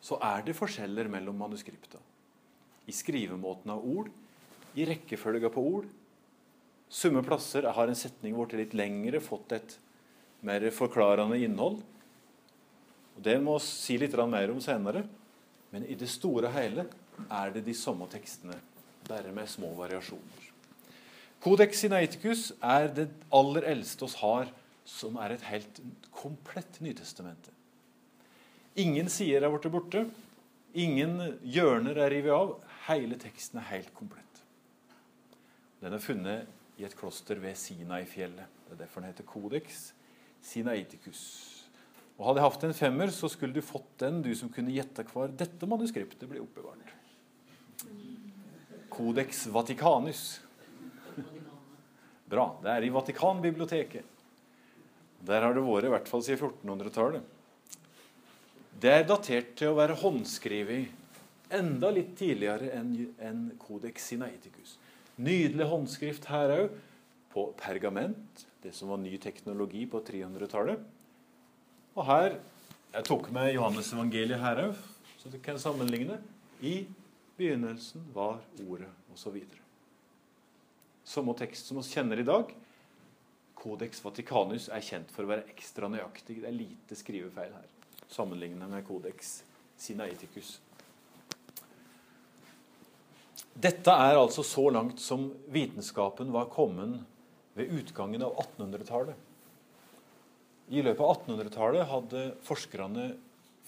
så 0.00 0.16
er 0.22 0.44
det 0.46 0.56
forskjeller 0.56 1.10
mellom 1.10 1.36
manuskripta. 1.42 1.98
I 2.86 2.94
skrivemåten 2.94 3.72
av 3.74 3.82
ord, 3.84 4.08
i 4.78 4.86
rekkefølga 4.86 5.50
på 5.52 5.64
ord. 5.66 5.88
Summe 6.90 7.22
plasser 7.26 7.66
har 7.66 7.90
en 7.90 7.98
setning 7.98 8.36
blitt 8.38 8.56
litt 8.58 8.76
lengre, 8.78 9.20
fått 9.20 9.52
et 9.56 9.76
mer 10.46 10.64
forklarende 10.72 11.38
innhold. 11.42 11.82
Og 13.16 13.22
Det 13.22 13.36
må 13.42 13.58
vi 13.58 13.66
si 13.66 13.98
litt 13.98 14.14
mer 14.14 14.50
om 14.50 14.60
senere. 14.62 15.04
Men 15.70 15.84
i 15.86 15.94
det 15.94 16.08
store 16.10 16.48
og 16.48 16.54
hele 16.54 16.86
er 17.30 17.50
det 17.54 17.64
de 17.66 17.74
samme 17.74 18.08
tekstene, 18.10 18.56
bare 19.06 19.30
med 19.34 19.46
små 19.48 19.70
variasjoner. 19.78 20.48
Kodeks 21.40 21.84
Sinaiticus 21.84 22.50
er 22.60 22.88
det 22.92 23.08
aller 23.32 23.68
eldste 23.70 24.04
oss 24.04 24.16
har, 24.20 24.50
som 24.88 25.16
er 25.20 25.34
et 25.34 25.46
helt 25.48 25.80
komplett 26.14 26.80
Nytestamentet. 26.84 27.54
Ingen 28.80 29.10
sider 29.12 29.44
er 29.44 29.52
blitt 29.52 29.70
borte. 29.72 30.04
Ingen 30.78 31.38
hjørner 31.42 31.98
er 31.98 32.12
revet 32.14 32.34
av. 32.34 32.52
Hele 32.86 33.18
teksten 33.20 33.60
er 33.60 33.70
helt 33.72 33.92
komplett. 33.96 34.42
Den 35.80 35.96
er 35.96 36.02
funnet 36.02 36.80
i 36.80 36.84
et 36.86 36.96
kloster 36.96 37.40
ved 37.42 37.58
Sinai-fjellet. 37.58 38.60
Det 38.66 38.76
er 38.76 38.84
derfor 38.84 39.02
den 39.02 39.10
heter 39.10 39.26
Codex 39.26 39.90
Sinaiticus. 40.40 41.22
Og 42.18 42.26
Hadde 42.26 42.40
jeg 42.40 42.52
hatt 42.52 42.64
en 42.68 42.76
femmer, 42.76 43.12
så 43.12 43.28
skulle 43.32 43.56
du 43.56 43.64
fått 43.64 43.98
den, 44.02 44.20
du 44.24 44.30
som 44.36 44.50
kunne 44.52 44.72
gjette 44.74 45.06
hvor 45.08 45.32
dette 45.32 45.68
manuskriptet 45.68 46.28
ble 46.28 46.42
oppbevart. 46.42 46.94
Codex 48.92 49.46
Vaticanus. 49.52 50.24
Bra. 52.30 52.46
Det 52.62 52.72
er 52.74 52.86
i 52.86 52.92
Vatikanbiblioteket. 52.92 54.19
Der 55.26 55.44
har 55.44 55.54
det 55.54 55.64
vært 55.64 55.86
i 55.88 55.92
hvert 55.92 56.08
fall 56.08 56.22
siden 56.24 56.50
1400-tallet. 56.64 57.24
Det 58.80 58.92
er 58.94 59.08
datert 59.08 59.52
til 59.58 59.72
å 59.72 59.76
være 59.76 59.98
håndskrevet 60.00 61.52
enda 61.52 61.90
litt 61.92 62.14
tidligere 62.16 62.70
enn 62.78 63.50
Codex 63.60 64.06
Sinaiticus. 64.08 64.76
Nydelig 65.20 65.66
håndskrift 65.68 66.30
her 66.30 66.54
òg, 66.54 66.78
på 67.30 67.44
pergament, 67.60 68.46
det 68.64 68.72
som 68.74 68.90
var 68.90 68.98
ny 68.98 69.12
teknologi 69.22 69.84
på 69.86 70.00
300-tallet. 70.02 70.80
Og 71.94 72.06
her 72.08 72.40
Jeg 72.90 73.06
tok 73.06 73.28
med 73.30 73.52
Johannes 73.54 73.92
evangeliet 73.94 74.40
her 74.42 74.64
òg, 74.64 74.78
så 75.20 75.30
du 75.30 75.36
kan 75.38 75.60
sammenligne. 75.62 76.16
I 76.58 76.88
begynnelsen 77.38 78.02
var 78.10 78.40
Ordet, 78.64 78.88
osv. 79.14 79.36
Samme 81.06 81.36
tekst 81.38 81.70
som 81.70 81.78
vi 81.78 81.84
kjenner 81.86 82.18
i 82.18 82.26
dag. 82.26 82.50
Codex 83.60 84.00
Vaticanus 84.04 84.70
er 84.72 84.84
kjent 84.84 85.12
for 85.12 85.26
å 85.26 85.30
være 85.34 85.50
ekstra 85.52 85.88
nøyaktig. 85.92 86.40
Det 86.40 86.48
er 86.48 86.56
lite 86.56 86.96
skrivefeil 86.96 87.52
her, 87.52 87.70
sammenlignet 88.08 88.72
med 88.72 88.86
Codex 88.88 89.40
Sinaiticus. 89.80 90.58
Dette 93.60 93.92
er 93.92 94.16
altså 94.16 94.44
så 94.46 94.70
langt 94.72 95.00
som 95.02 95.26
vitenskapen 95.52 96.30
var 96.32 96.48
kommet 96.52 97.02
ved 97.58 97.72
utgangen 97.76 98.22
av 98.24 98.38
1800-tallet. 98.40 99.16
I 100.70 100.84
løpet 100.86 101.02
av 101.02 101.16
1800-tallet 101.18 101.88
hadde 101.90 102.26
forskerne 102.46 103.08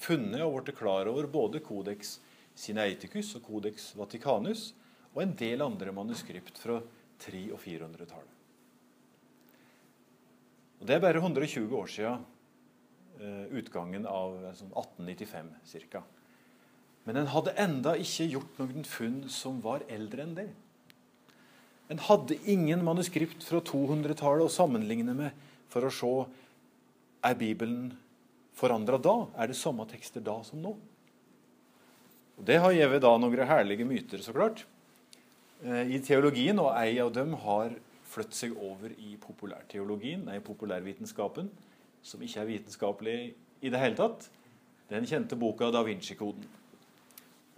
funnet 0.01 0.45
og 0.47 0.61
blitt 0.61 0.79
klar 0.79 1.11
over 1.11 1.27
både 1.29 1.61
Codex 1.67 2.17
Sinaiticus 2.55 3.35
og 3.37 3.49
Codex 3.49 3.91
Vaticanus 3.99 4.71
og 5.13 5.25
en 5.25 5.35
del 5.37 5.65
andre 5.65 5.93
manuskript 5.93 6.61
fra 6.63 6.79
300- 7.27 7.51
og 7.53 7.61
400-tallet. 7.61 8.42
Og 10.83 10.89
Det 10.89 10.97
er 10.97 11.05
bare 11.05 11.21
120 11.23 11.77
år 11.79 11.87
siden 11.87 12.23
eh, 13.23 13.45
utgangen 13.55 14.03
av 14.11 14.35
1895 14.51 15.53
sånn 15.71 15.85
ca. 15.93 16.03
Men 17.07 17.21
en 17.21 17.31
hadde 17.31 17.55
enda 17.63 17.93
ikke 18.03 18.27
gjort 18.33 18.59
noen 18.59 18.83
funn 18.87 19.21
som 19.31 19.61
var 19.63 19.85
eldre 19.87 20.27
enn 20.27 20.35
det. 20.35 20.49
En 21.87 22.03
hadde 22.03 22.35
ingen 22.51 22.83
manuskript 22.83 23.47
fra 23.47 23.61
200-tallet 23.63 24.49
å 24.49 24.51
sammenligne 24.51 25.15
med 25.15 25.39
for 25.71 25.87
å 25.87 25.95
se 25.95 26.11
er 27.31 27.39
Bibelen 27.39 27.93
forandra 28.59 28.99
da. 28.99 29.17
Er 29.39 29.53
det 29.53 29.59
samme 29.61 29.87
tekster 29.87 30.25
da 30.25 30.41
som 30.43 30.63
nå? 30.67 30.75
Og 32.39 32.43
Det 32.49 32.59
har 32.59 32.75
gitt 32.75 32.99
da 33.07 33.15
noen 33.23 33.47
herlige 33.47 33.87
myter, 33.87 34.19
så 34.19 34.35
klart, 34.35 34.65
eh, 35.63 35.95
i 35.95 36.03
teologien. 36.03 36.59
Og 36.59 36.75
ei 36.75 36.99
av 36.99 37.15
dem 37.15 37.39
har 37.47 37.71
flyttet 38.13 38.37
seg 38.37 38.57
over 38.61 38.93
i 38.99 39.15
populærteologien, 39.21 40.27
nei, 40.29 40.39
populærvitenskapen, 40.45 41.49
som 42.05 42.23
ikke 42.25 42.43
er 42.43 42.51
vitenskapelig 42.51 43.19
i 43.63 43.71
det 43.73 43.81
hele 43.81 43.99
tatt. 43.99 44.29
Den 44.93 45.07
kjente 45.09 45.39
boka 45.39 45.71
Da 45.73 45.85
Vinci-koden. 45.87 46.45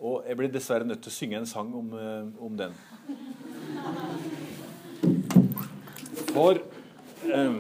Og 0.05 0.27
jeg 0.29 0.37
blir 0.39 0.53
dessverre 0.53 0.87
nødt 0.87 1.03
til 1.03 1.11
å 1.11 1.15
synge 1.15 1.41
en 1.41 1.49
sang 1.49 1.73
om, 1.75 1.91
eh, 1.99 2.27
om 2.45 2.57
den. 2.59 2.75
For 6.35 6.59
eh, 7.25 7.57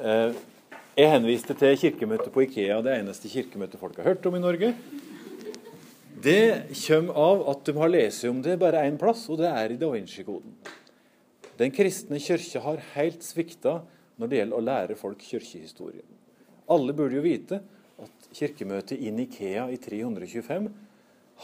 eh, 0.00 0.34
Jeg 0.96 1.12
henviste 1.12 1.52
til 1.52 1.76
kirkemøtet 1.76 2.32
på 2.32 2.46
Ikea, 2.46 2.80
det 2.80 2.94
eneste 2.96 3.28
kirkemøtet 3.28 3.80
folk 3.80 3.96
har 4.00 4.14
hørt 4.14 4.26
om 4.26 4.34
i 4.34 4.40
Norge. 4.40 4.70
Det 6.22 6.72
kommer 6.72 7.12
av 7.12 7.42
at 7.50 7.64
de 7.68 7.76
har 7.76 7.90
lest 7.92 8.24
om 8.24 8.38
det 8.42 8.56
bare 8.56 8.86
én 8.88 8.96
plass, 8.96 9.26
og 9.28 9.36
det 9.42 9.50
er 9.50 9.74
i 9.74 9.76
Da 9.76 9.90
Vinci-koden. 9.92 10.54
Den 11.60 11.72
kristne 11.72 12.20
kirke 12.20 12.62
har 12.64 12.80
helt 12.94 13.24
svikta 13.24 13.82
når 14.16 14.30
det 14.30 14.38
gjelder 14.40 14.56
å 14.56 14.64
lære 14.64 14.96
folk 14.96 15.20
kirkehistorie. 15.20 16.04
Alle 16.72 16.96
burde 16.96 17.18
jo 17.18 17.24
vite 17.24 17.60
at 18.00 18.28
kirkemøtet 18.32 18.96
i 18.96 19.12
Nikea 19.12 19.68
i 19.72 19.76
325 19.80 20.70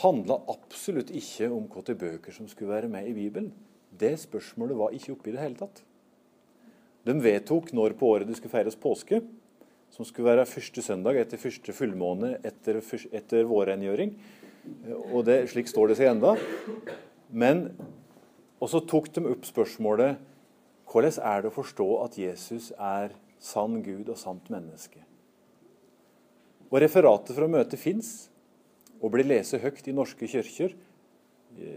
handla 0.02 0.40
absolutt 0.48 1.12
ikke 1.12 1.50
om 1.52 1.68
hvilke 1.68 1.98
bøker 2.00 2.36
som 2.36 2.48
skulle 2.48 2.72
være 2.72 2.90
med 2.92 3.08
i 3.08 3.16
Bibelen. 3.16 3.52
Det 3.92 4.14
spørsmålet 4.24 4.78
var 4.78 4.96
ikke 4.96 5.12
oppe 5.12 5.28
i 5.28 5.36
det 5.36 5.42
hele 5.44 5.60
tatt. 5.60 5.84
De 7.04 7.16
vedtok 7.20 7.74
når 7.76 7.96
på 7.98 8.08
året 8.14 8.28
det 8.28 8.38
skulle 8.38 8.54
feires 8.54 8.78
påske, 8.78 9.20
som 9.92 10.06
skulle 10.08 10.30
være 10.32 10.48
første 10.48 10.84
søndag 10.84 11.18
etter 11.20 11.40
første 11.40 11.74
fullmåne 11.76 12.38
etter, 12.40 12.80
etter 13.12 13.44
vårrengjøring. 13.50 14.14
Og 15.12 15.24
det, 15.26 15.38
slik 15.50 15.70
står 15.70 15.90
det 15.90 15.98
seg 15.98 16.12
enda. 16.12 16.36
Men 17.30 17.70
Og 18.62 18.70
så 18.70 18.78
tok 18.86 19.08
de 19.10 19.24
opp 19.26 19.42
spørsmålet 19.48 20.20
hvordan 20.92 21.16
er 21.24 21.40
det 21.42 21.48
å 21.50 21.54
forstå 21.56 21.86
at 22.04 22.18
Jesus 22.20 22.68
er 22.76 23.14
sann 23.42 23.80
Gud 23.82 24.10
og 24.12 24.18
sant 24.20 24.50
menneske? 24.52 25.00
Og 26.70 26.78
Referatet 26.84 27.34
fra 27.34 27.48
møtet 27.50 27.80
fins 27.80 28.30
og 29.00 29.10
blir 29.16 29.26
lest 29.26 29.56
høyt 29.58 29.88
i 29.88 29.96
norske 29.96 30.28
kirker 30.30 30.76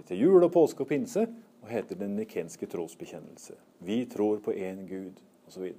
til 0.05 0.19
jul 0.19 0.45
og 0.45 0.53
påske 0.53 0.85
og 0.85 0.91
pinse 0.91 1.25
og 1.65 1.71
heter 1.71 1.97
Den 1.97 2.15
nikenske 2.19 2.67
trosbekjennelse. 2.69 3.55
Vi 3.81 4.03
tror 4.05 4.37
på 4.45 4.53
én 4.53 4.85
Gud, 4.85 5.17
osv. 5.47 5.71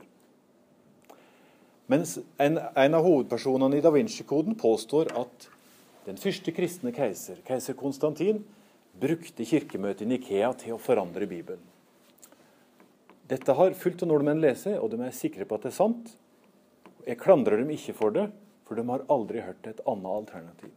Mens 1.86 2.16
en, 2.42 2.58
en, 2.58 2.94
av 2.98 3.04
hovedpersonene 3.06 3.78
i 3.78 3.84
Da 3.84 3.92
Vinci-koden 3.94 4.58
påstår 4.58 5.12
at 5.14 5.46
den 6.06 6.18
første 6.22 6.52
kristne 6.54 6.92
keiser, 6.94 7.40
keiser 7.46 7.74
Konstantin, 7.78 8.44
brukte 8.96 9.44
kirkemøtet 9.44 10.06
i 10.06 10.10
Nikea 10.12 10.52
til 10.60 10.76
å 10.76 10.80
forandre 10.80 11.26
Bibelen. 11.28 11.62
Dette 13.26 13.56
har 13.58 13.74
fullt 13.74 14.04
av 14.04 14.12
nordmenn 14.12 14.40
lese, 14.40 14.76
og 14.78 14.92
de 14.92 15.00
er 15.02 15.14
sikre 15.14 15.44
på 15.48 15.58
at 15.58 15.66
det 15.66 15.72
er 15.72 15.80
sant. 15.80 16.12
Jeg 17.06 17.18
klandrer 17.18 17.58
dem 17.58 17.72
ikke 17.74 17.94
for 17.98 18.14
det, 18.14 18.28
for 18.66 18.78
de 18.78 18.86
har 18.86 19.06
aldri 19.10 19.42
hørt 19.42 19.66
et 19.66 19.82
annet 19.86 20.12
alternativ. 20.12 20.74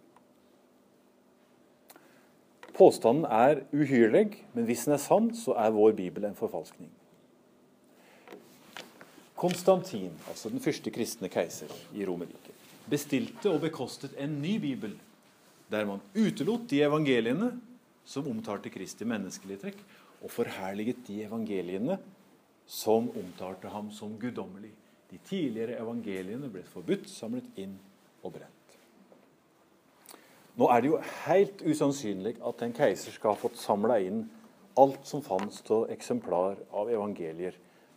Påstanden 2.74 3.28
er 3.30 3.62
uhyrlig, 3.76 4.40
men 4.56 4.66
hvis 4.66 4.86
den 4.88 4.96
er 4.96 5.04
sann, 5.04 5.30
så 5.36 5.54
er 5.60 5.76
vår 5.76 5.94
bibel 5.98 6.26
en 6.26 6.38
forfalskning. 6.38 6.90
Konstantin, 9.40 10.16
altså 10.28 10.50
den 10.52 10.64
første 10.64 10.92
kristne 10.92 11.30
keiser 11.32 11.70
i 11.96 12.06
Romerriket, 12.08 12.56
bestilte 12.90 13.52
og 13.52 13.62
bekostet 13.64 14.18
en 14.20 14.40
ny 14.42 14.58
bibel 14.64 14.98
der 15.70 15.86
man 15.86 16.02
utelot 16.16 16.68
de 16.70 16.82
evangeliene 16.86 17.52
som 18.10 18.28
omtalte 18.30 18.72
Kristi 18.74 19.06
menneskelige 19.06 19.64
trekk, 19.64 19.82
og 20.20 20.32
forherliget 20.34 21.06
de 21.08 21.22
evangeliene 21.24 22.00
som 22.68 23.08
omtalte 23.18 23.72
ham 23.72 23.92
som 23.94 24.18
guddommelig. 24.20 24.72
De 25.10 25.18
tidligere 25.26 25.80
evangeliene 25.80 26.50
ble 26.52 26.66
forbudt, 26.70 27.08
samlet 27.10 27.48
inn 27.62 27.78
og 28.22 28.34
brent. 28.36 28.76
Nå 30.60 30.68
er 30.74 30.84
det 30.84 30.90
jo 30.92 31.00
helt 31.24 31.62
usannsynlig 31.64 32.36
at 32.46 32.62
en 32.66 32.76
keiser 32.76 33.16
skal 33.16 33.34
ha 33.34 33.40
fått 33.40 33.58
samla 33.62 34.00
inn 34.04 34.26
alt 34.80 35.06
som 35.08 35.24
fantes 35.24 35.64
av 35.72 35.88
eksemplar 35.94 36.60
av 36.76 36.92
evangelier 36.92 37.56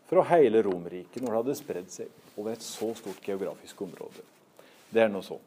fra 0.08 0.22
hele 0.30 0.62
Romerriket 0.62 1.22
når 1.22 1.30
det 1.30 1.40
hadde 1.40 1.58
spredd 1.58 1.90
seg 1.90 2.36
over 2.36 2.52
et 2.54 2.64
så 2.64 2.92
stort 2.98 3.24
geografisk 3.26 3.82
område. 3.82 4.22
Det 4.92 5.02
er 5.02 5.10
nå 5.10 5.24
så. 5.26 5.40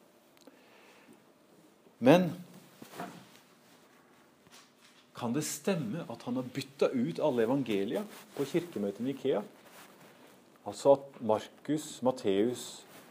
Men 2.05 2.29
kan 5.15 5.33
det 5.33 5.45
stemme 5.47 6.03
at 6.11 6.25
han 6.27 6.37
har 6.37 6.49
bytta 6.53 6.91
ut 6.93 7.21
alle 7.23 7.45
evangelia 7.47 8.03
på 8.35 8.45
kirkemøtet 8.49 9.05
i 9.07 9.13
Ikea? 9.15 9.41
Altså 10.65 10.95
at 10.97 11.21
Markus, 11.25 11.87
Matteus, 12.05 12.65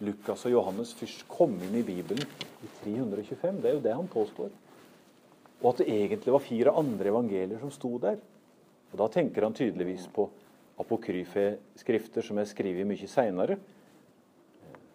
Lukas 0.05 0.45
og 0.47 0.55
Johannes 0.55 0.93
først 0.99 1.25
kom 1.31 1.55
inn 1.65 1.75
i 1.79 1.85
Bibelen 1.87 2.23
i 2.63 2.71
325. 2.83 3.61
Det 3.63 3.71
er 3.71 3.77
jo 3.77 3.83
det 3.85 3.97
han 3.97 4.11
påstår. 4.11 4.53
Og 5.63 5.69
at 5.71 5.81
det 5.81 5.91
egentlig 5.91 6.35
var 6.35 6.45
fire 6.45 6.75
andre 6.77 7.11
evangelier 7.11 7.63
som 7.63 7.73
sto 7.73 7.97
der. 8.03 8.19
Og 8.93 8.99
Da 9.01 9.09
tenker 9.11 9.47
han 9.47 9.55
tydeligvis 9.57 10.07
på 10.13 10.29
apokryfe 10.79 11.55
skrifter 11.79 12.27
som 12.27 12.39
er 12.39 12.51
skrevet 12.51 12.87
mye 12.87 13.09
seinere. 13.11 13.57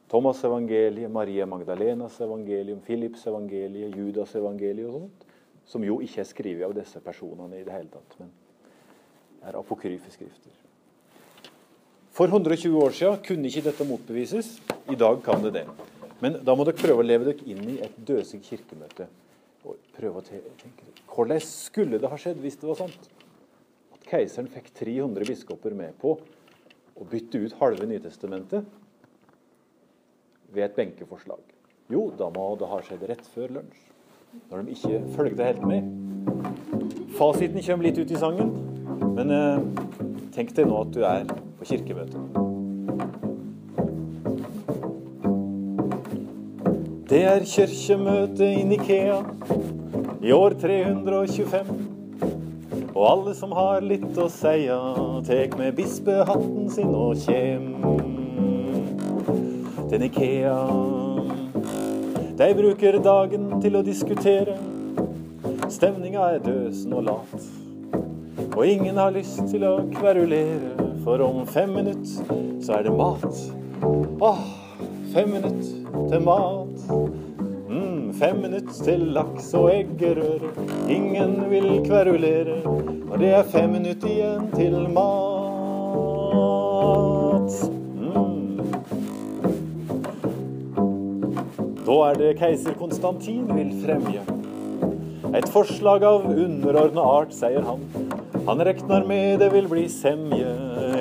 Thomas' 0.10 0.44
evangeliet, 0.44 1.12
Maria 1.12 1.46
Magdalenas 1.46 2.20
evangelium, 2.22 2.80
Philips 2.82 3.28
evangeliet, 3.30 3.96
Judas 3.96 4.34
evangeliet 4.36 4.88
og 4.90 5.04
sånt. 5.04 5.28
Som 5.70 5.86
jo 5.86 6.00
ikke 6.02 6.24
er 6.24 6.26
skrevet 6.26 6.66
av 6.66 6.74
disse 6.74 6.98
personene 7.06 7.60
i 7.60 7.66
det 7.66 7.76
hele 7.76 7.92
tatt, 7.94 8.16
men 8.18 8.32
er 9.46 9.60
apokryfe 9.60 10.10
skrifter. 10.10 10.56
For 12.10 12.28
120 12.28 12.74
år 12.82 12.96
siden 12.98 13.22
kunne 13.24 13.48
ikke 13.48 13.68
dette 13.70 13.86
motbevises. 13.88 14.50
I 14.90 14.98
dag 14.98 15.22
kan 15.24 15.46
det 15.46 15.54
det. 15.60 15.66
Men 16.20 16.42
da 16.44 16.56
må 16.58 16.66
dere 16.68 16.82
prøve 16.82 17.04
å 17.04 17.06
leve 17.06 17.30
dere 17.30 17.46
inn 17.48 17.62
i 17.76 17.78
et 17.86 17.94
døsig 17.96 18.42
kirkemøte. 18.44 19.08
Og 19.64 19.78
prøve 19.96 20.20
å 20.20 20.26
tenke 20.26 20.88
Hvordan 21.14 21.42
skulle 21.44 22.00
det 22.00 22.10
ha 22.10 22.18
skjedd 22.20 22.42
hvis 22.42 22.58
det 22.60 22.68
var 22.68 22.80
sant? 22.82 23.08
At 23.94 24.06
keiseren 24.10 24.50
fikk 24.52 24.72
300 24.82 25.28
biskoper 25.28 25.76
med 25.78 25.96
på 26.02 26.18
å 26.20 27.08
bytte 27.08 27.42
ut 27.44 27.58
halve 27.62 27.88
Nytestamentet 27.88 28.68
ved 30.54 30.64
et 30.66 30.76
benkeforslag. 30.78 31.42
Jo, 31.90 32.10
da 32.18 32.30
må 32.34 32.52
det 32.60 32.70
ha 32.70 32.82
skjedd 32.86 33.06
rett 33.10 33.26
før 33.34 33.56
lunsj. 33.60 33.86
Når 34.52 34.62
de 34.62 34.76
ikke 34.76 35.00
fulgte 35.16 35.48
helt 35.48 35.64
med. 35.66 35.88
Fasiten 37.18 37.64
kommer 37.66 37.88
litt 37.88 37.98
ut 37.98 38.12
i 38.14 38.20
sangen, 38.22 38.52
men 39.16 39.34
eh, 39.34 39.64
tenk 40.36 40.54
deg 40.58 40.70
nå 40.70 40.84
at 40.84 40.94
du 40.94 41.02
er 41.08 41.26
på 41.58 41.70
kirkemøte. 41.72 42.22
Det 47.10 47.24
er 47.26 47.48
kirkemøte 47.50 48.46
i 48.54 48.62
Nikea 48.70 49.24
i 50.22 50.32
år 50.36 50.54
325. 50.62 51.74
Og 52.94 53.04
alle 53.08 53.34
som 53.34 53.54
har 53.58 53.82
litt 53.82 54.14
å 54.22 54.30
seia, 54.30 54.78
tek 55.26 55.58
med 55.58 55.74
bispehatten 55.80 56.70
sin 56.70 56.94
og 56.94 57.18
kjem 57.26 58.19
til 59.90 60.00
Nikea. 60.00 60.58
De 62.38 62.54
bruker 62.56 63.00
dagen 63.04 63.62
til 63.62 63.76
å 63.76 63.82
diskutere. 63.84 64.56
Stemninga 65.70 66.22
er 66.36 66.44
døsen 66.46 66.94
og 66.94 67.04
lat. 67.08 67.48
Og 68.54 68.68
ingen 68.68 68.98
har 69.02 69.12
lyst 69.16 69.42
til 69.52 69.64
å 69.68 69.80
kverulere, 69.94 70.72
for 71.04 71.22
om 71.26 71.48
fem 71.50 71.70
minutter 71.74 72.24
så 72.64 72.74
er 72.78 72.84
det 72.88 72.94
mat. 72.96 73.34
Åh, 74.22 74.42
fem 75.14 75.30
minutter 75.34 75.66
til 76.12 76.22
mat. 76.28 76.78
Mm, 77.70 78.14
fem 78.20 78.38
minutter 78.44 78.84
til 78.86 79.02
laks 79.18 79.54
og 79.58 79.72
eggerøre. 79.74 80.50
Ingen 80.92 81.50
vil 81.50 81.70
kverulere. 81.88 82.62
Og 83.10 83.20
det 83.20 83.32
er 83.40 83.44
fem 83.52 83.70
minutter 83.80 84.10
igjen 84.12 84.48
til 84.54 84.90
mat. 84.94 85.20
Da 91.90 91.96
er 92.06 92.18
det 92.20 92.36
keiser 92.38 92.76
Konstantin 92.78 93.48
vil 93.50 93.72
fremje. 93.82 94.22
Et 95.34 95.48
forslag 95.50 96.04
av 96.06 96.28
underordna 96.30 97.02
art, 97.02 97.32
sier 97.34 97.66
han. 97.66 97.82
Han 98.46 98.62
reknar 98.62 99.08
med 99.10 99.42
det 99.42 99.48
vil 99.56 99.66
bli 99.72 99.88
semje, 99.90 100.52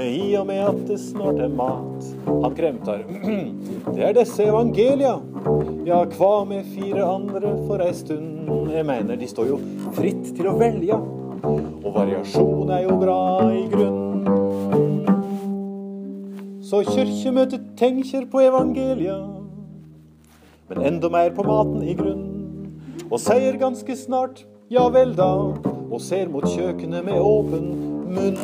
i 0.09 0.33
og 0.40 0.46
med 0.48 0.62
at 0.64 0.81
det 0.88 0.96
snart 1.03 1.42
er 1.44 1.53
mat. 1.53 2.09
Han 2.24 2.57
kremtar. 2.57 3.05
Det 3.98 4.01
er 4.07 4.16
disse 4.16 4.48
evangelia. 4.48 5.18
Ja, 5.85 6.01
hva 6.16 6.33
med 6.48 6.64
fire 6.72 7.05
andre 7.05 7.53
for 7.68 7.85
ei 7.85 7.92
stund? 7.96 8.48
Jeg 8.72 8.88
mener, 8.88 9.20
de 9.20 9.29
står 9.29 9.53
jo 9.53 9.61
fritt 9.92 10.33
til 10.38 10.48
å 10.48 10.57
velge. 10.57 10.96
Og 11.44 11.90
variasjon 11.92 12.72
er 12.72 12.87
jo 12.88 12.96
bra 13.01 13.22
i 13.53 13.66
grunn. 13.72 14.24
Så 16.64 16.81
kirkemøtet 16.88 17.74
tenker 17.77 18.24
på 18.33 18.40
evangelia, 18.44 19.18
men 20.68 20.85
enda 20.85 21.09
mer 21.09 21.31
på 21.37 21.44
maten 21.46 21.83
i 21.83 21.94
grunn. 21.96 22.24
Og 23.09 23.20
sier 23.22 23.57
ganske 23.61 23.96
snart 23.96 24.44
ja 24.68 24.85
vel 24.92 25.14
da, 25.16 25.31
og 25.88 26.00
ser 26.04 26.28
mot 26.28 26.44
kjøkkenet 26.44 27.07
med 27.07 27.22
åpen 27.24 27.70
munn. 28.12 28.40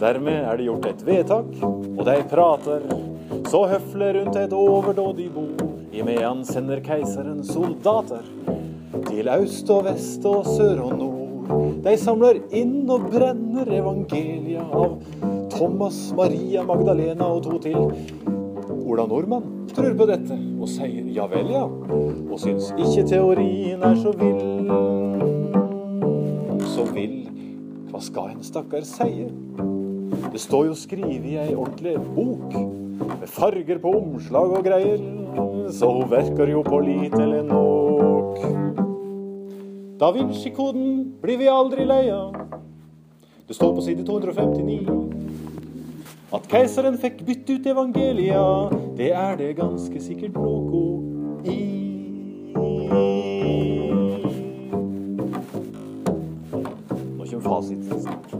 Dermed 0.00 0.40
er 0.40 0.56
det 0.58 0.66
gjort 0.66 0.88
et 0.90 1.06
vedtak, 1.06 1.50
og 1.62 2.02
de 2.08 2.18
prater 2.30 2.86
så 3.50 3.64
høflig 3.70 4.14
rundt 4.16 4.36
et 4.40 4.52
overdådig 4.56 5.28
bord, 5.34 5.62
imedans 5.94 6.50
sender 6.54 6.80
keiseren 6.82 7.44
soldater 7.46 8.26
til 9.06 9.30
øst 9.30 9.70
og 9.70 9.84
vest 9.86 10.26
og 10.26 10.48
sør 10.48 10.86
og 10.88 10.96
nord. 10.98 11.18
De 11.84 11.94
samler 11.98 12.40
inn 12.54 12.90
og 12.90 13.10
brenner 13.12 13.70
evangelia 13.80 14.64
av 14.66 14.98
Thomas, 15.60 16.14
Maria 16.16 16.62
Magdalena 16.64 17.26
og 17.28 17.42
to 17.44 17.58
til. 17.60 17.74
Ola 18.80 19.04
Nordmann 19.04 19.66
tror 19.68 19.92
på 19.92 20.06
dette 20.08 20.32
og 20.56 20.70
sier 20.72 21.10
ja 21.12 21.26
vel, 21.28 21.50
ja, 21.52 21.66
og 21.68 22.38
syns 22.40 22.70
ikke 22.80 23.04
teorien 23.10 23.84
er 23.84 23.98
så 24.00 24.14
vill. 24.16 24.70
Så 26.64 26.86
vill, 26.94 27.18
hva 27.90 28.00
skal 28.00 28.32
en 28.32 28.40
stakkar 28.46 28.88
sie? 28.88 29.28
Det 30.32 30.40
står 30.40 30.70
jo 30.70 30.80
skrevet 30.80 31.28
i 31.28 31.36
ei 31.42 31.52
ordentlig 31.52 31.98
bok, 32.16 32.56
med 33.20 33.28
farger 33.28 33.84
på 33.84 33.92
omslag 34.00 34.56
og 34.56 34.64
greier, 34.64 35.04
så 35.68 35.92
hun 35.92 36.08
verker 36.08 36.56
jo 36.56 36.64
på 36.64 36.80
lite 36.88 37.20
eller 37.20 37.44
nok. 37.52 38.40
Da 40.00 40.08
Vinci-koden 40.16 41.18
blir 41.20 41.36
vi 41.44 41.52
aldri 41.52 41.84
lei 41.84 42.06
av. 42.16 42.32
Det 43.44 43.60
står 43.60 43.76
på 43.76 43.84
side 43.84 44.08
259. 44.08 45.19
At 46.30 46.44
keiseren 46.46 46.94
fikk 47.02 47.24
bytte 47.26 47.56
ut 47.58 47.64
evangelia, 47.66 48.42
det 48.94 49.08
er 49.18 49.32
det 49.34 49.48
ganske 49.58 49.98
sikkert 49.98 50.36
noe 50.38 51.42
i. 51.42 51.56
Nå 57.18 57.26
kommer 57.26 57.42
fasiten 57.42 58.04
snart. 58.04 58.36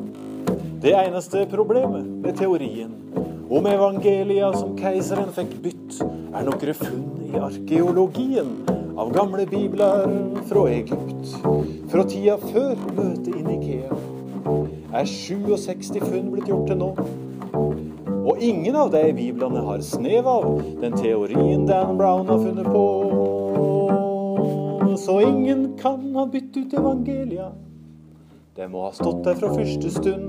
Det 0.84 0.92
eneste 0.94 1.42
problemet 1.50 2.06
med 2.22 2.38
teorien 2.38 2.92
om 3.50 3.66
evangelia 3.66 4.52
som 4.54 4.76
keiseren 4.78 5.32
fikk 5.34 5.56
bytt, 5.64 5.98
er 6.30 6.46
noen 6.46 6.76
funn 6.78 7.08
i 7.26 7.40
arkeologien 7.42 8.52
av 8.94 9.10
gamle 9.16 9.48
bibler 9.50 10.06
fra 10.46 10.62
Egypt. 10.70 11.34
Fra 11.90 12.06
tida 12.06 12.38
før 12.44 12.78
møtet 12.94 13.34
i 13.34 13.42
Nikea 13.48 13.98
er 14.94 15.10
67 15.10 15.98
funn 16.06 16.30
blitt 16.36 16.46
gjort 16.54 16.70
til 16.70 16.80
nå. 16.84 16.92
Og 18.20 18.42
ingen 18.44 18.76
av 18.76 18.90
de 18.92 19.12
biblene 19.16 19.62
har 19.64 19.80
snev 19.84 20.26
av 20.28 20.62
den 20.82 20.92
teorien 20.98 21.66
Dan 21.66 21.96
Brown 21.98 22.28
har 22.28 22.38
funnet 22.42 22.66
på. 22.66 22.86
Så 25.00 25.20
ingen 25.20 25.78
kan 25.78 26.14
ha 26.14 26.26
bytt 26.26 26.56
ut 26.56 26.74
evangelia. 26.74 27.52
Det 28.56 28.68
må 28.68 28.82
ha 28.84 28.92
stått 28.92 29.24
der 29.24 29.34
fra 29.40 29.54
første 29.54 29.90
stund. 29.90 30.24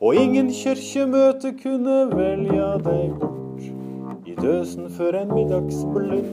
Og 0.00 0.14
ingen 0.14 0.50
kirkemøte 0.54 1.52
kunne 1.58 1.96
velge 2.10 2.66
deg 2.84 3.14
bort 3.18 3.62
i 4.26 4.34
døsen 4.38 4.90
før 4.90 5.20
en 5.22 5.32
middagsblund. 5.34 6.28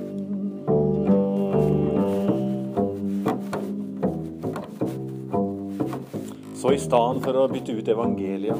Så 6.56 6.74
i 6.74 6.82
stedet 6.82 7.22
for 7.26 7.38
å 7.38 7.48
bytte 7.50 7.78
ut 7.78 7.90
evangelia, 7.94 8.56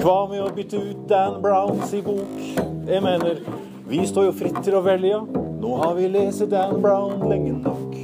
hva 0.00 0.26
med 0.28 0.42
å 0.42 0.50
bytte 0.54 0.78
ut 0.80 1.04
Dan 1.08 1.40
Browns 1.42 1.92
i 1.94 2.00
bok? 2.02 2.38
Jeg 2.88 3.02
mener, 3.04 3.40
vi 3.88 4.02
står 4.06 4.28
jo 4.28 4.32
fritt 4.36 4.58
til 4.64 4.76
å 4.78 4.82
velge. 4.84 5.20
Nå 5.60 5.76
har 5.80 5.94
vi 5.96 6.08
lest 6.12 6.44
Dan 6.52 6.80
Brown 6.82 7.22
lenge 7.30 7.54
nok. 7.56 7.94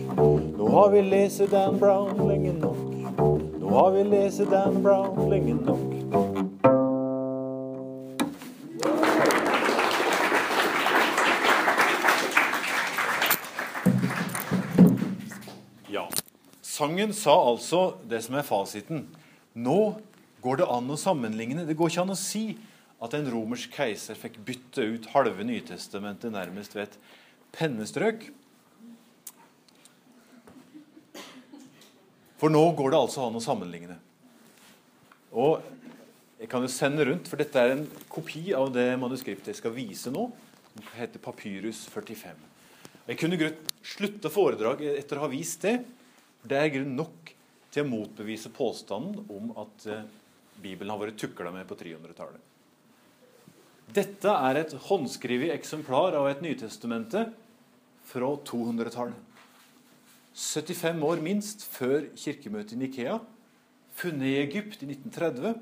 Nå 0.56 0.68
har 0.74 0.92
vi 0.94 1.02
lest 1.04 1.42
Dan 1.52 1.78
Brown 1.80 2.22
lenge 2.28 2.54
nok. 2.56 2.78
Nå 3.60 3.72
har 3.74 3.90
vi 3.96 4.04
lest 4.08 4.44
Dan 4.50 4.82
Brown 4.84 5.30
lenge 5.30 5.54
nok. 5.60 5.88
Ja. 15.90 16.06
Sangen 16.62 17.12
sa 17.12 17.36
altså 17.50 17.90
det 18.08 18.22
som 18.24 18.38
er 18.40 18.46
fasiten. 18.46 19.08
Nå 19.54 19.80
går 20.42 20.60
det 20.60 20.68
an 20.72 20.90
å 20.92 20.98
sammenligne. 21.00 21.64
Det 21.68 21.76
går 21.78 21.92
ikke 21.92 22.04
an 22.04 22.14
å 22.14 22.18
si 22.18 22.44
at 23.00 23.16
en 23.16 23.30
romersk 23.32 23.72
keiser 23.76 24.18
fikk 24.18 24.38
bytte 24.44 24.84
ut 24.84 25.08
halve 25.14 25.44
Nytestamentet 25.46 26.32
nærmest 26.34 26.76
ved 26.76 26.88
et 26.88 26.98
pennestrøk. 27.56 28.28
For 32.40 32.52
nå 32.52 32.62
går 32.76 32.92
det 32.92 33.00
altså 33.00 33.26
an 33.26 33.36
å 33.36 33.44
sammenligne. 33.44 33.98
Og 35.36 35.60
jeg 36.40 36.48
kan 36.48 36.64
jo 36.64 36.70
sende 36.72 37.04
rundt, 37.04 37.28
for 37.28 37.40
dette 37.40 37.60
er 37.60 37.74
en 37.74 37.84
kopi 38.08 38.48
av 38.56 38.70
det 38.72 38.94
manuskriptet 39.00 39.52
jeg 39.52 39.60
skal 39.60 39.74
vise 39.76 40.12
nå. 40.12 40.30
Det 40.72 40.86
heter 40.96 41.20
Papyrus 41.20 41.82
45. 41.92 42.46
Jeg 43.10 43.18
kunne 43.20 43.50
slutte 43.84 44.32
foredraget 44.32 44.96
etter 45.02 45.18
å 45.18 45.26
ha 45.26 45.28
vist 45.32 45.66
det. 45.66 45.80
Det 46.40 46.56
er 46.56 46.72
grunn 46.72 46.96
nok 46.96 47.32
til 47.74 47.84
å 47.84 47.90
motbevise 47.90 48.52
påstanden 48.54 49.20
om 49.30 49.52
at 49.60 49.86
eh, 49.90 50.06
Bibelen 50.62 50.92
har 50.92 51.00
vært 51.00 51.18
tukla 51.20 51.52
med 51.54 51.66
på 51.68 51.78
300-tallet. 51.78 52.40
Dette 53.90 54.30
er 54.30 54.60
et 54.60 54.74
håndskrevet 54.86 55.50
eksemplar 55.56 56.14
av 56.14 56.28
et 56.30 56.42
Nytestamente 56.44 57.24
fra 58.06 58.28
200-tallet. 58.46 59.16
75 60.30 61.02
år 61.02 61.22
minst 61.24 61.64
før 61.66 62.06
kirkemøtet 62.14 62.76
i 62.76 62.80
Nikea, 62.84 63.16
funnet 63.98 64.30
i 64.30 64.36
Egypt 64.44 64.84
i 64.84 64.92
1930. 64.92 65.58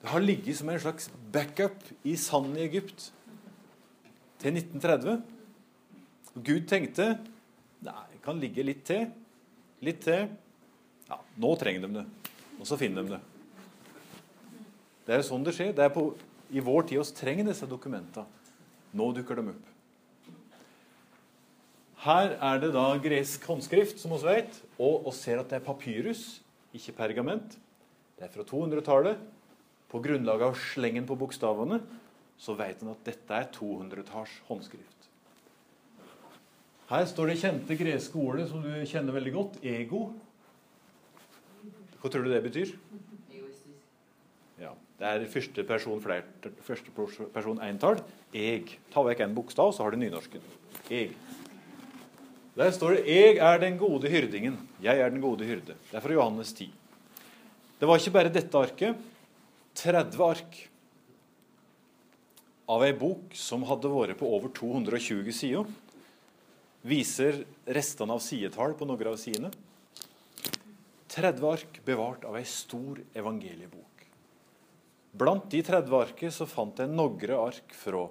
Det 0.00 0.12
har 0.12 0.24
ligget 0.24 0.58
som 0.60 0.68
en 0.68 0.82
slags 0.82 1.08
backup 1.32 1.80
i 2.04 2.14
sanden 2.20 2.58
i 2.60 2.66
Egypt 2.66 3.08
til 4.40 4.56
1930. 4.56 5.24
Og 6.34 6.44
Gud 6.44 6.68
tenkte 6.68 7.08
nei, 7.84 8.04
det 8.12 8.22
kan 8.24 8.40
ligge 8.40 8.64
litt 8.64 8.84
til. 8.88 9.08
Litt 9.84 10.04
til. 10.04 10.28
Ja, 11.08 11.18
nå 11.40 11.56
trenger 11.60 11.88
de 11.88 12.02
det. 12.02 12.06
Og 12.60 12.68
så 12.68 12.76
finner 12.80 13.04
de 13.04 13.16
det. 13.16 13.22
Det 15.10 15.16
er 15.16 15.24
jo 15.24 15.26
sånn 15.26 15.42
det 15.42 15.56
skjer. 15.56 15.72
Det 15.74 15.82
er 15.82 15.90
på, 15.90 16.04
I 16.54 16.62
vår 16.62 16.84
tid 16.86 17.00
oss 17.00 17.08
trenger 17.10 17.48
disse 17.48 17.66
dokumentene. 17.66 18.30
Nå 18.94 19.08
dukker 19.16 19.40
de 19.40 19.50
opp. 19.50 19.72
Her 22.04 22.36
er 22.38 22.60
det 22.62 22.68
da 22.76 22.84
gresk 23.02 23.42
håndskrift, 23.50 23.98
som 23.98 24.14
vi 24.14 24.20
vet, 24.22 24.60
og 24.78 25.08
vi 25.08 25.16
ser 25.18 25.42
at 25.42 25.50
det 25.50 25.58
er 25.58 25.66
papyrus, 25.66 26.22
ikke 26.78 26.94
pergament. 27.00 27.58
Det 28.14 28.28
er 28.28 28.30
fra 28.36 28.46
200-tallet. 28.46 29.18
På 29.90 29.98
grunnlag 29.98 30.46
av 30.46 30.54
slengen 30.70 31.10
på 31.10 31.18
bokstavene 31.18 31.82
så 32.38 32.54
vet 32.54 32.78
en 32.78 32.94
at 32.94 33.02
dette 33.10 33.34
er 33.34 33.50
200-talls 33.58 34.38
håndskrift. 34.46 35.10
Her 36.86 37.10
står 37.10 37.32
det 37.32 37.40
kjente 37.42 37.82
greske 37.82 38.22
ordet 38.30 38.46
som 38.52 38.62
du 38.62 38.70
kjenner 38.86 39.18
veldig 39.18 39.34
godt, 39.34 39.58
ego. 39.66 40.06
Hva 41.98 42.06
tror 42.06 42.22
du 42.22 42.30
det 42.30 42.46
betyr? 42.46 42.78
Det 45.00 45.08
er 45.08 45.22
første 45.32 45.62
person, 45.64 46.00
flert, 46.04 46.48
første 46.60 46.92
person 47.32 47.60
entall. 47.64 48.02
Eg. 48.36 48.74
Ta 48.92 49.00
vekk 49.06 49.22
en 49.24 49.36
bokstav, 49.36 49.72
så 49.72 49.86
har 49.86 49.94
du 49.94 50.00
nynorsken. 50.02 50.42
Eg. 50.92 51.14
Der 52.56 52.70
står 52.76 52.98
det 52.98 53.06
'Eg 53.06 53.38
er 53.38 53.58
den 53.58 53.78
gode 53.78 54.10
hyrdingen'. 54.10 54.58
Jeg 54.82 55.00
er 55.00 55.08
den 55.08 55.20
gode 55.20 55.44
hyrde. 55.44 55.72
Det 55.90 55.96
er 55.96 56.00
fra 56.00 56.12
Johannes 56.12 56.52
10. 56.52 56.70
Det 57.80 57.88
var 57.88 57.96
ikke 57.96 58.12
bare 58.12 58.28
dette 58.28 58.58
arket. 58.58 58.96
30 59.74 60.20
ark 60.20 60.68
av 62.68 62.82
ei 62.84 62.92
bok 62.92 63.32
som 63.34 63.62
hadde 63.62 63.88
vært 63.88 64.18
på 64.18 64.28
over 64.28 64.48
220 64.48 65.32
sider, 65.32 65.64
viser 66.84 67.44
restene 67.66 68.12
av 68.12 68.20
sidetall 68.20 68.74
på 68.74 68.84
noen 68.84 69.06
av 69.06 69.16
sidene. 69.16 69.50
30 71.08 71.46
ark 71.50 71.80
bevart 71.86 72.24
av 72.24 72.36
ei 72.36 72.44
stor 72.44 73.00
evangeliebok. 73.14 73.89
Blant 75.12 75.48
de 75.50 75.62
30 75.66 75.96
arket 75.98 76.34
så 76.34 76.46
fant 76.46 76.78
jeg 76.78 76.90
noen 76.90 77.34
ark 77.38 77.74
fra 77.74 78.06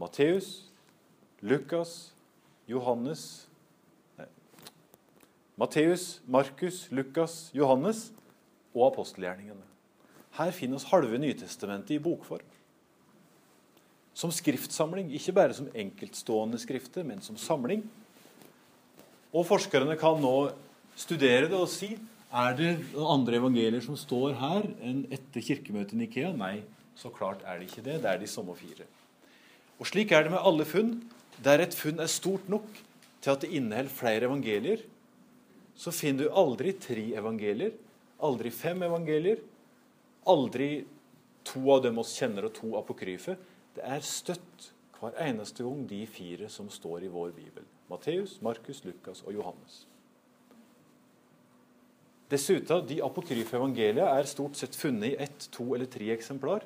Matteus, 0.00 0.70
Lukas, 1.44 2.12
Johannes 2.68 3.44
Matteus, 5.54 6.20
Markus, 6.26 6.88
Lukas, 6.90 7.50
Johannes 7.54 8.08
og 8.74 8.88
apostelgjerningene. 8.88 9.62
Her 10.34 10.50
finner 10.50 10.80
oss 10.80 10.88
halve 10.90 11.18
Nytestamentet 11.22 11.94
i 11.94 12.02
bokform. 12.02 12.46
Som 14.18 14.32
skriftsamling, 14.34 15.12
ikke 15.14 15.34
bare 15.34 15.54
som 15.54 15.68
enkeltstående 15.70 16.58
skrifter, 16.58 17.06
men 17.06 17.22
som 17.22 17.38
samling. 17.38 17.84
Og 19.34 19.46
forskerne 19.46 19.94
kan 19.98 20.18
nå 20.22 20.34
studere 20.98 21.46
det 21.50 21.58
og 21.58 21.70
si 21.70 21.92
er 22.34 22.56
det 22.58 22.70
andre 22.98 23.38
evangelier 23.38 23.82
som 23.84 23.96
står 23.98 24.34
her 24.40 24.66
enn 24.82 25.04
etter 25.14 25.44
kirkemøtet 25.44 25.94
i 25.94 26.00
Nikea? 26.02 26.32
Nei, 26.34 26.64
så 26.98 27.10
klart 27.14 27.44
er 27.46 27.60
det 27.60 27.68
ikke 27.68 27.84
det. 27.86 28.00
Det 28.02 28.10
er 28.10 28.20
de 28.20 28.30
samme 28.30 28.56
fire. 28.58 28.86
Og 29.78 29.86
Slik 29.90 30.12
er 30.14 30.26
det 30.26 30.34
med 30.34 30.42
alle 30.42 30.66
funn. 30.66 30.96
Der 31.44 31.62
et 31.62 31.74
funn 31.74 32.02
er 32.02 32.10
stort 32.10 32.48
nok 32.50 32.66
til 33.22 33.32
at 33.32 33.42
det 33.42 33.52
inneholder 33.56 33.90
flere 33.90 34.28
evangelier, 34.28 34.82
så 35.74 35.90
finner 35.90 36.28
du 36.28 36.36
aldri 36.38 36.74
tre 36.78 37.06
evangelier, 37.18 37.72
aldri 38.22 38.52
fem 38.54 38.84
evangelier, 38.86 39.40
aldri 40.30 40.68
to 41.44 41.64
av 41.74 41.82
dem 41.86 41.98
oss 41.98 42.12
kjenner, 42.18 42.46
og 42.46 42.54
to 42.54 42.74
apokryfe. 42.78 43.34
Det 43.74 43.82
er 43.82 44.06
støtt 44.06 44.70
hver 45.00 45.16
eneste 45.24 45.66
gang 45.66 45.82
de 45.90 46.04
fire 46.06 46.48
som 46.52 46.70
står 46.70 47.08
i 47.08 47.10
vår 47.12 47.34
bibel. 47.36 47.66
Matteus, 47.90 48.38
Markus, 48.42 48.84
Lukas 48.86 49.24
og 49.26 49.34
Johannes. 49.34 49.82
Dessuten, 52.30 52.86
de 52.88 53.02
apokryfe 53.04 53.58
evangeliene 53.58 54.06
er 54.08 54.28
stort 54.28 54.56
sett 54.56 54.76
funnet 54.76 55.12
i 55.12 55.18
ett, 55.26 55.48
to 55.52 55.74
eller 55.76 55.90
tre 55.90 56.08
eksemplar. 56.14 56.64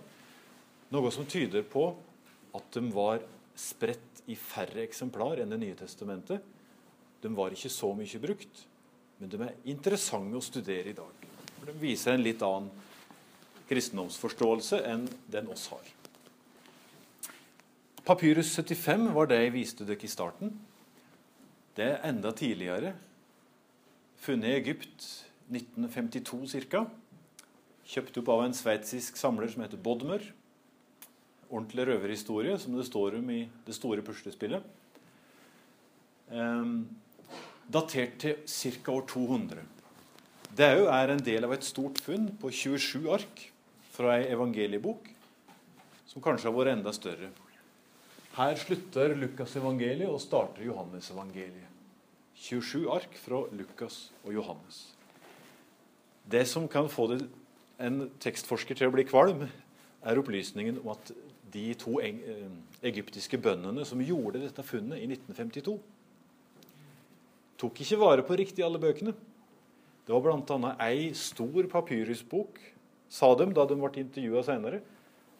Noe 0.94 1.11
som 1.12 1.26
tyder 1.28 1.66
på 1.66 1.90
at 2.56 2.70
de 2.76 2.84
var 2.94 3.24
spredt 3.59 4.22
i 4.30 4.36
færre 4.38 4.84
eksemplar 4.84 5.42
enn 5.42 5.50
Det 5.50 5.59
nye 5.61 5.76
testamentet. 5.76 6.44
De 7.20 7.30
var 7.34 7.52
ikke 7.52 7.72
så 7.72 7.90
mye 7.96 8.22
brukt, 8.22 8.64
men 9.18 9.30
de 9.32 9.40
er 9.42 9.56
interessante 9.66 10.38
å 10.38 10.44
studere 10.44 10.92
i 10.92 10.96
dag. 10.96 11.26
De 11.66 11.74
viser 11.80 12.14
en 12.14 12.22
litt 12.22 12.42
annen 12.46 12.70
kristendomsforståelse 13.68 14.78
enn 14.86 15.09
den 15.28 15.50
oss 15.52 15.66
har. 15.72 15.82
Papyrus 18.06 18.54
75 18.54 19.11
var 19.12 19.28
det 19.28 19.42
jeg 19.42 19.52
viste 19.52 19.84
dere 19.84 20.06
i 20.06 20.09
starten. 20.09 20.54
Det 21.76 21.84
er 21.84 22.06
enda 22.09 22.30
tidligere. 22.32 22.94
Funnet 24.22 24.48
i 24.48 24.61
Egypt 24.62 25.09
1952 25.49 26.64
ca. 26.68 26.84
Kjøpt 27.88 28.20
opp 28.20 28.30
av 28.34 28.44
en 28.44 28.57
sveitsisk 28.57 29.16
samler 29.16 29.49
som 29.49 29.64
heter 29.64 29.80
Bodmer. 29.80 30.24
Ordentlig 31.49 31.86
røverhistorie, 31.88 32.59
som 32.61 32.76
det 32.76 32.84
står 32.88 33.16
om 33.20 33.30
i 33.32 33.46
det 33.64 33.76
store 33.76 34.05
puslespillet. 34.05 34.64
Um, 36.28 36.82
datert 37.68 38.18
til 38.20 38.42
ca. 38.44 38.92
år 38.92 39.07
200. 39.09 39.64
Det 40.59 40.68
jo 40.80 40.88
er 40.92 41.12
en 41.12 41.24
del 41.24 41.44
av 41.49 41.55
et 41.57 41.64
stort 41.64 42.01
funn 42.05 42.28
på 42.40 42.53
27 42.53 43.09
ark 43.12 43.46
fra 43.94 44.18
ei 44.18 44.28
evangeliebok, 44.34 45.09
som 46.09 46.24
kanskje 46.24 46.49
har 46.51 46.57
vært 46.57 46.74
enda 46.76 46.92
større. 46.96 47.32
Her 48.36 48.61
slutter 48.61 49.16
Lukas 49.18 49.57
evangeliet 49.59 50.12
og 50.12 50.20
starter 50.22 50.62
Johannes 50.62 51.09
evangeliet. 51.11 51.64
27 52.38 52.86
ark 52.94 53.16
fra 53.18 53.42
Lukas 53.51 54.09
og 54.22 54.36
Johannes. 54.36 54.97
Det 56.30 56.44
som 56.48 56.68
kan 56.68 56.88
få 56.92 57.06
det, 57.12 57.22
en 57.80 58.08
tekstforsker 58.20 58.76
til 58.76 58.90
å 58.90 58.94
bli 58.94 59.04
kvalm, 59.08 59.46
er 60.04 60.18
opplysningen 60.20 60.80
om 60.82 60.92
at 60.92 61.12
de 61.52 61.70
to 61.78 61.98
eh, 62.04 62.48
egyptiske 62.84 63.38
bøndene 63.40 63.86
som 63.88 64.02
gjorde 64.04 64.42
dette 64.42 64.64
funnet 64.66 65.00
i 65.00 65.08
1952, 65.08 65.78
tok 67.58 67.80
ikke 67.82 68.00
vare 68.00 68.26
på 68.26 68.36
riktig 68.38 68.64
alle 68.66 68.80
bøkene. 68.82 69.14
Det 70.06 70.14
var 70.14 70.24
bl.a. 70.24 70.74
ei 70.88 71.10
stor 71.16 71.66
papyrusbok, 71.72 72.60
sa 73.08 73.32
de 73.36 73.48
da 73.56 73.64
de 73.68 73.76
ble 73.80 74.04
intervjua 74.04 74.44
seinere. 74.46 74.80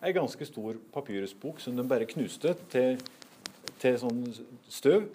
Ei 0.05 0.15
ganske 0.15 0.47
stor 0.47 0.77
papyrusbok 0.95 1.61
som 1.61 1.77
de 1.77 1.85
bare 1.89 2.09
knuste 2.09 2.55
til, 2.73 3.01
til 3.83 3.97
sånn 4.01 4.23
støv. 4.71 5.09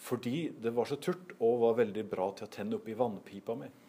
Fordi 0.00 0.48
det 0.62 0.72
var 0.74 0.88
så 0.88 0.96
turt 0.96 1.34
og 1.38 1.60
var 1.60 1.76
veldig 1.82 2.06
bra 2.08 2.30
til 2.36 2.48
å 2.48 2.52
tenne 2.52 2.78
opp 2.78 2.88
i 2.88 2.96
vannpipa 2.96 3.56
med. 3.58 3.79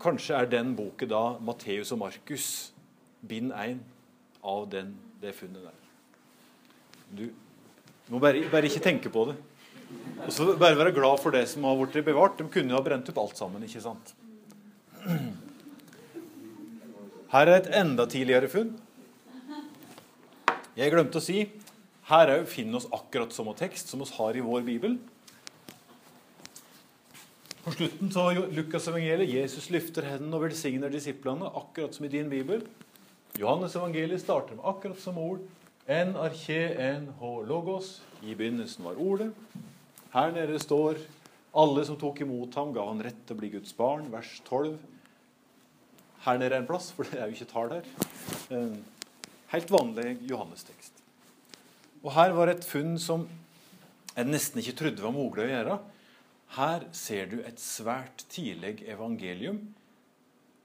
Kanskje 0.00 0.36
er 0.38 0.48
den 0.48 0.72
boken 0.78 1.10
da 1.10 1.22
Matteus 1.44 1.92
og 1.92 2.00
Markus, 2.00 2.46
bind 3.20 3.52
1 3.52 3.80
av 4.40 4.66
den, 4.72 4.94
det 5.20 5.34
funnet 5.36 5.66
der. 5.66 5.78
Du 7.10 7.26
må 8.10 8.20
bare, 8.22 8.46
bare, 8.50 8.70
ikke 8.70 8.82
tenke 8.82 9.12
på 9.12 9.26
det. 9.28 9.36
Og 10.24 10.32
så 10.32 10.52
Bare 10.58 10.78
være 10.78 10.94
glad 10.94 11.20
for 11.20 11.34
det 11.34 11.44
som 11.50 11.66
har 11.66 11.76
blitt 11.78 12.06
bevart. 12.06 12.38
De 12.38 12.46
kunne 12.48 12.72
jo 12.72 12.78
ha 12.78 12.84
brent 12.84 13.08
opp 13.10 13.18
alt 13.18 13.38
sammen. 13.38 13.62
ikke 13.66 13.82
sant? 13.82 14.14
Her 17.30 17.46
er 17.46 17.56
et 17.60 17.72
enda 17.82 18.06
tidligere 18.10 18.48
funn. 18.50 18.72
Jeg 20.78 20.92
glemte 20.94 21.18
å 21.20 21.24
si 21.24 21.44
her 22.10 22.26
er 22.26 22.40
jo 22.40 22.46
'Finn 22.46 22.74
oss 22.74 22.88
akkurat 22.90 23.32
som 23.32 23.44
samme 23.46 23.56
tekst 23.56 23.88
som 23.88 24.00
vi 24.00 24.06
har 24.16 24.36
i 24.36 24.42
vår 24.42 24.62
bibel. 24.66 24.98
På 27.60 27.74
slutten 27.74 28.08
av 28.16 28.38
Lukasevangeliet 28.56 29.28
Jesus 29.28 29.66
løfter 29.68 30.06
hendene 30.08 30.38
og 30.38 30.46
velsigner 30.46 30.88
disiplene, 30.88 31.44
akkurat 31.44 31.92
som 31.92 32.06
i 32.06 32.12
din 32.12 32.30
bibel. 32.32 32.62
Johannes 33.36 33.74
evangeliet 33.76 34.22
starter 34.22 34.56
med 34.56 34.64
akkurat 34.64 35.02
som 35.02 35.18
ord. 35.20 35.42
En 35.84 36.14
arche 36.16 36.56
en 36.80 37.10
ho 37.20 37.34
logos. 37.44 37.98
I 38.24 38.32
begynnelsen 38.32 38.88
var 38.88 38.96
ordet. 38.96 39.28
Her 40.14 40.32
nede 40.32 40.56
står 40.62 41.02
alle 41.52 41.84
som 41.84 42.00
tok 42.00 42.24
imot 42.24 42.56
ham, 42.56 42.72
ga 42.72 42.86
han 42.88 43.04
rett 43.04 43.20
til 43.26 43.36
å 43.36 43.42
bli 43.42 43.52
Guds 43.52 43.76
barn. 43.76 44.08
Vers 44.08 44.32
12. 44.48 44.72
Her 46.24 46.40
nede 46.40 46.56
er 46.56 46.64
en 46.64 46.72
plass, 46.72 46.90
for 46.96 47.12
det 47.12 47.20
er 47.20 47.28
jo 47.28 47.36
ikke 47.36 47.52
tall 47.52 47.76
her. 47.76 48.74
Helt 49.52 49.76
vanlig 49.76 50.16
Johannes-tekst. 50.32 50.96
Og 52.00 52.12
her 52.16 52.32
var 52.40 52.56
et 52.56 52.64
funn 52.64 52.96
som 52.96 53.28
jeg 54.16 54.32
nesten 54.32 54.64
ikke 54.64 54.78
trodde 54.80 55.04
var 55.04 55.12
mulig 55.12 55.44
å 55.44 55.52
gjøre. 55.52 55.80
Her 56.56 56.86
ser 56.96 57.28
du 57.30 57.38
et 57.46 57.60
svært 57.62 58.24
tidlig 58.32 58.80
evangelium. 58.90 59.60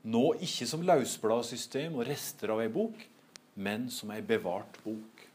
Nå 0.06 0.24
ikke 0.46 0.66
som 0.70 0.86
løsbladsystem 0.86 1.98
og 1.98 2.08
rester 2.10 2.54
av 2.54 2.62
ei 2.64 2.72
bok, 2.74 2.98
men 3.56 3.86
som 3.94 4.14
ei 4.14 4.22
bevart 4.26 4.80
bok. 4.86 5.26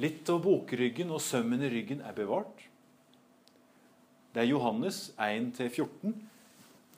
Litt 0.00 0.28
av 0.32 0.40
bokryggen 0.42 1.12
og 1.14 1.22
sømmen 1.22 1.62
i 1.62 1.70
ryggen 1.70 2.00
er 2.04 2.16
bevart. 2.16 2.64
Det 4.34 4.42
er 4.42 4.48
Johannes 4.50 5.12
1-14. 5.20 6.16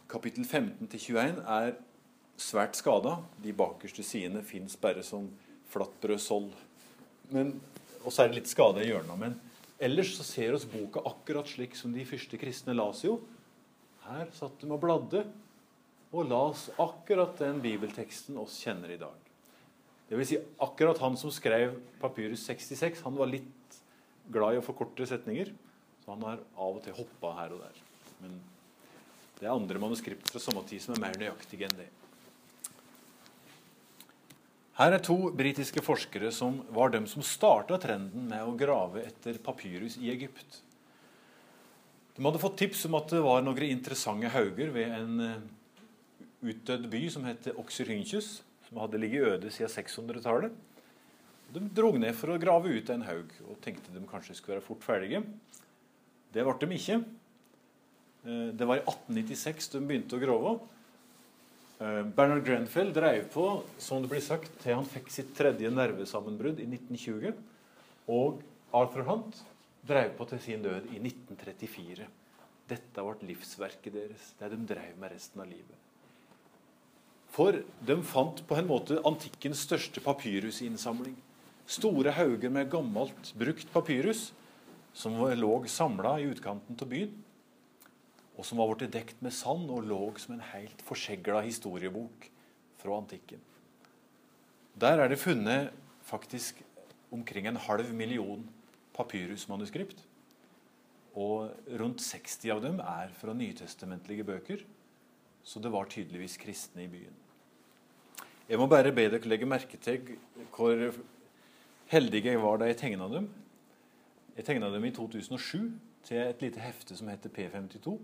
Kapittel 0.09 0.47
15-21 0.47 1.43
er 1.43 1.75
svært 2.41 2.79
skada. 2.79 3.19
De 3.43 3.53
bakerste 3.53 4.07
sidene 4.07 4.45
fins 4.47 4.79
bare 4.81 5.03
som 5.05 5.27
flatbrødsold. 5.75 6.49
Og 7.35 8.09
så 8.09 8.23
er 8.23 8.31
det 8.31 8.41
litt 8.41 8.51
skade 8.51 8.87
i 8.87 8.89
hjørnet. 8.89 9.21
Men 9.21 9.37
Ellers 9.79 10.15
så 10.17 10.25
ser 10.25 10.55
oss 10.57 10.65
boka 10.69 11.03
akkurat 11.05 11.49
slik 11.51 11.77
som 11.77 11.93
de 11.93 12.05
første 12.09 12.39
kristne 12.41 12.77
las 12.77 13.03
jo. 13.05 13.19
Her 14.07 14.31
satt 14.33 14.63
de 14.63 14.71
og 14.73 14.81
bladde 14.81 15.27
og 16.17 16.31
las 16.31 16.69
akkurat 16.81 17.37
den 17.43 17.61
bibelteksten 17.61 18.39
oss 18.41 18.57
kjenner 18.65 18.95
i 18.95 19.01
dag. 19.01 19.19
Det 20.09 20.17
vil 20.17 20.29
si 20.29 20.39
akkurat 20.63 21.01
han 21.03 21.19
som 21.19 21.33
skrev 21.35 21.75
Papyrus 22.01 22.47
66, 22.47 23.03
han 23.05 23.19
var 23.19 23.29
litt 23.29 23.81
glad 24.33 24.57
i 24.57 24.61
å 24.61 24.65
forkorte 24.65 25.07
setninger, 25.09 25.51
så 26.05 26.15
han 26.15 26.25
har 26.25 26.43
av 26.55 26.79
og 26.79 26.83
til 26.85 26.97
hoppa 26.97 27.35
her 27.41 27.57
og 27.57 27.65
der. 27.67 27.81
Men 28.23 28.39
det 29.37 29.45
er 29.45 29.53
andre 29.53 29.83
manuskript 29.83 30.31
fra 30.31 30.41
samme 30.41 30.63
tid 30.71 30.81
som 30.85 30.95
er 30.97 31.03
mer 31.03 31.19
nøyaktige 31.21 31.69
enn 31.69 31.81
det. 31.83 31.91
Her 34.77 34.93
er 34.93 35.01
to 35.01 35.31
britiske 35.33 35.81
forskere 35.81 36.29
som 36.37 36.59
var 36.77 36.91
dem 36.93 37.07
som 37.09 37.25
starta 37.25 37.79
trenden 37.81 38.27
med 38.29 38.45
å 38.45 38.57
grave 38.61 39.07
etter 39.09 39.39
papyrus 39.41 39.97
i 40.03 40.11
Egypt. 40.13 40.61
De 42.17 42.25
hadde 42.25 42.41
fått 42.43 42.59
tips 42.61 42.85
om 42.89 42.97
at 42.99 43.09
det 43.13 43.23
var 43.25 43.41
noen 43.45 43.65
interessante 43.71 44.29
hauger 44.33 44.73
ved 44.75 44.93
en 44.99 45.25
eh, 45.25 45.41
utdødd 46.53 46.87
by 46.93 47.03
som 47.13 47.25
het 47.29 47.49
Oxyrhynchus, 47.57 48.31
som 48.69 48.83
hadde 48.83 49.01
ligget 49.01 49.33
øde 49.33 49.53
siden 49.53 49.73
600-tallet. 49.73 50.53
De 51.57 51.65
dro 51.73 51.95
ned 51.97 52.13
for 52.19 52.35
å 52.35 52.41
grave 52.41 52.73
ut 52.77 52.93
en 52.93 53.05
haug 53.09 53.33
og 53.47 53.61
tenkte 53.65 53.95
de 53.95 54.05
kanskje 54.11 54.37
skulle 54.37 54.59
være 54.59 54.67
fort 54.67 54.85
ferdige. 54.85 55.23
Det 56.37 56.45
ble 56.45 56.57
de 56.61 56.77
ikke. 56.77 57.03
Eh, 58.29 58.49
det 58.53 58.69
var 58.69 58.83
i 58.83 58.85
1896 58.85 59.73
de 59.73 59.87
begynte 59.89 60.21
å 60.21 60.25
grove. 60.25 60.59
Eh, 61.79 62.03
Bernard 62.03 62.45
Grenfell 62.45 62.93
drev 62.93 63.27
på 63.33 63.63
som 63.79 64.03
det 64.03 64.09
blir 64.09 64.25
sagt, 64.25 64.53
til 64.63 64.79
han 64.79 64.87
fikk 64.89 65.11
sitt 65.13 65.35
tredje 65.37 65.69
nervesammenbrudd 65.73 66.63
i 66.63 66.69
1920. 66.71 67.35
Og 68.13 68.41
Arthur 68.77 69.05
Hunt 69.11 69.43
drev 69.87 70.15
på 70.17 70.27
til 70.31 70.41
sin 70.41 70.65
død 70.65 70.89
i 70.95 71.01
1934. 71.03 72.07
Dette 72.67 73.05
ble 73.05 73.29
livsverket 73.29 73.93
deres, 73.95 74.33
det 74.41 74.51
de 74.55 74.63
drev 74.73 74.97
med 74.99 75.13
resten 75.13 75.45
av 75.45 75.51
livet. 75.51 75.83
For 77.37 77.61
de 77.85 77.99
fant 78.09 78.41
på 78.49 78.57
en 78.57 78.69
måte 78.71 78.97
antikkens 79.05 79.67
største 79.67 80.01
papyrusinnsamling. 80.01 81.15
Store 81.69 82.15
hauger 82.17 82.51
med 82.51 82.71
gammelt, 82.73 83.35
brukt 83.37 83.69
papyrus 83.75 84.31
som 84.97 85.19
lå 85.21 85.53
samla 85.69 86.17
i 86.23 86.31
utkanten 86.31 86.79
av 86.81 86.89
byen, 86.89 87.13
og 88.37 88.45
som 88.45 88.61
var 88.61 88.73
blitt 88.75 88.93
dekt 88.93 89.21
med 89.25 89.35
sand 89.35 89.71
og 89.73 89.87
lå 89.89 90.01
som 90.21 90.37
en 90.37 90.45
helt 90.53 90.83
forsegla 90.85 91.41
historiebok 91.47 92.29
fra 92.81 92.99
antikken. 93.01 93.41
Der 94.77 95.01
er 95.01 95.09
det 95.09 95.21
funnet 95.23 95.73
faktisk 96.05 96.61
omkring 97.11 97.49
en 97.49 97.57
halv 97.57 97.93
million 97.97 98.45
papyrusmanuskript. 98.97 100.03
Og 101.17 101.49
rundt 101.81 102.03
60 102.05 102.51
av 102.53 102.61
dem 102.61 102.81
er 102.85 103.13
fra 103.17 103.33
nytestamentlige 103.33 104.25
bøker, 104.29 104.65
så 105.43 105.63
det 105.63 105.73
var 105.73 105.89
tydeligvis 105.89 106.37
kristne 106.37 106.85
i 106.85 106.91
byen. 106.93 107.15
Jeg 108.49 108.61
må 108.61 108.67
bare 108.71 108.93
be 108.93 109.09
dere 109.11 109.27
legge 109.27 109.49
merke 109.49 109.79
til 109.81 110.13
hvor 110.55 110.93
heldige 111.91 112.35
jeg 112.35 112.43
var 112.43 112.61
da 112.61 112.69
jeg 112.69 112.79
tegna 112.83 113.09
dem. 113.09 113.31
Jeg 114.37 114.45
tegna 114.45 114.69
dem 114.71 114.85
i 114.85 114.93
2007 114.93 115.73
til 116.05 116.21
et 116.21 116.43
lite 116.45 116.61
hefte 116.61 116.97
som 116.99 117.09
heter 117.09 117.33
P52. 117.33 117.97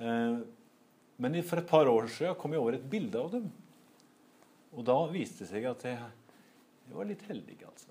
Eh, 0.00 0.38
men 1.16 1.42
for 1.46 1.60
et 1.60 1.68
par 1.68 1.86
år 1.86 2.08
siden 2.10 2.34
kom 2.38 2.52
jeg 2.54 2.62
over 2.62 2.78
et 2.78 2.90
bilde 2.90 3.20
av 3.20 3.30
dem. 3.34 3.50
Og 4.74 4.82
da 4.86 4.96
viste 5.12 5.44
det 5.44 5.50
seg 5.52 5.66
at 5.70 5.84
jeg, 5.86 5.98
jeg 6.88 6.96
var 6.98 7.06
litt 7.06 7.22
heldig, 7.28 7.58
altså. 7.68 7.90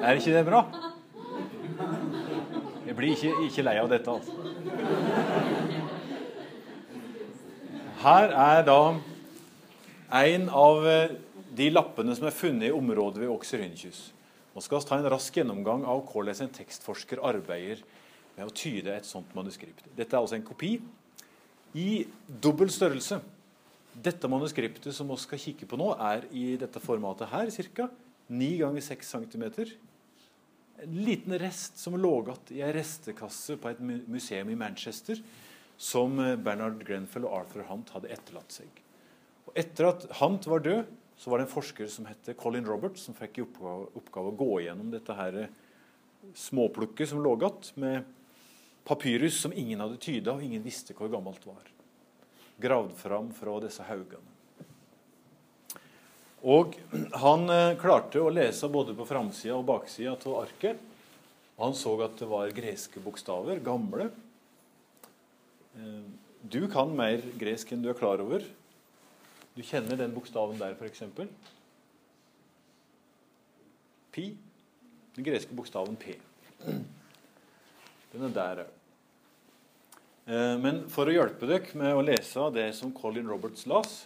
Er 0.00 0.18
ikke 0.18 0.34
det 0.34 0.46
bra? 0.48 0.64
Jeg 2.88 2.96
blir 2.98 3.14
ikke, 3.14 3.34
ikke 3.46 3.64
lei 3.68 3.76
av 3.78 3.90
dette, 3.92 4.10
altså. 4.10 4.34
Her 8.00 8.32
er 8.32 8.62
da 8.64 8.80
en 10.20 10.48
av 10.48 10.86
eh, 10.88 11.12
de 11.54 11.68
lappene 11.70 12.14
som 12.16 12.26
er 12.26 12.34
funnet 12.34 12.70
i 12.70 12.74
området 12.74 13.20
ved 13.20 13.30
Oxyrhynchus. 13.30 14.08
Nå 14.54 14.62
skal 14.64 14.80
vi 14.80 14.88
ta 14.88 14.98
en 14.98 15.10
rask 15.12 15.36
gjennomgang 15.36 15.84
av 15.86 16.02
hvordan 16.10 16.46
en 16.46 16.54
tekstforsker 16.54 17.22
arbeider 17.22 17.82
med 18.36 18.48
å 18.48 18.54
tyde 18.54 18.94
et 18.94 19.06
sånt 19.06 19.30
manuskript. 19.36 19.84
Dette 19.94 20.16
er 20.16 20.22
altså 20.22 20.38
en 20.38 20.46
kopi 20.46 20.74
i 21.78 22.04
dobbel 22.26 22.72
størrelse. 22.72 23.20
Dette 23.94 24.30
manuskriptet 24.30 24.94
som 24.94 25.10
vi 25.10 25.18
skal 25.22 25.42
kikke 25.42 25.68
på 25.70 25.78
nå, 25.78 25.92
er 25.98 26.26
i 26.34 26.54
dette 26.58 26.82
formatet 26.82 27.30
her 27.30 27.50
ca. 27.76 27.88
9 28.30 28.50
ganger 28.60 28.84
6 28.86 29.14
cm. 29.14 29.46
En 30.80 30.98
liten 31.04 31.34
rest 31.38 31.78
som 31.78 31.98
lå 31.98 32.12
igjen 32.22 32.54
i 32.56 32.62
ei 32.64 32.74
restekasse 32.74 33.58
på 33.60 33.70
et 33.70 33.80
museum 33.82 34.50
i 34.50 34.58
Manchester 34.58 35.18
som 35.80 36.18
eh, 36.20 36.36
Bernard 36.36 36.82
Grenfell 36.86 37.26
og 37.26 37.40
Arthur 37.40 37.66
Hunt 37.70 37.90
hadde 37.94 38.10
etterlatt 38.12 38.54
seg. 38.54 38.82
Og 39.48 39.56
etter 39.58 39.90
at 39.90 40.06
Hunt 40.20 40.46
var 40.50 40.62
død, 40.64 40.90
så 41.20 41.30
var 41.30 41.40
det 41.40 41.46
en 41.46 41.52
forsker 41.52 41.90
som 41.92 42.06
het 42.08 42.30
Colin 42.40 42.66
Roberts, 42.66 43.04
som 43.04 43.16
fikk 43.16 43.40
i 43.40 43.44
oppgave, 43.44 44.30
å 44.30 44.36
gå 44.36 44.62
gjennom 44.64 44.88
dette 44.92 45.16
her 45.18 45.36
eh, 45.42 45.52
småplukket 46.36 47.10
som 47.10 47.20
lå 47.20 47.34
igjen, 47.36 47.72
med 47.82 48.08
papyrus 48.88 49.42
som 49.42 49.52
ingen 49.52 49.82
hadde 49.84 50.00
tyda, 50.00 50.32
og 50.32 50.44
ingen 50.44 50.64
visste 50.64 50.96
hvor 50.96 51.12
gammelt 51.12 51.42
det 51.44 51.52
var. 51.52 51.68
Gravd 52.60 52.96
fram 52.96 53.28
fra 53.36 53.58
disse 53.62 53.84
haugene. 53.84 54.38
Og 56.40 56.78
han 57.20 57.44
eh, 57.52 57.76
klarte 57.80 58.24
å 58.24 58.32
lese 58.32 58.72
både 58.72 58.96
på 58.96 59.04
framsida 59.08 59.58
og 59.58 59.68
baksida 59.68 60.16
av 60.16 60.40
arket. 60.46 60.80
Og 61.58 61.66
han 61.68 61.76
så 61.76 61.92
at 62.00 62.16
det 62.16 62.28
var 62.30 62.56
greske 62.56 63.02
bokstaver, 63.04 63.60
gamle, 63.60 64.08
Eh, 65.76 66.02
du 66.42 66.64
kan 66.72 66.90
mer 66.96 67.22
gresk 67.38 67.70
enn 67.72 67.84
du 67.84 67.90
er 67.92 67.98
klar 67.98 68.22
over. 68.22 68.44
Du 69.60 69.66
kjenner 69.68 69.98
den 70.00 70.14
bokstaven 70.16 70.56
der, 70.56 70.72
f.eks. 70.72 71.02
Pi. 74.08 74.22
Den 75.12 75.26
greske 75.26 75.52
bokstaven 75.52 75.98
P. 76.00 76.14
Den 76.64 78.24
er 78.24 78.32
der 78.38 78.62
òg. 78.62 78.70
Eh, 80.30 80.54
men 80.62 80.80
for 80.88 81.10
å 81.10 81.12
hjelpe 81.12 81.50
dere 81.50 81.76
med 81.76 81.92
å 81.92 82.06
lese 82.06 82.46
det 82.56 82.70
som 82.78 82.94
Colin 82.96 83.28
Roberts 83.28 83.66
las, 83.68 83.98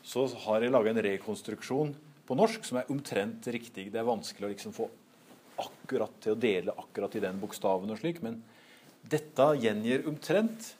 så 0.00 0.24
har 0.46 0.64
jeg 0.64 0.72
laga 0.72 0.94
en 0.94 1.02
rekonstruksjon 1.10 1.92
på 2.24 2.38
norsk 2.40 2.64
som 2.64 2.80
er 2.80 2.88
omtrent 2.96 3.44
riktig. 3.52 3.90
Det 3.92 4.00
er 4.00 4.08
vanskelig 4.08 4.48
å 4.48 4.52
liksom 4.54 4.72
få 4.72 4.88
akkurat 5.60 6.16
til 6.24 6.32
å 6.32 6.40
dele 6.46 6.78
akkurat 6.80 7.20
i 7.20 7.24
den 7.26 7.44
bokstaven, 7.44 7.92
og 7.92 8.00
slik, 8.00 8.24
men 8.24 8.40
dette 9.04 9.52
gjengir 9.60 10.08
omtrent 10.08 10.72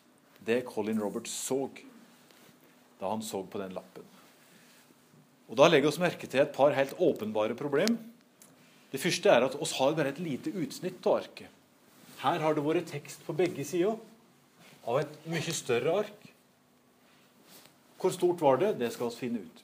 det 0.48 0.62
Colin 0.72 1.04
Roberts 1.04 1.36
så 1.44 1.66
da 2.96 3.12
han 3.12 3.20
så 3.20 3.44
på 3.44 3.60
den 3.60 3.76
lappen. 3.76 4.13
Og 5.54 5.58
Da 5.60 5.68
legger 5.70 5.86
vi 5.86 5.92
oss 5.92 6.00
merke 6.02 6.26
til 6.26 6.40
et 6.42 6.50
par 6.50 6.74
helt 6.74 6.96
åpenbare 6.98 7.54
problem. 7.54 7.94
Det 8.90 8.98
første 8.98 9.30
er 9.30 9.44
at 9.46 9.54
oss 9.62 9.76
har 9.78 9.92
bare 9.94 10.10
et 10.10 10.18
lite 10.18 10.50
utsnitt 10.50 11.06
av 11.06 11.20
arket. 11.20 11.46
Her 12.24 12.42
har 12.42 12.56
det 12.56 12.64
vært 12.66 12.88
tekst 12.90 13.22
på 13.22 13.36
begge 13.38 13.62
sider 13.62 13.94
av 14.82 14.98
et 14.98 15.12
mye 15.30 15.54
større 15.54 15.92
ark. 16.02 16.24
Hvor 18.02 18.10
stort 18.10 18.42
var 18.42 18.58
det? 18.58 18.72
Det 18.80 18.90
skal 18.96 19.12
vi 19.12 19.20
finne 19.20 19.44
ut. 19.46 19.62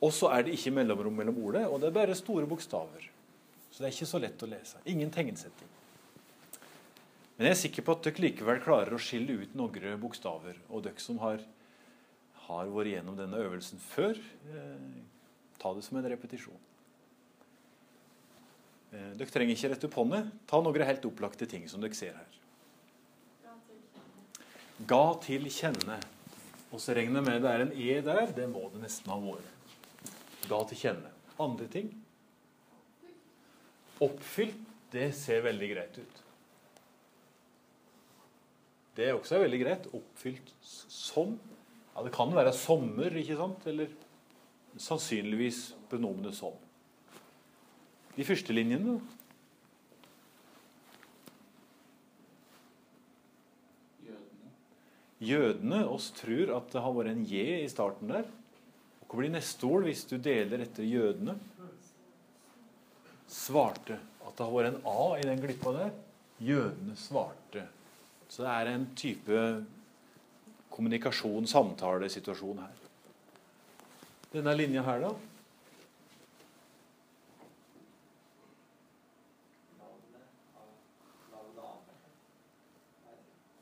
Og 0.00 0.14
så 0.16 0.30
er 0.32 0.46
det 0.46 0.56
ikke 0.56 0.72
mellomrom 0.72 1.20
mellom 1.20 1.36
ordet, 1.44 1.66
og 1.68 1.82
det 1.82 1.90
er 1.90 1.98
bare 1.98 2.16
store 2.16 2.48
bokstaver. 2.48 3.10
Så 3.68 3.82
det 3.82 3.90
er 3.90 3.92
ikke 3.92 4.08
så 4.08 4.22
lett 4.24 4.40
å 4.40 4.48
lese. 4.48 4.80
Ingen 4.88 5.12
tegnsetting. 5.12 5.68
Men 7.36 7.50
jeg 7.50 7.52
er 7.52 7.60
sikker 7.60 7.84
på 7.84 7.92
at 7.92 8.08
dere 8.08 8.24
likevel 8.24 8.64
klarer 8.64 8.96
å 8.96 9.02
skille 9.04 9.36
ut 9.42 9.56
noen 9.58 10.00
bokstaver. 10.00 10.56
Og 10.72 10.86
dere 10.88 11.04
som 11.04 11.20
har, 11.20 11.44
har 12.46 12.70
vært 12.70 12.94
gjennom 12.94 13.18
denne 13.18 13.42
øvelsen 13.42 13.80
før, 13.82 14.18
eh, 14.52 14.88
ta 15.58 15.74
det 15.74 15.84
som 15.84 15.98
en 15.98 16.10
repetisjon. 16.10 16.58
Eh, 18.92 19.12
dere 19.18 19.32
trenger 19.32 19.56
ikke 19.56 19.70
rette 19.72 19.88
opp 19.88 19.98
hånda. 19.98 20.22
Ta 20.46 20.60
noen 20.62 20.86
helt 20.86 21.08
opplagte 21.08 21.48
ting 21.50 21.66
som 21.68 21.82
dere 21.82 21.94
ser 21.94 22.14
her. 22.14 22.36
Ga 24.86 25.04
til 25.24 25.48
kjenne. 25.50 25.98
Og 26.74 26.80
så 26.82 26.94
regner 26.96 27.22
jeg 27.22 27.26
med 27.26 27.42
det 27.42 27.50
er 27.50 27.64
en 27.64 27.72
E 27.72 28.00
der. 28.04 28.32
Det 28.36 28.46
må 28.50 28.66
det 28.72 28.82
nesten 28.82 29.10
ha 29.10 29.18
vært. 29.20 29.72
Ga 30.50 30.60
til 30.68 30.80
kjenne. 30.84 31.10
Andre 31.40 31.66
ting? 31.72 31.90
Oppfylt. 34.00 34.62
Det 34.92 35.10
ser 35.18 35.42
veldig 35.42 35.68
greit 35.72 35.96
ut. 35.98 36.20
Det 38.96 39.08
er 39.08 39.16
også 39.16 39.40
veldig 39.42 39.58
greit. 39.60 39.88
Oppfylt 39.96 40.52
som. 40.62 41.34
Ja, 41.96 42.02
det 42.04 42.12
kan 42.12 42.28
være 42.36 42.52
sommer, 42.52 43.14
ikke 43.16 43.38
sant? 43.38 43.62
Eller 43.70 43.88
sannsynligvis 44.76 45.70
pronomenet 45.88 46.36
som. 46.36 46.52
De 48.16 48.24
første 48.28 48.52
linjene. 48.52 48.98
Jødene. 55.24 55.78
Oss 55.88 56.10
tror 56.18 56.52
at 56.58 56.68
det 56.74 56.82
har 56.84 56.92
vært 56.98 57.14
en 57.14 57.24
J 57.24 57.62
i 57.62 57.70
starten 57.72 58.12
der. 58.12 58.28
Hva 59.06 59.22
blir 59.22 59.32
neste 59.32 59.64
ord 59.64 59.86
hvis 59.88 60.04
du 60.10 60.18
deler 60.20 60.66
etter 60.66 60.84
jødene? 60.84 61.38
Svarte. 63.32 63.96
At 64.20 64.36
det 64.36 64.44
har 64.44 64.52
vært 64.52 64.74
en 64.74 64.92
A 64.92 65.06
i 65.16 65.24
den 65.24 65.40
glippa 65.40 65.72
der. 65.78 65.96
Jødene 66.44 66.98
svarte. 67.00 67.64
Så 68.28 68.44
det 68.44 68.52
er 68.52 68.72
en 68.74 68.86
type 68.98 69.40
kommunikasjon, 70.76 71.46
samtale, 71.46 72.04
samtalesituasjon 72.04 72.58
her. 72.60 72.74
Denne 74.32 74.52
linja 74.56 74.82
her, 74.84 75.00
da? 75.00 75.14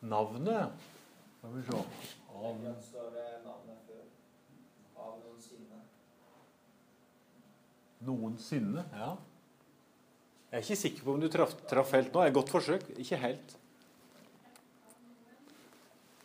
Navnet? 0.04 0.88
Skal 1.38 1.54
vi 1.54 1.62
se 1.64 1.76
Av 4.94 5.14
noensinne. 5.20 5.78
Noensinne, 8.04 8.84
ja. 8.92 9.14
Jeg 10.50 10.58
er 10.58 10.66
ikke 10.66 10.76
sikker 10.82 11.06
på 11.06 11.14
om 11.14 11.22
du 11.22 11.28
traff 11.32 11.54
traf 11.70 11.94
helt 11.96 12.12
nå. 12.14 12.26
Et 12.26 12.34
godt 12.34 12.52
forsøk. 12.52 12.84
Ikke 13.00 13.16
helt. 13.22 13.56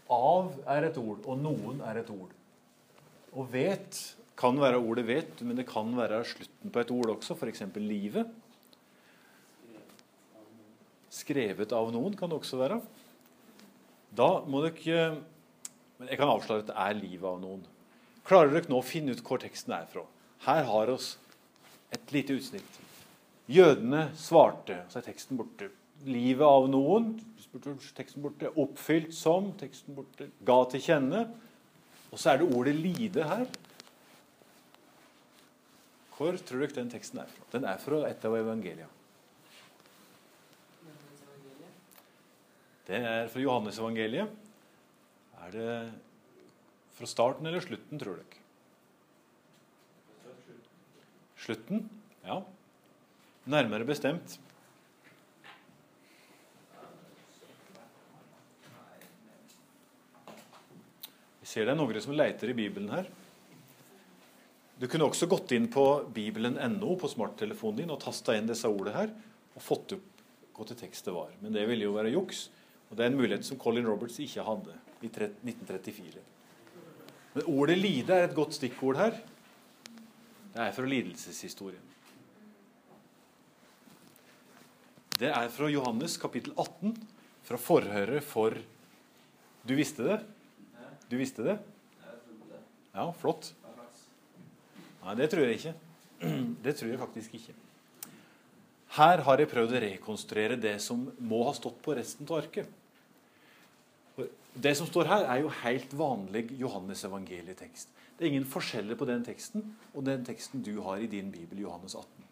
Av 0.09 0.53
er 0.75 0.87
et 0.89 0.97
ord, 0.97 1.21
og 1.25 1.37
noen 1.37 1.81
er 1.85 2.01
et 2.01 2.09
ord. 2.13 2.31
Og 3.37 3.51
vet 3.53 3.99
kan 4.39 4.55
være 4.59 4.79
ordet 4.79 5.05
'vet', 5.05 5.41
men 5.43 5.57
det 5.57 5.67
kan 5.67 5.89
være 5.97 6.23
slutten 6.25 6.71
på 6.71 6.79
et 6.79 6.91
ord 6.91 7.09
også, 7.17 7.35
f.eks. 7.35 7.61
'livet'. 7.75 8.29
Skrevet 11.09 11.73
av 11.75 11.91
noen 11.91 12.15
kan 12.15 12.29
det 12.29 12.39
også 12.39 12.57
være. 12.57 12.81
Da 14.15 14.41
må 14.45 14.63
dere 14.65 15.21
Men 15.99 16.07
jeg 16.07 16.17
kan 16.17 16.29
avsløre 16.31 16.63
at 16.63 16.67
det 16.69 16.75
er 16.79 16.93
livet 16.95 17.27
av 17.27 17.41
noen. 17.41 17.65
Klarer 18.23 18.53
dere 18.53 18.69
nå 18.71 18.77
å 18.79 18.85
finne 18.85 19.11
ut 19.11 19.19
hvor 19.19 19.41
teksten 19.41 19.73
er 19.75 19.83
fra? 19.91 20.05
Her 20.45 20.63
har 20.63 20.87
oss 20.93 21.17
et 21.91 22.13
lite 22.15 22.37
utsnitt. 22.39 22.77
Jødene 23.51 24.05
svarte, 24.15 24.77
så 24.87 25.01
er 25.01 25.07
teksten 25.09 25.35
borte. 25.35 25.67
Livet 26.07 26.45
av 26.45 26.69
noen, 26.71 27.11
teksten 27.97 28.23
borte. 28.23 28.51
Oppfylt 28.55 29.11
som, 29.15 29.51
teksten 29.59 29.97
borte. 29.97 30.29
Ga 30.45 30.59
til 30.71 30.83
kjenne. 30.85 31.25
Og 32.09 32.19
så 32.19 32.31
er 32.31 32.39
det 32.39 32.55
ordet 32.55 32.75
'lide' 32.75 33.27
her. 33.27 33.45
Hvor 36.15 36.35
tror 36.35 36.59
dere 36.59 36.75
den 36.75 36.89
teksten 36.91 37.19
er 37.19 37.27
fra? 37.31 37.45
Den 37.51 37.65
er 37.65 37.77
fra 37.77 38.01
et 38.09 38.25
av 38.25 38.35
evangelia. 38.35 38.87
Det 42.87 42.97
er 42.97 43.27
fra 43.29 43.39
Johannes-evangeliet. 43.39 44.27
Er 45.45 45.51
det 45.53 45.91
fra 46.97 47.07
starten 47.07 47.45
eller 47.45 47.63
slutten, 47.63 47.99
tror 48.01 48.17
dere? 48.19 48.39
Slutten? 51.39 51.89
Ja. 52.25 52.41
Nærmere 53.45 53.85
bestemt. 53.87 54.39
Ser 61.49 61.65
det 61.65 61.73
er 61.73 61.79
noen 61.79 62.01
som 62.03 62.13
leter 62.13 62.51
i 62.51 62.57
Bibelen 62.57 62.91
her. 62.93 63.09
Du 64.79 64.85
kunne 64.87 65.09
også 65.09 65.27
gått 65.27 65.51
inn 65.57 65.65
på 65.71 65.83
bibelen.no 66.13 66.93
på 66.99 67.09
smarttelefonen 67.11 67.81
din 67.81 67.91
og 67.91 67.99
tasta 68.03 68.37
inn 68.37 68.47
disse 68.47 68.69
ordene 68.69 68.95
her 68.95 69.09
og 69.57 69.63
fått 69.63 69.97
opp 69.97 70.21
hva 70.55 70.67
til 70.69 70.79
tekst 70.79 71.09
det 71.09 71.15
var. 71.15 71.33
Men 71.41 71.55
det 71.55 71.65
ville 71.67 71.87
jo 71.87 71.95
være 71.97 72.13
juks. 72.13 72.45
Og 72.89 72.97
det 72.97 73.05
er 73.05 73.11
en 73.11 73.19
mulighet 73.19 73.47
som 73.47 73.59
Colin 73.59 73.87
Roberts 73.87 74.21
ikke 74.23 74.45
hadde 74.45 74.77
i 75.01 75.09
1934. 75.09 76.23
Men 77.33 77.51
ordet 77.51 77.77
'lide' 77.77 78.15
er 78.15 78.23
et 78.29 78.35
godt 78.35 78.55
stikkord 78.57 78.97
her. 78.97 79.19
Det 80.53 80.63
er 80.63 80.71
fra 80.73 80.85
lidelseshistorien. 80.85 81.85
Det 85.19 85.29
er 85.29 85.49
fra 85.51 85.67
Johannes 85.67 86.15
kapittel 86.17 86.53
18, 86.55 86.95
fra 87.43 87.57
forhøret 87.57 88.23
for 88.23 88.55
Du 89.67 89.75
visste 89.75 90.03
det? 90.03 90.21
Du 91.09 91.17
visste 91.17 91.45
det? 91.45 91.57
Ja, 92.93 93.07
flott. 93.17 93.53
Nei, 95.03 95.15
det 95.17 95.29
tror 95.31 95.47
jeg 95.47 95.59
ikke. 95.59 95.73
Det 96.65 96.73
tror 96.75 96.89
jeg 96.91 96.99
faktisk 96.99 97.35
ikke. 97.37 97.53
Her 98.97 99.21
har 99.23 99.39
jeg 99.39 99.49
prøvd 99.51 99.75
å 99.77 99.81
rekonstruere 99.85 100.57
det 100.59 100.75
som 100.83 101.05
må 101.23 101.43
ha 101.47 101.53
stått 101.55 101.77
på 101.85 101.93
resten 101.95 102.27
av 102.27 102.41
arket. 102.41 102.67
Det 104.59 104.73
som 104.75 104.89
står 104.89 105.07
her, 105.07 105.25
er 105.29 105.43
jo 105.43 105.51
helt 105.61 105.93
vanlig 105.95 106.49
Johannes 106.59 107.05
evangelietekst. 107.07 107.93
Det 108.17 108.25
er 108.25 108.33
ingen 108.33 108.47
forskjeller 108.49 108.97
på 108.99 109.07
den 109.07 109.21
teksten 109.23 109.63
og 109.93 110.03
den 110.09 110.25
teksten 110.27 110.65
du 110.65 110.73
har 110.83 110.99
i 110.99 111.07
din 111.07 111.29
bibel, 111.31 111.61
Johannes 111.63 111.95
18. 111.95 112.25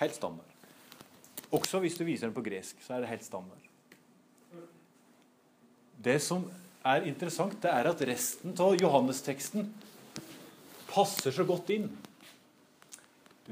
Helt 0.00 0.16
standard. 0.16 0.56
Også 1.52 1.78
hvis 1.84 1.98
du 2.00 2.02
viser 2.08 2.26
den 2.26 2.34
på 2.34 2.42
gresk, 2.42 2.80
så 2.82 2.96
er 2.96 3.04
det 3.04 3.12
helt 3.12 3.28
standard. 3.28 3.68
Det 6.02 6.16
som 6.24 6.48
er 6.84 7.06
interessant, 7.06 7.58
det 7.62 7.70
er 7.70 7.88
at 7.90 8.02
resten 8.08 8.54
av 8.60 8.74
Johannes-teksten 8.80 9.68
passer 10.90 11.34
så 11.34 11.46
godt 11.48 11.70
inn. 11.74 11.86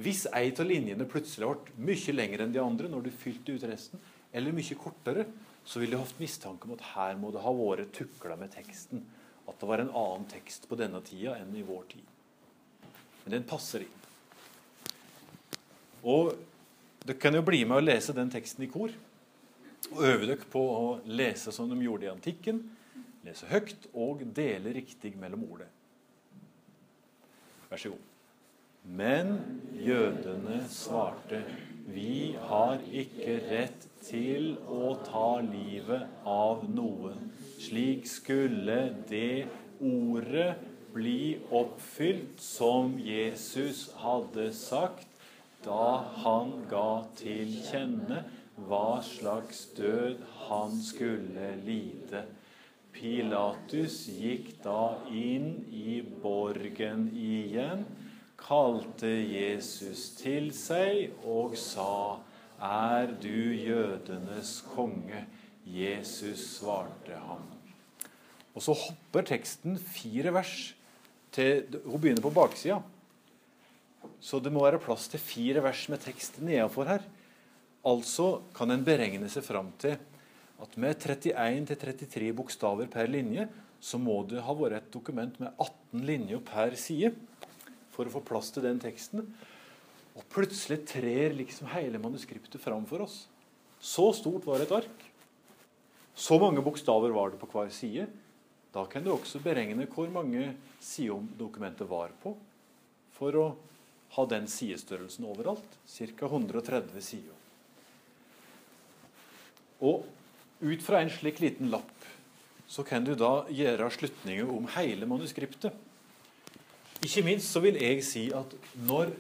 Hvis 0.01 0.25
ei 0.35 0.51
av 0.51 0.67
linjene 0.67 1.07
plutselig 1.09 1.49
ble 1.51 1.87
mye 1.91 2.15
lengre 2.15 2.47
enn 2.47 2.55
de 2.55 2.63
andre 2.63 2.91
når 2.91 3.07
du 3.07 3.15
fylte 3.15 3.55
ut 3.55 3.67
resten, 3.69 4.03
eller 4.33 4.55
mye 4.55 4.79
kortere, 4.79 5.27
så 5.67 5.81
ville 5.81 5.97
du 5.97 6.03
hatt 6.03 6.21
mistanke 6.23 6.67
om 6.67 6.77
at 6.77 6.87
her 6.95 7.19
må 7.21 7.33
det 7.35 7.43
ha 7.45 7.53
vært 7.55 7.93
tukla 7.95 8.37
med 8.39 8.53
teksten. 8.55 9.03
At 9.51 9.59
det 9.61 9.69
var 9.69 9.83
en 9.83 9.93
annen 9.97 10.27
tekst 10.31 10.69
på 10.71 10.79
denne 10.79 11.03
tida 11.05 11.37
enn 11.41 11.53
i 11.59 11.67
vår 11.67 11.85
tid. 11.91 12.07
Men 13.25 13.35
den 13.37 13.47
passer 13.49 13.85
inn. 13.85 13.97
Og 16.01 16.33
dere 17.05 17.19
kan 17.21 17.35
jo 17.37 17.45
bli 17.45 17.63
med 17.67 17.81
og 17.81 17.87
lese 17.87 18.15
den 18.17 18.31
teksten 18.33 18.65
i 18.65 18.71
kor. 18.73 18.93
Og 19.91 20.03
øve 20.07 20.29
dere 20.29 20.51
på 20.51 20.61
å 20.61 20.85
lese 21.11 21.53
som 21.53 21.69
de 21.69 21.79
gjorde 21.83 22.07
i 22.07 22.13
antikken. 22.13 22.63
Lese 23.27 23.49
høyt 23.51 23.89
og 23.93 24.23
dele 24.37 24.73
riktig 24.77 25.13
mellom 25.21 25.45
ordet. 25.53 25.69
Vær 27.71 27.81
så 27.81 27.93
god. 27.93 28.07
Men 28.85 29.35
jødene 29.77 30.63
svarte, 30.73 31.43
vi 31.91 32.37
har 32.49 32.81
ikke 32.89 33.37
rett 33.51 33.87
til 34.07 34.55
å 34.65 34.95
ta 35.05 35.41
livet 35.45 36.25
av 36.25 36.65
noen. 36.73 37.29
Slik 37.61 38.09
skulle 38.09 38.81
det 39.11 39.47
ordet 39.85 40.55
bli 40.95 41.39
oppfylt 41.55 42.41
som 42.43 42.97
Jesus 42.99 43.91
hadde 44.01 44.49
sagt 44.57 45.07
da 45.65 46.01
han 46.25 46.55
ga 46.71 47.03
til 47.21 47.53
kjenne 47.69 48.25
hva 48.69 49.01
slags 49.05 49.67
død 49.77 50.23
han 50.49 50.77
skulle 50.85 51.53
lide. 51.67 52.25
Pilatus 52.95 54.03
gikk 54.11 54.57
da 54.65 54.99
inn 55.09 55.65
i 55.73 56.01
borgen 56.23 57.09
igjen, 57.15 57.85
kalte 58.41 59.11
Jesus 59.11 60.11
til 60.19 60.51
seg 60.57 61.15
og 61.29 61.57
sa, 61.61 62.21
Er 62.61 63.15
du 63.23 63.55
jødenes 63.57 64.59
konge? 64.75 65.25
Jesus 65.65 66.43
svarte 66.59 67.17
ham. 67.17 67.47
Og 68.57 68.65
så 68.65 68.75
hopper 68.75 69.25
teksten 69.29 69.79
fire 69.79 70.33
vers 70.35 70.73
til 71.33 71.79
Hun 71.87 72.01
begynner 72.01 72.25
på 72.25 72.35
baksida. 72.35 72.81
Så 74.21 74.41
det 74.43 74.53
må 74.53 74.65
være 74.65 74.81
plass 74.83 75.07
til 75.09 75.23
fire 75.23 75.63
vers 75.65 75.87
med 75.93 76.03
tekst 76.03 76.41
nedenfor 76.43 76.89
her. 76.91 77.05
Altså 77.87 78.41
kan 78.57 78.73
en 78.73 78.85
beregne 78.85 79.29
seg 79.33 79.45
fram 79.47 79.71
til 79.81 79.97
at 80.61 80.77
med 80.81 81.01
31-33 81.01 82.31
bokstaver 82.37 82.89
per 82.93 83.09
linje, 83.09 83.47
så 83.81 83.99
må 84.01 84.19
det 84.29 84.43
ha 84.45 84.55
vært 84.57 84.77
et 84.77 84.93
dokument 84.93 85.39
med 85.41 85.53
18 85.57 86.05
linjer 86.05 86.43
per 86.45 86.77
side 86.77 87.15
for 87.95 88.07
å 88.07 88.13
få 88.13 88.23
plass 88.25 88.53
til 88.53 88.67
den 88.67 88.81
teksten. 88.83 89.25
Og 90.19 90.27
plutselig 90.33 90.83
trer 90.91 91.33
liksom 91.37 91.71
hele 91.73 92.01
manuskriptet 92.03 92.61
fram 92.61 92.85
for 92.89 93.07
oss. 93.07 93.23
Så 93.81 94.11
stort 94.17 94.45
var 94.45 94.61
et 94.61 94.75
ark. 94.77 95.07
Så 96.13 96.37
mange 96.43 96.61
bokstaver 96.65 97.15
var 97.17 97.33
det 97.33 97.41
på 97.41 97.49
hver 97.55 97.73
side. 97.73 98.11
Da 98.75 98.85
kan 98.87 99.03
du 99.03 99.15
også 99.15 99.41
beregne 99.43 99.89
hvor 99.91 100.11
mange 100.13 100.53
sider 100.83 101.25
dokumentet 101.39 101.89
var 101.89 102.13
på, 102.23 102.35
for 103.17 103.37
å 103.41 103.47
ha 104.15 104.25
den 104.29 104.47
sidestørrelsen 104.51 105.27
overalt. 105.31 105.79
Ca. 105.89 106.29
130 106.29 107.01
sider. 107.05 107.37
Og 109.81 110.05
ut 110.61 110.83
fra 110.85 111.01
en 111.01 111.13
slik 111.13 111.41
liten 111.41 111.71
lapp 111.73 111.97
så 112.71 112.85
kan 112.87 113.03
du 113.03 113.17
da 113.19 113.49
gjøre 113.51 113.89
slutninger 113.91 114.47
om 114.47 114.69
hele 114.77 115.07
manuskriptet. 115.11 115.75
Ikke 117.03 117.25
minst 117.27 117.51
så 117.51 117.63
vil 117.65 117.81
jeg 117.81 118.05
si 118.07 118.29
at 118.37 118.53
når 118.87 119.11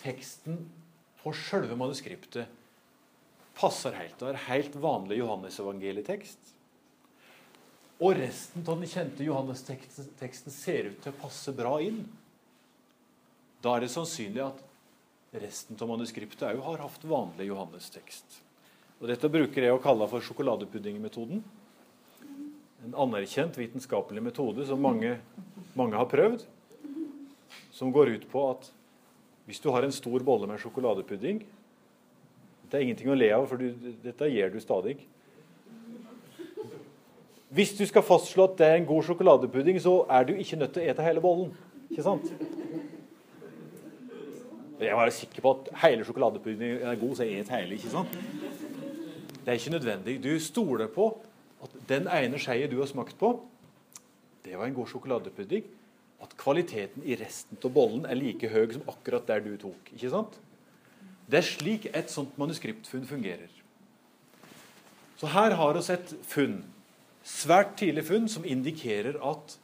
teksten 0.00 0.62
på 1.20 1.34
selve 1.36 1.76
manuskriptet 1.76 2.48
passer 3.58 3.92
helt, 3.98 4.16
og 4.22 4.30
er 4.30 4.44
helt 4.46 4.78
vanlig 4.80 5.18
Johannes-evangelietekst, 5.20 6.54
og 8.00 8.16
resten 8.18 8.64
av 8.64 8.80
den 8.80 8.90
kjente 8.90 9.26
Johannes-teksten 9.26 10.54
ser 10.54 10.90
ut 10.90 11.02
til 11.04 11.12
å 11.12 11.20
passe 11.20 11.54
bra 11.54 11.76
inn, 11.84 12.00
da 13.62 13.76
er 13.76 13.84
det 13.84 13.92
sannsynlig 13.92 14.42
at 14.48 14.64
resten 15.44 15.76
av 15.76 15.92
manuskriptet 15.92 16.48
òg 16.50 16.64
har 16.66 16.82
hatt 16.86 17.06
vanlig 17.08 17.50
Johannes-tekst. 17.50 18.43
Og 19.04 19.10
Dette 19.10 19.28
bruker 19.28 19.66
jeg 19.66 19.68
å 19.68 19.80
kalle 19.84 20.06
for 20.08 20.24
sjokoladepuddingmetoden. 20.24 21.42
En 22.86 22.94
anerkjent 23.04 23.58
vitenskapelig 23.60 24.22
metode 24.24 24.64
som 24.64 24.80
mange, 24.80 25.18
mange 25.76 25.98
har 26.00 26.08
prøvd. 26.08 26.46
Som 27.76 27.92
går 27.92 28.14
ut 28.14 28.24
på 28.32 28.46
at 28.48 28.70
hvis 29.44 29.60
du 29.60 29.68
har 29.74 29.84
en 29.84 29.92
stor 29.92 30.24
bolle 30.24 30.48
med 30.48 30.62
sjokoladepudding 30.62 31.42
Dette 32.62 32.78
er 32.78 32.86
ingenting 32.86 33.12
å 33.12 33.18
le 33.18 33.28
av, 33.36 33.44
for 33.44 33.60
du, 33.60 33.92
dette 34.00 34.30
gjør 34.32 34.54
du 34.54 34.58
stadig. 34.64 34.96
Hvis 37.52 37.76
du 37.76 37.84
skal 37.84 38.08
fastslå 38.08 38.48
at 38.48 38.56
det 38.56 38.70
er 38.70 38.80
en 38.80 38.88
god 38.88 39.04
sjokoladepudding, 39.04 39.84
så 39.84 39.98
er 40.08 40.24
du 40.24 40.32
ikke 40.32 40.62
nødt 40.64 40.72
til 40.78 40.80
å 40.80 40.94
ete 40.94 41.04
hele 41.04 41.20
bollen. 41.20 41.52
Ikke 41.90 42.08
sant? 42.08 42.32
Jeg 44.80 44.96
var 44.96 45.12
sikker 45.12 45.44
på 45.44 45.58
at 45.58 45.74
hele 45.84 46.08
sjokoladepuddingen 46.08 46.88
er 46.88 47.02
god, 47.04 47.18
så 47.20 47.28
jeg 47.28 47.44
et 47.44 47.52
hele. 47.52 47.76
ikke 47.76 47.92
sant? 47.92 48.63
Det 49.44 49.52
er 49.52 49.60
ikke 49.60 49.76
nødvendig. 49.76 50.22
Du 50.24 50.40
stoler 50.40 50.88
på 50.88 51.10
at 51.62 51.74
den 51.88 52.08
ene 52.08 52.38
skeia 52.40 52.68
du 52.68 52.78
har 52.80 52.88
smakt 52.88 53.18
på, 53.20 53.36
det 54.44 54.58
var 54.58 54.68
en 54.68 54.76
god 54.76 54.88
sjokoladepudding. 54.88 55.64
At 56.22 56.36
kvaliteten 56.40 57.04
i 57.04 57.16
resten 57.20 57.58
av 57.60 57.72
bollen 57.72 58.06
er 58.08 58.16
like 58.16 58.48
høy 58.48 58.72
som 58.72 58.86
akkurat 58.88 59.26
der 59.28 59.42
du 59.44 59.56
tok. 59.60 59.92
ikke 59.92 60.10
sant? 60.12 60.38
Det 61.28 61.40
er 61.40 61.46
slik 61.48 61.86
et 61.92 62.12
sånt 62.12 62.36
manuskriptfunn 62.40 63.04
fungerer. 63.08 63.52
Så 65.16 65.28
her 65.32 65.56
har 65.56 65.76
vi 65.76 65.84
et 65.92 66.14
funn, 66.28 66.64
svært 67.24 67.76
tidlig 67.80 68.04
funn, 68.04 68.28
som 68.28 68.44
indikerer 68.44 69.20
at 69.20 69.58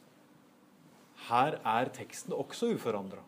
her 1.29 1.57
er 1.65 1.91
teksten 1.93 2.33
også 2.33 2.73
uforandra. 2.75 3.21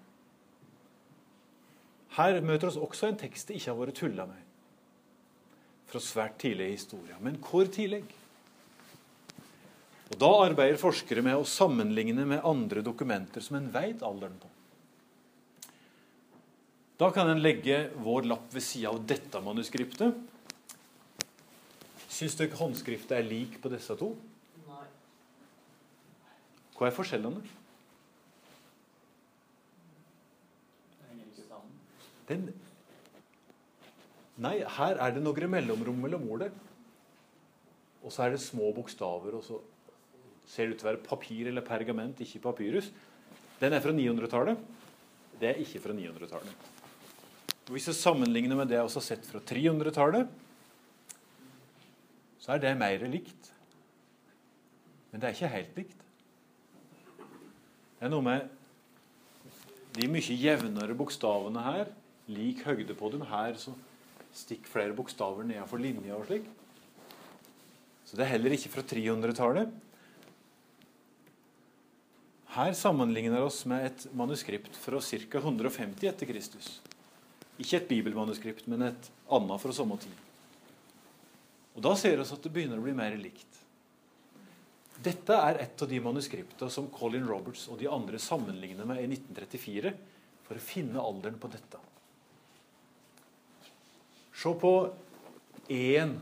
Her 2.18 2.42
møter 2.42 2.70
oss 2.70 2.78
også 2.78 3.10
en 3.10 3.18
tekst 3.18 3.48
det 3.48 3.58
ikke 3.58 3.72
har 3.72 3.80
vært 3.80 3.98
tulla 3.98 4.26
med. 4.30 4.43
Fra 5.94 6.02
svært 6.02 6.40
tidlig 6.42 6.72
i 6.72 6.74
historien. 6.74 7.20
Men 7.22 7.36
hvor 7.38 7.68
tidlig? 7.70 8.02
Og 10.10 10.18
Da 10.18 10.30
arbeider 10.48 10.82
forskere 10.82 11.22
med 11.26 11.38
å 11.38 11.46
sammenligne 11.46 12.26
med 12.26 12.42
andre 12.46 12.82
dokumenter 12.82 13.46
som 13.46 13.60
en 13.60 13.70
veit 13.74 14.02
alderen 14.02 14.34
på. 14.42 14.50
Da 16.98 17.12
kan 17.14 17.30
en 17.30 17.42
legge 17.42 17.92
vår 18.02 18.26
lapp 18.26 18.50
ved 18.54 18.66
sida 18.66 18.90
av 18.90 19.04
dette 19.06 19.42
manuskriptet. 19.42 20.18
Syns 22.10 22.38
dere 22.42 22.58
håndskriftet 22.58 23.14
er 23.20 23.30
lik 23.30 23.60
på 23.62 23.70
disse 23.74 23.94
to? 23.98 24.16
Nei. 24.66 24.86
Hva 26.74 26.90
er 26.90 26.98
forskjellene? 26.98 27.46
Den 32.30 32.50
Nei, 34.42 34.58
her 34.66 34.98
er 34.98 35.14
det 35.14 35.22
noen 35.22 35.52
mellomrom 35.52 36.00
mellom 36.02 36.26
ordet. 36.34 36.50
Og 38.04 38.12
så 38.12 38.26
er 38.26 38.34
det 38.34 38.42
små 38.44 38.72
bokstaver, 38.76 39.38
og 39.38 39.44
så 39.46 39.60
ser 40.50 40.68
det 40.68 40.76
ut 40.76 40.82
til 40.82 40.88
å 40.88 40.92
være 40.92 41.06
papir 41.06 41.50
eller 41.52 41.66
pergament, 41.66 42.20
ikke 42.20 42.42
papyrus. 42.44 42.90
Den 43.62 43.76
er 43.76 43.84
fra 43.84 43.94
900-tallet. 43.96 44.64
Det 45.40 45.52
er 45.52 45.62
ikke 45.64 45.82
fra 45.86 45.96
900-tallet. 45.96 46.72
Hvis 47.72 47.88
vi 47.88 47.96
sammenligner 47.96 48.60
med 48.60 48.68
det 48.68 48.76
jeg 48.76 48.90
også 48.90 49.00
har 49.00 49.08
sett 49.08 49.30
fra 49.30 49.40
300-tallet, 49.40 50.28
så 52.44 52.56
er 52.56 52.60
det 52.60 52.74
mer 52.76 53.06
likt. 53.08 53.54
Men 55.12 55.22
det 55.22 55.30
er 55.30 55.38
ikke 55.38 55.54
helt 55.54 55.80
likt. 55.80 56.04
Det 58.00 58.10
er 58.10 58.12
noe 58.12 58.26
med 58.26 58.50
de 59.96 60.10
mye 60.12 60.36
jevnere 60.36 60.98
bokstavene 60.98 61.64
her, 61.64 61.92
lik 62.28 62.66
høyde 62.68 62.98
på 63.00 63.14
dem. 63.14 63.24
Her 63.30 63.56
så 63.62 63.72
stikker 64.34 64.70
flere 64.70 64.96
bokstaver 64.98 65.46
nedenfor 65.48 65.82
linja 65.82 66.18
og 66.18 66.28
slik. 66.28 66.46
Så 68.06 68.18
det 68.18 68.26
er 68.26 68.34
heller 68.36 68.56
ikke 68.56 68.72
fra 68.74 68.84
300-tallet. 68.86 69.72
Her 72.54 72.76
sammenligner 72.78 73.42
oss 73.42 73.64
med 73.70 73.88
et 73.88 74.04
manuskript 74.14 74.76
fra 74.78 75.00
ca. 75.02 75.40
150 75.40 76.06
etter 76.10 76.30
Kristus. 76.30 76.76
Ikke 77.58 77.80
et 77.80 77.90
bibelmanuskript, 77.90 78.68
men 78.70 78.90
et 78.90 79.10
annet 79.34 79.62
fra 79.62 79.74
samme 79.74 79.98
tid. 80.02 80.14
Og 81.74 81.82
Da 81.82 81.96
ser 81.98 82.18
vi 82.18 82.22
at 82.22 82.46
det 82.46 82.54
begynner 82.54 82.78
å 82.78 82.86
bli 82.86 82.94
mer 82.94 83.18
likt. 83.18 83.50
Dette 85.04 85.36
er 85.36 85.58
et 85.64 85.82
av 85.82 85.90
de 85.90 86.00
manuskriptene 86.00 86.70
som 86.72 86.92
Colin 86.94 87.26
Roberts 87.28 87.66
og 87.68 87.80
de 87.82 87.90
andre 87.90 88.22
sammenligner 88.22 88.86
med 88.88 89.02
i 89.02 89.10
1934 89.10 89.96
for 90.46 90.60
å 90.60 90.64
finne 90.64 91.02
alderen 91.02 91.42
på 91.42 91.50
dette. 91.52 91.82
Se 94.34 94.54
på 94.60 94.74
E-en 95.70 96.18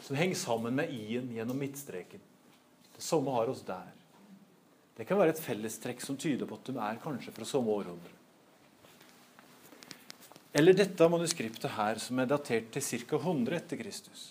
som 0.00 0.16
henger 0.16 0.38
sammen 0.38 0.76
med 0.78 0.92
I-en 0.94 1.32
gjennom 1.34 1.58
midtstreken. 1.58 2.20
Det 2.96 3.02
samme 3.02 3.34
har 3.34 3.50
oss 3.50 3.64
der. 3.66 3.90
Det 4.96 5.06
kan 5.06 5.18
være 5.18 5.34
et 5.34 5.42
fellestrekk 5.42 6.00
som 6.02 6.16
tyder 6.18 6.46
på 6.46 6.56
at 6.58 6.70
de 6.70 6.78
er 6.82 7.02
kanskje 7.02 7.34
fra 7.34 7.46
samme 7.46 7.70
århundre. 7.70 8.14
Eller 10.58 10.74
dette 10.74 11.08
manuskriptet 11.10 11.70
her, 11.76 12.00
som 12.02 12.18
er 12.18 12.30
datert 12.30 12.72
til 12.74 12.82
ca. 12.82 13.18
100 13.20 13.58
etter 13.58 13.78
Kristus. 13.78 14.22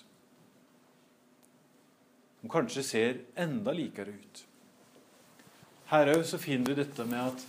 Som 2.42 2.52
kanskje 2.52 2.84
ser 2.84 3.22
enda 3.40 3.72
likere 3.76 4.16
ut. 4.18 4.44
Her 5.88 6.12
òg 6.18 6.26
finner 6.42 6.74
du 6.74 6.82
dette 6.82 7.06
med 7.08 7.22
at 7.32 7.48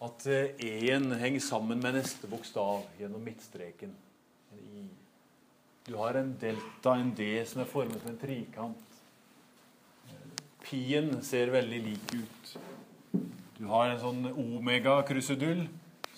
at 0.00 0.24
E-en 0.64 1.10
henger 1.20 1.42
sammen 1.44 1.80
med 1.82 1.98
neste 1.98 2.28
bokstav 2.30 2.86
gjennom 2.96 3.20
midtstreken. 3.20 3.90
Du 5.86 5.94
har 5.96 6.14
en 6.14 6.34
delta, 6.40 6.94
en 6.94 7.14
D, 7.16 7.26
som 7.48 7.62
er 7.62 7.68
formet 7.68 8.02
som 8.02 8.12
en 8.12 8.18
trikant. 8.20 8.98
Pien 10.60 11.08
ser 11.24 11.52
veldig 11.54 11.80
lik 11.86 12.12
ut. 12.14 12.50
Du 13.56 13.64
har 13.70 13.90
en 13.90 14.00
sånn 14.00 14.28
omega-krusedull 14.30 15.64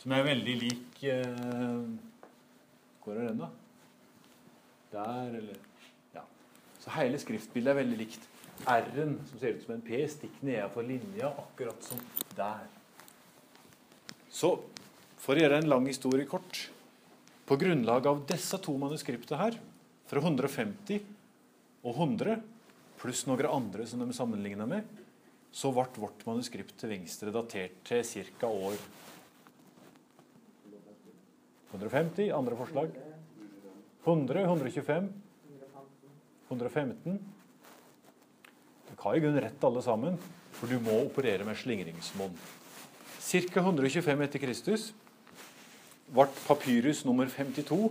som 0.02 0.14
er 0.14 0.26
veldig 0.26 0.54
lik 0.58 1.02
eh, 1.06 1.86
Hvor 3.02 3.14
er 3.18 3.30
den, 3.30 3.40
da? 3.42 3.48
Der, 4.92 5.38
eller 5.38 5.56
Ja. 6.14 6.26
Så 6.82 6.92
hele 6.98 7.18
skriftbildet 7.22 7.72
er 7.72 7.80
veldig 7.80 7.98
likt. 8.02 8.28
R-en, 8.66 9.16
som 9.30 9.38
ser 9.38 9.56
ut 9.56 9.64
som 9.64 9.74
en 9.76 9.86
P, 9.86 10.02
stikker 10.10 10.46
nedenfor 10.46 10.86
linja, 10.86 11.30
akkurat 11.30 11.86
som 11.86 12.02
der. 12.36 12.66
Så 14.30 14.56
for 15.22 15.38
å 15.38 15.42
gjøre 15.42 15.62
en 15.62 15.70
lang 15.70 15.86
historie 15.86 16.26
kort 16.26 16.66
På 17.52 17.56
grunnlag 17.56 18.06
av 18.06 18.22
disse 18.24 18.56
to 18.64 18.72
manuskriptene 18.80 19.36
her, 19.36 19.56
fra 20.08 20.20
150 20.22 21.02
og 21.84 21.98
100, 21.98 22.38
pluss 22.96 23.26
noen 23.28 23.44
andre 23.44 23.84
som 23.90 24.00
de 24.00 24.14
sammenligna 24.16 24.64
med, 24.70 24.86
så 25.52 25.68
ble 25.76 25.84
vårt 26.00 26.24
manuskript 26.24 26.72
til 26.80 26.94
venstre 26.94 27.28
datert 27.34 27.74
til 27.84 28.00
ca. 28.40 28.48
år 28.48 28.78
150. 31.74 32.32
Andre 32.32 32.56
forslag? 32.56 32.96
100, 34.06 34.46
125, 34.48 35.12
115. 36.48 37.20
Dere 38.88 39.00
har 39.04 39.20
i 39.20 39.24
grunnen 39.26 39.44
rett 39.44 39.68
alle 39.68 39.84
sammen, 39.84 40.16
for 40.56 40.72
du 40.72 40.80
må 40.80 41.02
operere 41.04 41.44
med 41.44 41.60
slingringsmonn. 41.60 42.32
Ca. 43.20 43.60
125 43.60 44.28
etter 44.30 44.46
Kristus 44.48 44.94
ble 46.12 46.28
papyrus 46.46 47.04
nummer 47.08 47.30
52 47.30 47.90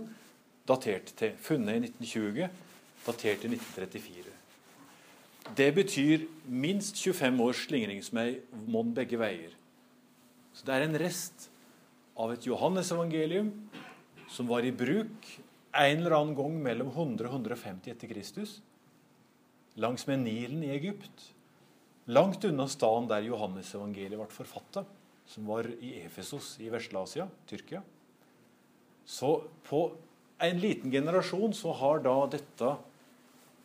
datert 0.68 1.10
til, 1.18 1.34
funnet 1.42 1.74
i 1.74 1.90
1920, 1.90 2.50
datert 3.06 3.42
til 3.42 3.56
1934. 3.56 4.36
Det 5.58 5.70
betyr 5.74 6.26
minst 6.46 7.00
25 7.02 7.40
års 7.42 7.64
slingringsmonn 7.66 8.92
begge 8.94 9.18
veier. 9.18 9.56
Så 10.54 10.68
det 10.68 10.76
er 10.76 10.86
en 10.86 10.98
rest 11.00 11.48
av 12.14 12.30
et 12.34 12.46
Johannesevangelium 12.46 13.50
som 14.30 14.48
var 14.48 14.64
i 14.64 14.72
bruk 14.72 15.28
en 15.72 15.98
eller 15.98 16.14
annen 16.14 16.36
gang 16.36 16.56
mellom 16.62 16.92
100 16.92 17.26
og 17.26 17.38
150 17.40 17.90
etter 17.94 18.10
Kristus, 18.10 18.58
langs 19.80 20.04
med 20.06 20.22
Nilen 20.26 20.62
i 20.66 20.72
Egypt, 20.74 21.30
langt 22.12 22.44
unna 22.44 22.68
staden 22.68 23.08
der 23.10 23.24
Johannesevangeliet 23.26 24.20
ble 24.20 24.28
forfatta, 24.30 24.84
som 25.26 25.48
var 25.48 25.68
i 25.80 25.96
Efesos 26.02 26.58
i 26.60 26.68
Vesle-Asia, 26.72 27.26
Tyrkia. 27.48 27.80
Så 29.06 29.34
på 29.68 29.84
en 30.42 30.60
liten 30.60 30.90
generasjon 30.90 31.54
så 31.54 31.72
har 31.78 32.02
da 32.04 32.14
dette 32.30 32.74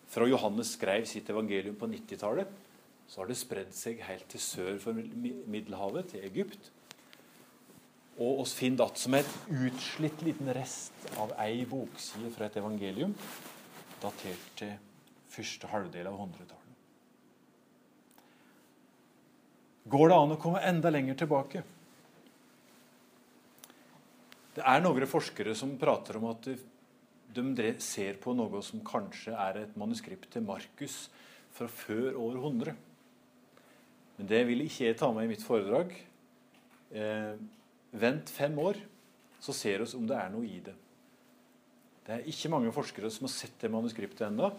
fra 0.07 0.27
Johannes 0.29 0.71
skrev 0.77 1.05
sitt 1.09 1.29
evangelium 1.29 1.75
på 1.75 1.89
90-tallet, 1.91 2.49
så 3.07 3.21
har 3.21 3.29
det 3.29 3.37
spredd 3.39 3.71
seg 3.75 4.01
helt 4.07 4.27
til 4.31 4.43
sør 4.43 4.75
for 4.83 4.97
Middelhavet, 4.97 6.11
til 6.11 6.25
Egypt. 6.27 6.71
Og 8.17 8.43
oss 8.43 8.55
finner 8.57 8.87
det 8.87 9.01
som 9.01 9.15
et 9.17 9.33
utslitt 9.53 10.23
liten 10.25 10.49
rest 10.57 11.09
av 11.21 11.35
ei 11.43 11.65
bokside 11.69 12.31
fra 12.33 12.47
et 12.47 12.57
evangelium 12.59 13.13
datert 14.01 14.47
til 14.57 14.73
første 15.31 15.69
halvdel 15.69 16.09
av 16.09 16.17
100-tallet. 16.17 16.63
Går 19.87 20.09
det 20.09 20.17
an 20.17 20.35
å 20.35 20.39
komme 20.41 20.63
enda 20.67 20.91
lenger 20.91 21.19
tilbake? 21.21 21.63
Det 24.57 24.63
er 24.65 24.81
noen 24.81 25.05
forskere 25.05 25.53
som 25.53 25.75
prater 25.77 26.17
om 26.17 26.31
at 26.31 26.47
de 27.37 27.65
ser 27.83 28.15
på 28.17 28.33
noe 28.33 28.61
som 28.65 28.81
kanskje 28.81 29.35
er 29.37 29.59
et 29.61 29.75
manuskript 29.77 30.31
til 30.33 30.47
Markus 30.47 30.95
fra 31.53 31.67
før 31.69 32.17
år 32.17 32.39
100. 32.39 32.73
Men 34.17 34.31
det 34.31 34.39
vil 34.49 34.63
ikke 34.65 34.87
jeg 34.87 34.97
ta 34.97 35.11
med 35.13 35.27
i 35.27 35.29
mitt 35.29 35.45
foredrag. 35.45 35.93
Eh, 36.89 37.37
vent 38.01 38.33
fem 38.33 38.57
år, 38.57 38.81
så 39.45 39.53
ser 39.53 39.83
vi 39.83 39.91
om 39.99 40.09
det 40.09 40.17
er 40.17 40.33
noe 40.33 40.49
i 40.49 40.57
det. 40.65 40.73
Det 42.07 42.15
er 42.15 42.27
ikke 42.33 42.49
mange 42.55 42.73
forskere 42.73 43.13
som 43.13 43.27
har 43.27 43.35
sett 43.35 43.61
det 43.61 43.69
manuskriptet 43.69 44.25
ennå. 44.31 44.49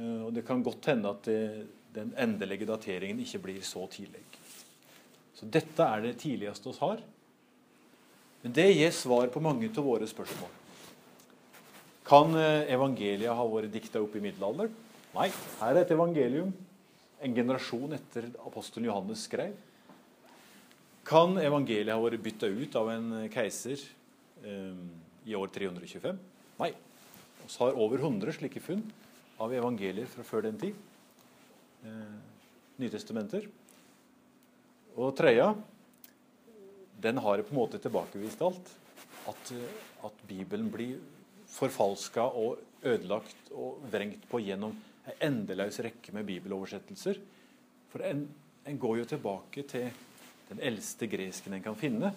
Eh, 0.00 0.20
og 0.26 0.34
det 0.34 0.42
kan 0.48 0.66
godt 0.66 0.90
hende 0.90 1.14
at 1.14 1.30
det, 1.30 1.40
den 1.94 2.10
endelige 2.18 2.66
dateringen 2.66 3.22
ikke 3.22 3.44
blir 3.46 3.62
så 3.62 3.86
tidlig. 3.86 4.26
Så 5.38 5.46
dette 5.46 5.86
er 5.86 6.08
det 6.08 6.16
tidligste 6.26 6.74
vi 6.74 6.80
har. 6.82 7.10
Men 8.42 8.54
det 8.56 8.72
gir 8.72 8.90
svar 8.94 9.30
på 9.30 9.42
mange 9.42 9.70
av 9.70 9.86
våre 9.86 10.08
spørsmål. 10.10 10.50
Kan 12.06 12.34
eh, 12.34 12.72
evangeliet 12.74 13.30
ha 13.30 13.44
vært 13.46 13.72
dikta 13.72 14.02
opp 14.02 14.16
i 14.18 14.22
middelalderen? 14.24 14.72
Nei. 15.12 15.28
Her 15.60 15.76
er 15.76 15.84
et 15.84 15.92
evangelium 15.94 16.50
en 17.22 17.36
generasjon 17.36 17.94
etter 17.94 18.26
apostelen 18.42 18.88
Johannes 18.88 19.26
skrev. 19.28 19.54
Kan 21.06 21.36
evangeliet 21.38 21.94
ha 21.94 22.02
vært 22.02 22.22
bytta 22.24 22.50
ut 22.50 22.78
av 22.78 22.90
en 22.90 23.12
keiser 23.30 23.80
um, 24.42 24.88
i 25.26 25.36
år 25.38 25.52
325? 25.54 26.18
Nei. 26.58 26.72
Vi 27.42 27.50
har 27.58 27.78
over 27.78 28.02
100 28.02 28.34
slike 28.38 28.62
funn 28.62 28.82
av 29.42 29.54
evangelier 29.54 30.10
fra 30.10 30.26
før 30.26 30.48
den 30.48 30.58
tid. 30.58 30.78
Uh, 31.86 32.18
Nytestamenter. 32.82 33.46
Og 34.98 35.14
tredje 35.18 35.46
den 37.02 37.18
har 37.18 37.42
på 37.42 37.54
en 37.54 37.60
måte 37.60 37.80
tilbakevist 37.82 38.42
alt. 38.42 38.70
At, 39.30 39.52
at 40.06 40.22
Bibelen 40.28 40.70
blir 40.72 40.98
forfalska 41.52 42.24
og 42.38 42.62
ødelagt 42.82 43.52
og 43.54 43.82
vrengt 43.92 44.24
på 44.30 44.40
gjennom 44.42 44.74
en 45.06 45.20
endeløs 45.28 45.80
rekke 45.84 46.14
med 46.14 46.26
bibeloversettelser. 46.26 47.20
For 47.92 48.04
en, 48.06 48.24
en, 48.66 48.78
går 48.78 49.02
jo 49.02 49.08
tilbake 49.14 49.66
til 49.68 49.90
den 50.48 50.62
eldste 50.62 51.08
gresken 51.10 51.56
en 51.56 51.64
kan 51.64 51.78
finne, 51.78 52.12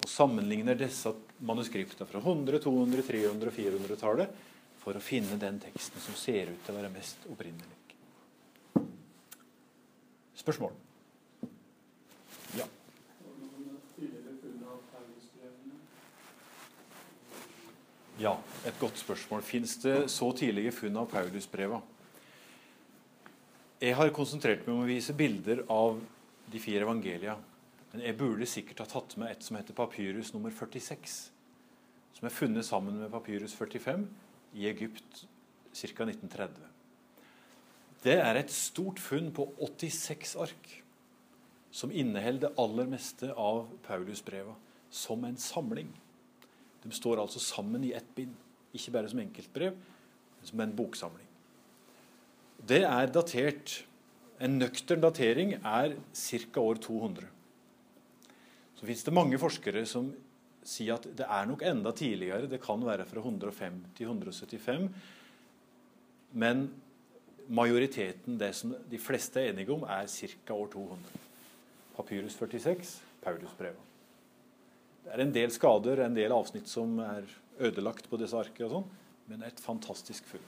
og 0.00 0.08
sammenligner 0.08 0.78
disse 0.80 1.12
manuskriptene 1.44 2.08
fra 2.08 2.22
100-, 2.22 2.62
200-, 2.64 3.04
300- 3.10 3.50
og 3.50 3.58
400-tallet 3.58 4.46
for 4.80 4.96
å 4.96 5.04
finne 5.04 5.36
den 5.40 5.60
teksten 5.60 6.00
som 6.00 6.16
ser 6.16 6.54
ut 6.54 6.62
til 6.64 6.74
å 6.74 6.80
være 6.80 6.92
mest 6.94 7.26
opprinnelig. 7.28 7.76
Spørsmål? 10.40 10.72
Ja. 12.56 12.64
Ja, 18.20 18.34
et 18.68 18.76
godt 18.76 18.98
spørsmål. 19.00 19.40
Fins 19.40 19.78
det 19.80 20.10
så 20.12 20.26
tidlige 20.36 20.74
funn 20.76 20.98
av 21.00 21.06
Paulusbreva? 21.08 21.78
Jeg 23.80 23.94
har 23.96 24.10
konsentrert 24.12 24.66
meg 24.66 24.74
om 24.74 24.82
å 24.82 24.88
vise 24.90 25.14
bilder 25.16 25.62
av 25.72 25.96
de 26.52 26.60
fire 26.60 26.84
evangelia. 26.84 27.38
Men 27.94 28.04
jeg 28.04 28.18
burde 28.20 28.48
sikkert 28.50 28.82
ha 28.84 28.86
tatt 28.90 29.16
med 29.16 29.32
et 29.32 29.46
som 29.46 29.56
heter 29.56 29.78
papyrus 29.78 30.34
nummer 30.34 30.52
46. 30.52 31.14
Som 32.18 32.28
er 32.28 32.34
funnet 32.36 32.68
sammen 32.68 33.00
med 33.00 33.08
papyrus 33.14 33.56
45 33.56 34.04
i 34.52 34.68
Egypt 34.68 35.24
ca. 35.72 36.04
1930. 36.04 36.60
Det 38.04 38.18
er 38.20 38.36
et 38.36 38.52
stort 38.52 39.00
funn 39.00 39.32
på 39.32 39.48
86 39.64 40.36
ark 40.44 40.70
som 41.72 41.88
inneholder 41.88 42.50
det 42.50 42.54
aller 42.60 42.92
meste 42.98 43.32
av 43.32 43.64
Paulusbreva 43.88 44.58
som 44.92 45.24
en 45.24 45.40
samling. 45.40 45.88
De 46.82 46.92
står 46.94 47.20
altså 47.20 47.42
sammen 47.42 47.84
i 47.84 47.92
ett 47.96 48.08
bind, 48.16 48.32
ikke 48.74 48.94
bare 48.94 49.10
som 49.10 49.20
enkeltbrev, 49.22 49.76
men 49.76 50.48
som 50.48 50.62
en 50.64 50.76
boksamling. 50.76 51.28
Det 52.68 52.84
er 52.84 53.12
datert 53.12 53.84
En 54.40 54.54
nøktern 54.56 55.02
datering 55.02 55.50
er 55.52 55.98
ca. 56.16 56.60
år 56.60 56.78
200. 56.80 57.26
Så 58.72 58.86
fins 58.88 59.02
det 59.04 59.12
mange 59.12 59.36
forskere 59.36 59.82
som 59.84 60.06
sier 60.64 60.94
at 60.94 61.04
det 61.04 61.26
er 61.26 61.44
nok 61.44 61.60
enda 61.68 61.92
tidligere. 61.92 62.48
Det 62.48 62.62
kan 62.64 62.80
være 62.80 63.04
fra 63.04 63.20
150-175. 63.20 64.88
Men 66.32 66.70
majoriteten, 67.52 68.38
det 68.40 68.54
som 68.56 68.72
de 68.88 68.98
fleste 68.98 69.42
er 69.42 69.52
enige 69.52 69.76
om, 69.76 69.84
er 69.84 70.08
ca. 70.08 70.56
år 70.56 70.72
200. 70.72 71.20
Papyrus 71.98 72.40
46, 72.40 72.96
Paulusbrevet. 73.20 73.89
Det 75.04 75.12
er 75.14 75.22
en 75.24 75.32
del 75.34 75.52
skader, 75.54 76.04
en 76.04 76.16
del 76.16 76.32
avsnitt 76.32 76.68
som 76.68 76.98
er 77.02 77.28
ødelagt 77.60 78.08
på 78.10 78.18
disse 78.20 78.36
arkene, 78.36 78.66
og 78.68 78.74
sånn, 78.76 78.88
men 79.30 79.42
et 79.46 79.60
fantastisk 79.60 80.26
funn. 80.28 80.44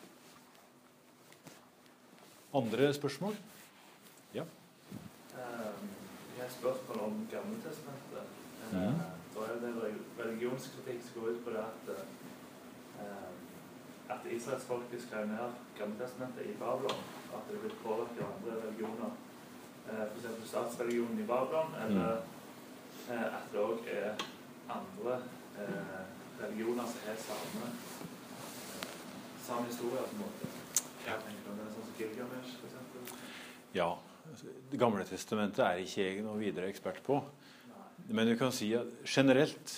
Andre 2.55 2.93
spørsmål? 2.93 3.37
Ja? 4.37 4.45
Um, 5.33 5.89
jeg 6.37 6.45
har 6.45 6.53
spørsmål 6.53 7.05
om 7.07 7.29
Gammeltestamentet. 7.33 8.39
Uh, 8.69 8.77
Mhm. 8.77 9.01
Da 9.33 9.41
er 9.49 9.61
det 9.61 9.69
en 9.69 10.01
religionskritikk 10.19 11.01
som 11.03 11.23
går 11.23 11.31
ut 11.31 11.45
på 11.45 11.51
det 11.51 11.59
at 11.59 11.89
uh, 11.97 13.31
at 14.13 14.27
israelsfolket 14.33 15.03
skrev 15.03 15.27
ned 15.27 15.57
Gammeltestamentet 15.79 16.47
i 16.47 16.55
Babylon. 16.61 17.01
At 17.35 17.49
det 17.49 17.57
er 17.57 17.63
blitt 17.65 17.83
påvirket 17.85 18.21
av 18.25 18.33
andre 18.37 18.59
religioner. 18.67 19.13
F.eks. 19.89 20.49
statsreligionen 20.49 21.21
i 21.21 21.27
Babylon. 21.27 21.75
Eller 21.87 22.13
uh, 23.09 23.27
at 23.39 23.49
det 23.53 23.61
òg 23.61 23.89
er 23.89 24.13
andre 24.71 25.19
eh, 25.59 26.01
religioner 26.41 26.87
som 26.87 27.07
har 27.07 27.19
samme, 27.23 27.69
uh, 27.69 28.89
samme 29.47 29.67
historie, 29.67 30.03
på 30.03 30.17
en 30.17 30.23
måte. 30.23 30.51
Om 31.03 31.57
det 31.59 31.65
er 31.65 31.71
sånn 31.75 31.87
som 31.87 31.95
Gilgamesh, 31.99 32.59
for. 32.63 33.17
Ja. 33.75 33.91
Det 34.71 34.79
gamle 34.79 35.05
testamentet 35.05 35.65
er 35.67 35.81
ikke 35.83 36.05
jeg 36.05 36.21
noe 36.23 36.39
videre 36.39 36.69
ekspert 36.71 37.01
på. 37.05 37.19
Men 38.09 38.29
du 38.31 38.37
kan 38.39 38.53
si 38.55 38.71
at 38.79 38.91
generelt, 39.07 39.75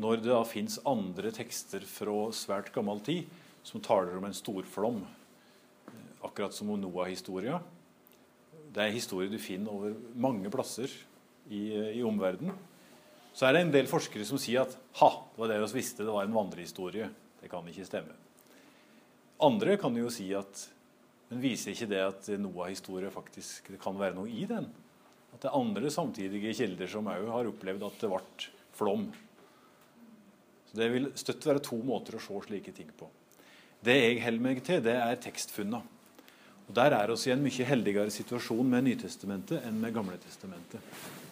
når 0.00 0.22
det 0.22 0.30
da 0.32 0.40
fins 0.48 0.78
andre 0.88 1.32
tekster 1.34 1.84
fra 1.88 2.30
svært 2.36 2.72
gammel 2.74 3.02
tid 3.04 3.28
som 3.66 3.82
taler 3.84 4.16
om 4.16 4.26
en 4.28 4.36
storflom, 4.36 5.02
akkurat 6.26 6.54
som 6.54 6.70
om 6.72 6.80
Noah-historia 6.80 7.60
Det 8.74 8.82
er 8.82 8.90
historier 8.90 9.28
historie 9.28 9.30
du 9.30 9.38
finner 9.38 9.72
over 9.72 9.92
mange 10.14 10.50
plasser 10.50 10.90
i, 11.48 11.60
i 11.96 12.02
omverdenen. 12.04 12.56
Så 13.36 13.44
er 13.44 13.52
det 13.52 13.66
en 13.66 13.74
del 13.74 13.88
forskere 13.90 14.24
som 14.24 14.40
sier 14.40 14.64
at 14.64 14.72
ha, 15.02 15.10
det 15.34 15.42
var 15.42 15.50
det 15.52 15.58
vi 15.66 15.76
visste, 15.76 16.06
det 16.06 16.14
var 16.14 16.24
en 16.24 16.36
vandrehistorie. 16.36 17.10
Det 17.42 17.50
kan 17.52 17.66
ikke 17.68 17.84
stemme. 17.84 18.16
Andre 19.44 19.76
kan 19.76 19.96
jo 19.98 20.08
si 20.12 20.30
at 20.34 20.64
men 21.26 21.42
viser 21.42 21.72
ikke 21.72 21.88
det 21.90 22.02
at 22.04 22.28
Noah-historie 22.38 23.10
faktisk 23.10 23.72
det 23.72 23.80
kan 23.82 23.96
være 23.98 24.14
noe 24.14 24.30
i 24.30 24.44
den? 24.46 24.68
At 25.34 25.42
det 25.42 25.50
er 25.50 25.58
andre 25.58 25.90
samtidige 25.90 26.54
kilder 26.54 26.90
som 26.90 27.10
òg 27.10 27.26
har 27.32 27.50
opplevd 27.50 27.82
at 27.88 27.98
det 28.02 28.10
ble 28.12 28.46
flom. 28.78 29.08
Så 30.70 30.78
Det 30.78 30.88
vil 30.92 31.10
støtt 31.18 31.48
være 31.50 31.64
to 31.66 31.80
måter 31.82 32.16
å 32.16 32.22
se 32.22 32.40
slike 32.46 32.72
ting 32.72 32.88
på. 32.96 33.10
Det 33.82 33.96
jeg 33.96 34.22
holder 34.22 34.46
meg 34.46 34.62
til, 34.64 34.80
det 34.82 34.94
er 34.94 35.20
tekstfunna. 35.20 35.82
Og 36.66 36.74
Der 36.74 36.94
er 36.94 37.10
vi 37.10 37.18
i 37.28 37.34
en 37.34 37.42
mye 37.42 37.68
heldigere 37.74 38.10
situasjon 38.10 38.70
med 38.70 38.86
Nytestamentet 38.86 39.66
enn 39.66 39.80
med 39.80 39.94
Gamletestamentet. 39.94 41.25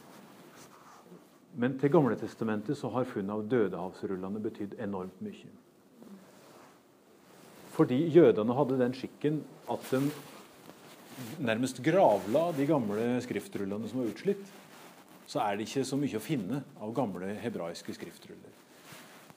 Men 1.55 1.77
til 1.79 1.93
Gamletestamentet 1.95 2.79
så 2.79 2.91
har 2.91 3.07
funnet 3.07 3.35
av 3.35 3.45
dødehavsrullene 3.51 4.43
betydd 4.43 4.75
enormt 4.83 5.21
mye. 5.23 5.53
Fordi 7.75 7.99
jødene 8.15 8.55
hadde 8.55 8.79
den 8.79 8.95
skikken 8.95 9.41
at 9.71 9.87
de 9.91 10.01
nærmest 11.43 11.81
gravla 11.83 12.49
de 12.57 12.67
gamle 12.67 13.07
skriftrullene 13.23 13.89
som 13.91 14.03
var 14.03 14.11
utslitt. 14.11 14.45
Så 15.27 15.41
er 15.41 15.57
det 15.57 15.69
ikke 15.69 15.87
så 15.87 15.99
mye 15.99 16.19
å 16.19 16.23
finne 16.23 16.61
av 16.83 16.93
gamle 16.95 17.33
hebraiske 17.43 17.95
skriftruller. 17.97 18.61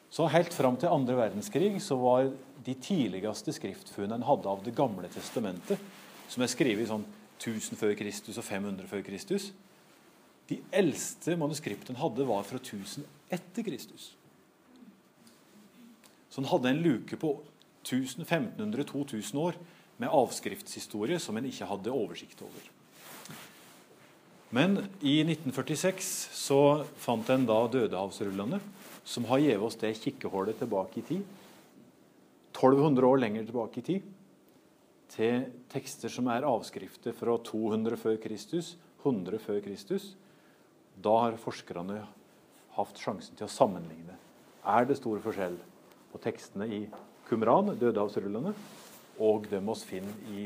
Så 0.10 0.28
Helt 0.32 0.54
fram 0.54 0.78
til 0.80 0.92
andre 0.92 1.18
verdenskrig 1.18 1.78
så 1.84 1.98
var 2.00 2.32
de 2.66 2.74
tidligste 2.74 3.54
skriftfunnene 3.56 4.20
en 4.20 4.28
hadde 4.28 4.50
av 4.50 4.64
Det 4.66 4.76
gamle 4.76 5.08
testamentet, 5.12 5.80
som 6.28 6.44
er 6.44 6.52
skrevet 6.52 6.90
sånn 6.90 7.06
1000 7.38 7.78
før 7.78 7.94
Kristus 7.96 8.38
og 8.38 8.44
500 8.44 8.88
før 8.90 9.04
Kristus, 9.06 9.52
de 10.48 10.62
eldste 10.72 11.36
manuskriptene 11.40 12.00
hadde, 12.00 12.26
var 12.28 12.46
fra 12.48 12.60
1000 12.62 13.06
etter 13.34 13.66
Kristus. 13.68 14.14
Så 16.30 16.42
han 16.42 16.50
hadde 16.52 16.72
en 16.72 16.84
luke 16.86 17.20
på 17.20 17.34
1500-2000 17.88 19.40
år 19.42 19.58
med 19.98 20.14
avskriftshistorie 20.14 21.20
som 21.20 21.38
en 21.38 21.48
ikke 21.50 21.68
hadde 21.68 21.94
oversikt 21.94 22.42
over. 22.46 22.74
Men 24.54 24.78
i 25.04 25.20
1946 25.26 26.12
så 26.38 26.60
fant 27.02 27.28
en 27.34 27.48
da 27.48 27.58
Dødehavsrullene, 27.72 28.62
som 29.08 29.26
har 29.28 29.42
gitt 29.44 29.64
oss 29.64 29.80
det 29.80 29.96
kikkehullet 30.00 30.60
tilbake 30.62 31.02
i 31.02 31.08
tid. 31.10 31.26
1200 32.56 33.08
år 33.08 33.20
lenger 33.24 33.48
tilbake 33.48 33.82
i 33.82 33.88
tid. 33.90 34.06
Til 35.12 35.50
tekster 35.72 36.12
som 36.12 36.28
er 36.32 36.48
avskrifter 36.48 37.16
fra 37.16 37.36
200 37.44 38.00
før 38.00 38.16
Kristus, 38.24 38.76
100 39.04 39.40
før 39.44 39.60
Kristus. 39.64 40.14
Da 41.04 41.14
har 41.24 41.38
forskerne 41.42 42.02
hatt 42.78 43.02
sjansen 43.02 43.38
til 43.38 43.48
å 43.48 43.52
sammenligne. 43.52 44.16
Er 44.68 44.88
det 44.88 44.98
stor 45.00 45.22
forskjell 45.24 45.58
på 46.12 46.22
tekstene 46.24 46.68
i 46.74 46.82
Qumran, 47.28 47.74
Dødehavsrullene, 47.80 48.54
og 49.24 49.48
dem 49.52 49.70
vi 49.72 49.76
finner 49.90 50.34
i, 50.34 50.44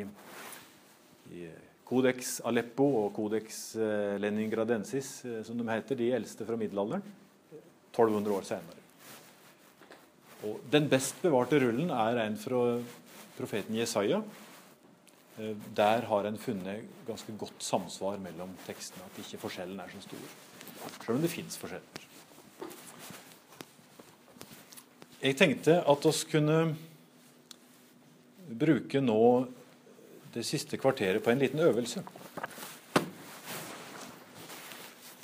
i 1.35 1.47
Codex 1.87 2.37
Aleppo 2.47 2.85
og 3.01 3.09
Codex 3.15 3.75
eh, 3.75 4.15
Leningradensis, 4.21 5.09
eh, 5.27 5.41
som 5.43 5.59
de 5.59 5.67
heter, 5.67 5.99
de 5.99 6.11
eldste 6.15 6.47
fra 6.47 6.55
middelalderen, 6.59 7.03
1200 7.91 8.35
år 8.37 8.47
senere. 8.47 8.77
Og 10.47 10.61
den 10.73 10.87
best 10.89 11.19
bevarte 11.21 11.59
rullen 11.61 11.91
er 11.93 12.23
en 12.23 12.37
fra 12.39 12.61
profeten 13.35 13.75
Jesaja, 13.77 14.21
Der 15.75 16.05
har 16.09 16.27
en 16.27 16.37
funnet 16.37 16.87
ganske 17.07 17.33
godt 17.39 17.63
samsvar 17.63 18.19
mellom 18.21 18.51
tekstene. 18.67 19.05
At 19.07 19.19
ikke 19.23 19.39
forskjellen 19.41 19.79
er 19.79 19.93
så 19.93 20.03
stor. 20.03 20.31
Selv 21.05 21.15
om 21.15 21.21
det 21.23 21.31
fins 21.31 21.57
forskjeller. 21.61 22.07
Jeg 25.21 25.37
tenkte 25.37 25.77
at 25.85 26.05
oss 26.09 26.23
kunne 26.25 26.57
bruke 28.51 29.01
nå 29.01 29.21
det 30.33 30.43
siste 30.47 30.79
kvarteret 30.81 31.23
på 31.23 31.31
en 31.31 31.39
liten 31.39 31.61
øvelse. 31.61 32.01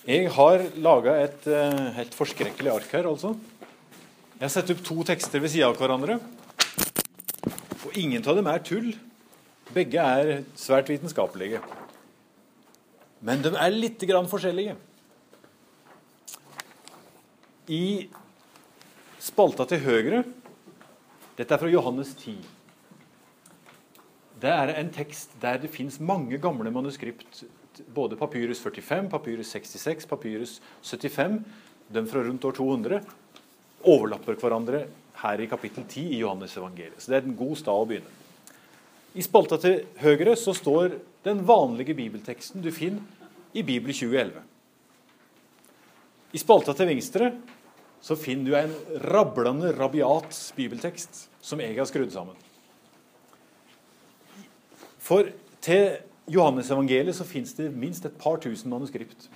Jeg 0.08 0.30
har 0.32 0.62
laga 0.80 1.18
et 1.26 1.48
eh, 1.52 1.82
helt 1.98 2.14
forskrekkelig 2.16 2.72
ark 2.72 2.94
her, 2.96 3.10
altså. 3.10 3.34
Jeg 4.38 4.46
har 4.46 4.54
satt 4.54 4.70
opp 4.72 4.84
to 4.86 5.02
tekster 5.04 5.42
ved 5.44 5.52
sida 5.52 5.68
av 5.68 5.76
hverandre. 5.82 6.20
Og 7.84 7.98
ingen 7.98 8.24
av 8.24 8.38
dem 8.38 8.48
er 8.48 8.64
tull. 8.64 8.94
Begge 9.76 10.00
er 10.00 10.44
svært 10.56 10.90
vitenskapelige. 10.92 11.60
Men 13.20 13.42
de 13.44 13.52
er 13.58 13.74
litt 13.74 14.04
grann 14.08 14.30
forskjellige. 14.30 14.76
I 17.68 18.08
spalta 19.20 19.66
til 19.68 19.82
høyre 19.84 20.22
Dette 21.38 21.54
er 21.54 21.60
fra 21.62 21.70
Johannes 21.70 22.14
10. 22.18 22.38
Det 24.42 24.50
er 24.54 24.72
en 24.78 24.90
tekst 24.94 25.36
der 25.42 25.60
det 25.62 25.70
fins 25.74 26.00
mange 26.00 26.40
gamle 26.42 26.72
manuskript. 26.74 27.44
Både 27.94 28.18
Papyrus 28.18 28.62
45, 28.64 29.10
Papyrus 29.12 29.52
66, 29.54 30.08
Papyrus 30.10 30.56
75, 30.82 31.44
de 31.94 32.04
fra 32.10 32.24
rundt 32.26 32.46
år 32.46 32.56
200, 32.58 33.04
overlapper 33.86 34.40
hverandre 34.42 34.88
her 35.22 35.44
i 35.44 35.50
kapittel 35.50 35.86
10 35.86 36.08
i 36.16 36.22
Johannes 36.24 36.58
evangeliet. 36.58 36.98
Så 36.98 37.12
det 37.12 37.20
er 37.20 37.30
en 37.30 37.38
god 37.38 37.56
stad 37.62 37.84
å 37.84 37.86
begynne. 37.90 38.27
I 39.18 39.24
spalta 39.26 39.58
til 39.58 39.80
høyre 39.98 40.36
så 40.38 40.54
står 40.54 41.00
den 41.26 41.40
vanlige 41.48 41.96
bibelteksten 41.98 42.62
du 42.62 42.70
finner 42.70 43.02
i 43.58 43.64
Bibel 43.66 43.90
2011. 43.90 44.44
I 46.38 46.42
spalta 46.42 46.76
til 46.78 46.92
venstre 46.92 47.32
så 48.04 48.18
finner 48.20 48.46
du 48.46 48.58
en 48.60 49.02
rablende, 49.10 49.72
rabiat 49.74 50.38
bibeltekst 50.58 51.24
som 51.42 51.64
jeg 51.64 51.74
har 51.80 51.90
skrudd 51.90 52.14
sammen. 52.14 52.38
For 55.02 55.32
til 55.66 55.98
Johannes-evangeliet 56.30 57.18
så 57.18 57.26
fins 57.26 57.58
det 57.58 57.72
minst 57.74 58.06
et 58.06 58.22
par 58.22 58.38
tusen 58.44 58.70
manuskript. 58.70 59.32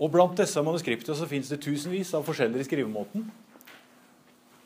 Og 0.00 0.08
blant 0.14 0.38
disse 0.40 0.62
manuskriptene 0.64 1.18
så 1.18 1.28
fins 1.28 1.52
det 1.52 1.60
tusenvis 1.66 2.14
av 2.16 2.24
forskjeller 2.24 2.62
i 2.62 2.66
skrivemåten. 2.66 3.28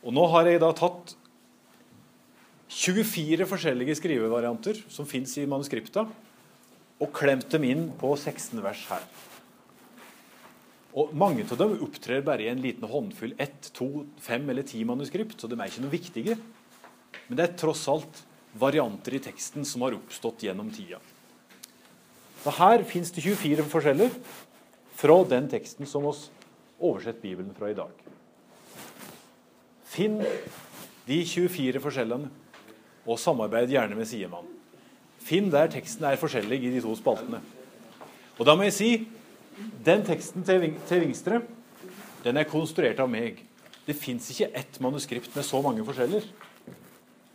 Og 0.07 0.13
nå 0.15 0.23
har 0.31 0.47
jeg 0.47 0.63
da 0.63 0.71
tatt 0.77 1.17
24 2.67 3.47
forskjellige 3.47 3.95
skrivevarianter 3.99 4.81
som 4.91 5.07
fins 5.07 5.37
i 5.39 5.47
manuskripta, 5.47 6.03
og 6.97 7.13
klemt 7.13 7.49
dem 7.53 7.65
inn 7.67 7.83
på 7.99 8.11
16 8.17 8.59
vers 8.63 8.83
her. 8.89 9.03
Og 10.97 11.13
Mange 11.13 11.45
av 11.45 11.59
dem 11.59 11.75
opptrer 11.85 12.23
bare 12.25 12.47
i 12.47 12.49
en 12.51 12.63
liten 12.63 12.87
håndfull 12.89 13.35
ett, 13.37 13.69
to, 13.77 14.07
fem 14.19 14.49
eller 14.49 14.65
ti 14.65 14.81
manuskript, 14.87 15.37
så 15.37 15.47
de 15.47 15.59
er 15.59 15.69
ikke 15.69 15.83
noe 15.83 15.93
viktige. 15.93 16.37
Men 17.27 17.37
det 17.37 17.45
er 17.45 17.59
tross 17.59 17.85
alt 17.91 18.23
varianter 18.57 19.13
i 19.13 19.21
teksten 19.21 19.67
som 19.67 19.85
har 19.85 19.95
oppstått 19.97 20.47
gjennom 20.47 20.71
tida. 20.73 20.97
Så 22.41 22.53
Her 22.57 22.83
fins 22.87 23.11
det 23.13 23.21
24 23.25 23.67
forskjeller 23.69 24.13
fra 24.97 25.17
den 25.29 25.49
teksten 25.51 25.85
som 25.85 26.07
oss 26.09 26.27
oversetter 26.79 27.21
Bibelen 27.21 27.53
fra 27.57 27.69
i 27.69 27.77
dag. 27.77 27.93
Finn 29.87 30.17
de 31.07 31.17
24 31.23 31.81
forskjellene, 31.83 32.31
og 33.07 33.19
samarbeid 33.19 33.71
gjerne 33.71 33.95
med 33.95 34.07
sidemannen. 34.09 34.53
Finn 35.23 35.49
der 35.51 35.67
teksten 35.71 36.05
er 36.07 36.19
forskjellig 36.19 36.59
i 36.63 36.71
de 36.75 36.81
to 36.83 36.93
spaltene. 36.95 37.39
Og 38.37 38.45
da 38.45 38.53
må 38.55 38.67
jeg 38.67 38.75
si 38.75 38.89
den 39.83 40.03
teksten 40.05 40.43
til, 40.45 40.61
ving- 40.61 41.47
den 42.23 42.37
er 42.37 42.43
konstruert 42.49 42.99
av 42.99 43.09
meg. 43.09 43.41
Det 43.87 43.95
fins 43.95 44.27
ikke 44.31 44.51
ett 44.53 44.79
manuskript 44.83 45.33
med 45.35 45.45
så 45.47 45.61
mange 45.63 45.83
forskjeller. 45.87 46.25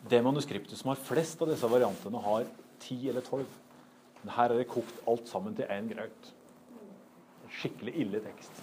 Det 0.08 0.22
manuskriptet 0.24 0.76
som 0.78 0.92
har 0.92 1.00
flest 1.00 1.40
av 1.42 1.48
disse 1.48 1.68
variantene, 1.70 2.20
har 2.22 2.44
ti 2.82 3.08
eller 3.08 3.24
tolv. 3.24 3.48
Men 4.22 4.34
her 4.36 4.52
er 4.52 4.60
det 4.60 4.68
kokt 4.70 5.02
alt 5.08 5.28
sammen 5.30 5.54
til 5.56 5.64
én 5.72 5.88
graut. 5.90 6.32
Skikkelig 7.60 7.94
ille 8.04 8.20
tekst. 8.22 8.62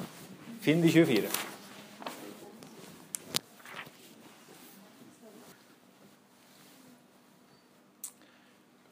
Finn 0.62 0.82
de 0.84 0.92
24. 0.92 1.28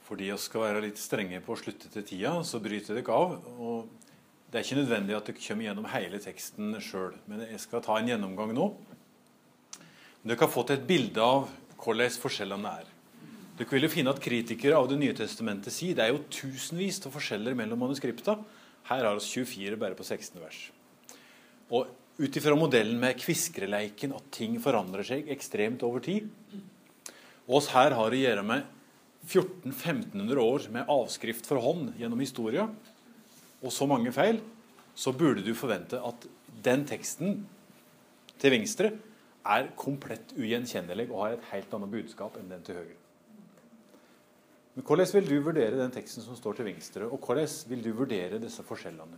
Fordi 0.08 0.30
vi 0.32 0.40
skal 0.40 0.64
være 0.64 0.82
litt 0.86 1.00
strenge 1.02 1.42
på 1.44 1.52
å 1.52 1.60
slutte 1.60 1.90
til 1.92 2.06
tida, 2.08 2.38
så 2.48 2.62
bryter 2.64 2.96
dere 2.96 3.16
av. 3.16 3.34
og 3.60 3.90
Det 4.48 4.60
er 4.62 4.64
ikke 4.64 4.80
nødvendig 4.80 5.18
at 5.18 5.28
dere 5.28 5.42
kommer 5.44 5.68
gjennom 5.68 5.88
hele 5.92 6.20
teksten 6.24 6.78
sjøl, 6.80 7.18
men 7.28 7.44
jeg 7.50 7.60
skal 7.60 7.84
ta 7.84 7.98
en 8.00 8.08
gjennomgang 8.08 8.54
nå. 8.56 8.70
Dere 10.24 10.40
har 10.40 10.52
fått 10.52 10.72
et 10.76 10.88
bilde 10.88 11.24
av 11.24 11.50
hvordan 11.82 12.16
forskjellene 12.24 12.72
er. 12.80 12.88
Dere 13.58 13.74
vil 13.74 13.88
jo 13.88 13.92
finne 13.92 14.14
at 14.14 14.22
Kritikere 14.24 14.78
av 14.80 14.88
Det 14.88 15.00
nye 15.02 15.16
testamentet 15.18 15.76
sier 15.76 15.98
det 15.98 16.06
er 16.06 16.14
jo 16.14 16.24
tusenvis 16.32 17.02
av 17.10 17.16
forskjeller 17.18 17.58
mellom 17.58 17.84
manuskripta. 17.84 18.38
Her 18.88 19.04
har 19.10 19.20
vi 19.20 19.44
24 19.44 19.80
bare 19.82 19.98
på 19.98 20.08
16 20.08 20.40
vers. 20.40 20.62
Og 21.76 21.92
ut 22.18 22.40
ifra 22.40 22.56
modellen 22.56 22.96
med 23.02 23.20
kviskereleiken, 23.20 24.16
at 24.16 24.32
ting 24.32 24.56
forandrer 24.64 25.04
seg 25.06 25.28
ekstremt 25.30 25.84
over 25.86 26.02
tid 26.02 26.30
Og 27.46 27.60
oss 27.60 27.68
her 27.76 27.94
har 27.94 28.14
å 28.14 28.22
gjøre 28.22 28.46
med 28.48 28.77
1400-1500 29.28 30.44
år 30.44 30.68
med 30.72 30.92
avskrift 30.92 31.48
for 31.50 31.60
hånd 31.62 31.92
gjennom 32.00 32.22
historia, 32.24 32.68
og 33.62 33.74
så 33.74 33.88
mange 33.90 34.14
feil, 34.16 34.40
så 34.98 35.14
burde 35.14 35.44
du 35.46 35.54
forvente 35.58 36.00
at 36.00 36.28
den 36.64 36.86
teksten 36.88 37.42
til 38.42 38.54
venstre 38.54 38.94
er 39.48 39.70
komplett 39.80 40.34
ugjenkjennelig 40.38 41.10
og 41.12 41.22
har 41.22 41.36
et 41.36 41.52
helt 41.52 41.76
annet 41.76 41.94
budskap 41.94 42.40
enn 42.40 42.50
den 42.52 42.64
til 42.66 42.80
høyre. 42.80 42.98
Men 44.78 44.86
Hvordan 44.86 45.14
vil 45.16 45.30
du 45.30 45.38
vurdere 45.42 45.80
den 45.80 45.94
teksten 45.94 46.22
som 46.22 46.38
står 46.38 46.60
til 46.60 46.68
venstre, 46.70 47.08
og 47.08 47.18
hvordan 47.18 47.48
vil 47.70 47.84
du 47.84 47.92
vurdere 47.98 48.42
disse 48.42 48.64
forskjellene? 48.64 49.18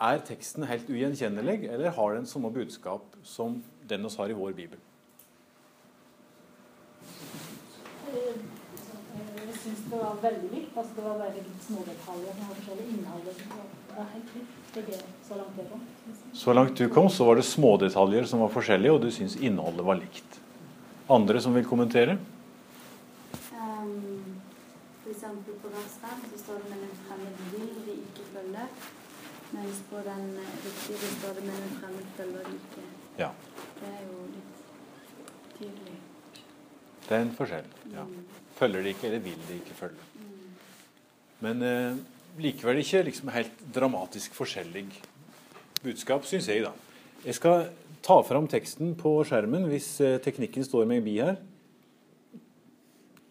Er 0.00 0.22
teksten 0.24 0.64
helt 0.64 0.88
ugjenkjennelig, 0.88 1.66
eller 1.68 1.92
har 1.92 2.14
den 2.14 2.26
samme 2.26 2.48
budskap 2.52 3.04
som 3.22 3.58
den 3.88 4.06
vi 4.06 4.16
har 4.16 4.32
i 4.32 4.38
vår 4.38 4.54
bibel? 4.56 4.78
Syns 9.62 9.84
det 9.90 9.98
var 10.00 10.16
veldig 10.22 10.50
likt. 10.54 10.76
Altså, 10.76 10.92
det 10.96 11.04
var 11.04 11.18
bare 11.20 11.34
litt 11.36 11.64
små 11.66 11.84
detaljer 11.86 12.36
som 12.36 12.48
var 12.48 12.58
forskjellig. 12.60 12.86
Innholdet 12.94 13.44
var 13.96 14.10
helt 14.14 14.34
likt. 14.38 14.60
Så 15.28 15.36
langt 15.38 15.58
jeg 15.58 15.66
kom. 15.70 15.80
Så 16.32 16.52
langt 16.54 16.76
du 16.78 16.88
kom, 16.88 17.08
så 17.10 17.24
var 17.26 17.40
det 17.40 17.46
smådetaljer 17.48 18.28
som 18.30 18.44
var 18.44 18.52
forskjellige, 18.54 18.92
og 18.94 19.02
du 19.02 19.10
syns 19.14 19.36
innholdet 19.36 19.86
var 19.86 19.98
likt. 19.98 20.38
Andre 21.10 21.40
som 21.42 21.56
vil 21.56 21.66
kommentere? 21.66 22.16
Um, 23.50 24.38
for 25.02 25.10
eksempel 25.10 25.58
på 25.62 25.72
vers 25.74 25.96
5 26.04 26.22
så 26.32 26.38
står 26.44 26.60
det 26.62 26.70
'men 26.70 26.84
en 26.86 26.98
fremmed 27.06 27.34
vil 27.52 27.72
de 27.86 27.94
ikke 28.06 28.24
følge'. 28.34 28.68
Mens 29.52 29.82
på 29.90 29.96
den 30.06 30.38
riktige 30.64 31.10
står 31.18 31.34
det 31.34 31.44
'men 31.44 31.62
en 31.62 31.76
fremmed 31.80 32.06
følger 32.16 32.38
de 32.46 32.54
ikke'. 32.60 32.86
Ja. 33.18 33.30
Det 33.80 33.88
er 33.88 34.02
jo 34.06 34.18
litt 34.36 34.54
tydelig. 35.58 35.98
Det 37.08 37.16
er 37.16 37.22
en 37.22 37.34
forskjell. 37.34 37.66
Ja. 37.92 38.04
Følger 38.60 38.84
de 38.84 38.92
ikke, 38.92 39.08
eller 39.08 39.22
vil 39.24 39.44
de 39.48 39.56
ikke 39.56 39.76
følge? 39.78 40.08
Men 41.40 41.62
eh, 41.64 42.00
likevel 42.44 42.82
ikke 42.82 43.06
liksom 43.06 43.30
helt 43.32 43.62
dramatisk 43.74 44.34
forskjellig 44.36 44.84
budskap, 45.80 46.26
syns 46.28 46.48
jeg, 46.50 46.66
da. 46.66 46.74
Jeg 47.24 47.38
skal 47.38 47.70
ta 48.04 48.18
fram 48.24 48.48
teksten 48.48 48.92
på 49.00 49.14
skjermen 49.28 49.64
hvis 49.70 49.94
eh, 50.04 50.18
teknikken 50.20 50.66
står 50.66 50.88
meg 50.88 51.00
bi 51.06 51.16
her. 51.22 51.38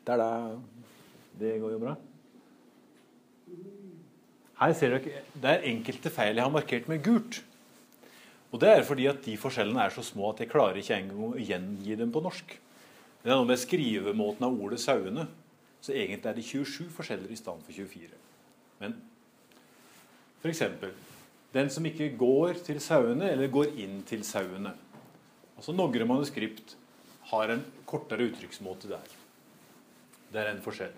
Der, 0.09 0.17
da. 0.17 0.29
Det 1.39 1.59
går 1.61 1.75
jo 1.75 1.81
bra. 1.83 1.93
Her 4.59 4.73
ser 4.75 4.97
dere 4.97 5.21
det 5.39 5.51
er 5.51 5.67
enkelte 5.69 6.11
feil 6.11 6.35
jeg 6.35 6.43
har 6.43 6.51
markert 6.51 6.89
med 6.91 7.03
gult. 7.05 7.43
Og 8.49 8.59
Det 8.59 8.71
er 8.73 8.81
fordi 8.83 9.05
at 9.07 9.21
de 9.23 9.37
forskjellene 9.37 9.85
er 9.85 9.93
så 9.93 10.01
små 10.03 10.33
at 10.33 10.41
jeg 10.41 10.49
klarer 10.49 10.81
ikke 10.81 10.97
engang 10.97 11.21
å 11.29 11.37
gjengi 11.37 11.95
dem 11.95 12.09
på 12.11 12.23
norsk. 12.25 12.57
Det 13.23 13.31
er 13.31 13.35
noe 13.35 13.47
med 13.49 13.59
skrivemåten 13.59 14.45
av 14.47 14.55
ordet 14.55 14.79
'sauene'. 14.79 15.27
Så 15.81 15.93
egentlig 15.95 16.27
er 16.27 16.35
det 16.35 16.43
27 16.43 16.89
forskjeller 16.91 17.31
i 17.31 17.35
stand 17.39 17.63
for 17.63 17.71
24. 17.71 18.09
Men 18.79 18.95
f.eks. 20.41 20.63
den 21.53 21.69
som 21.69 21.85
ikke 21.85 22.17
går 22.17 22.59
til 22.63 22.79
sauene, 22.79 23.31
eller 23.31 23.47
går 23.47 23.75
inn 23.79 24.03
til 24.07 24.23
sauene. 24.23 24.73
Altså 25.57 25.71
Nogre 25.71 26.05
manuskript 26.05 26.75
har 27.31 27.49
en 27.49 27.63
kortere 27.85 28.29
uttrykksmåte 28.29 28.89
der. 28.89 29.15
Det 30.33 30.41
er 30.41 30.51
en 30.51 30.61
forskjell. 30.61 30.93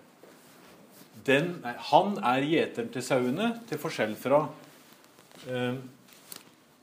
Den, 1.26 1.56
nei, 1.62 1.72
han 1.90 2.16
er 2.18 2.46
gjeteren 2.48 2.92
til 2.92 3.04
sauene, 3.04 3.48
til 3.68 3.80
forskjell 3.80 4.14
fra 4.16 4.44
eh, 5.48 5.76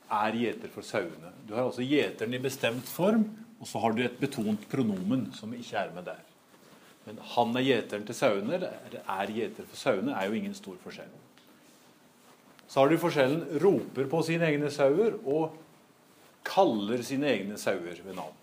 er 0.09 0.37
gjeter 0.37 0.71
for 0.73 0.85
sauene. 0.85 1.31
Du 1.47 1.55
har 1.55 1.65
altså 1.65 1.85
gjeteren 1.85 2.33
i 2.33 2.41
bestemt 2.41 2.89
form, 2.89 3.25
og 3.59 3.67
så 3.67 3.81
har 3.83 3.95
du 3.95 4.03
et 4.03 4.19
betont 4.19 4.61
pronomen 4.71 5.27
som 5.35 5.53
ikke 5.55 5.77
er 5.81 5.93
med 5.95 6.07
der. 6.07 6.21
Men 7.05 7.19
han 7.33 7.55
er 7.57 7.65
gjeteren 7.65 8.05
til 8.07 8.15
sauene, 8.15 8.55
eller 8.55 8.99
er 9.01 9.33
gjeter 9.35 9.67
for 9.67 9.79
sauene, 9.79 10.15
er 10.15 10.29
jo 10.29 10.37
ingen 10.37 10.55
stor 10.55 10.77
forskjell. 10.83 11.11
Så 12.69 12.79
har 12.79 12.91
du 12.91 13.01
forskjellen 13.01 13.61
roper 13.63 14.07
på 14.11 14.21
sine 14.27 14.45
egne 14.45 14.69
sauer 14.71 15.17
og 15.25 15.55
kaller 16.45 17.01
sine 17.05 17.31
egne 17.31 17.57
sauer 17.59 18.03
ved 18.05 18.15
navn. 18.15 18.35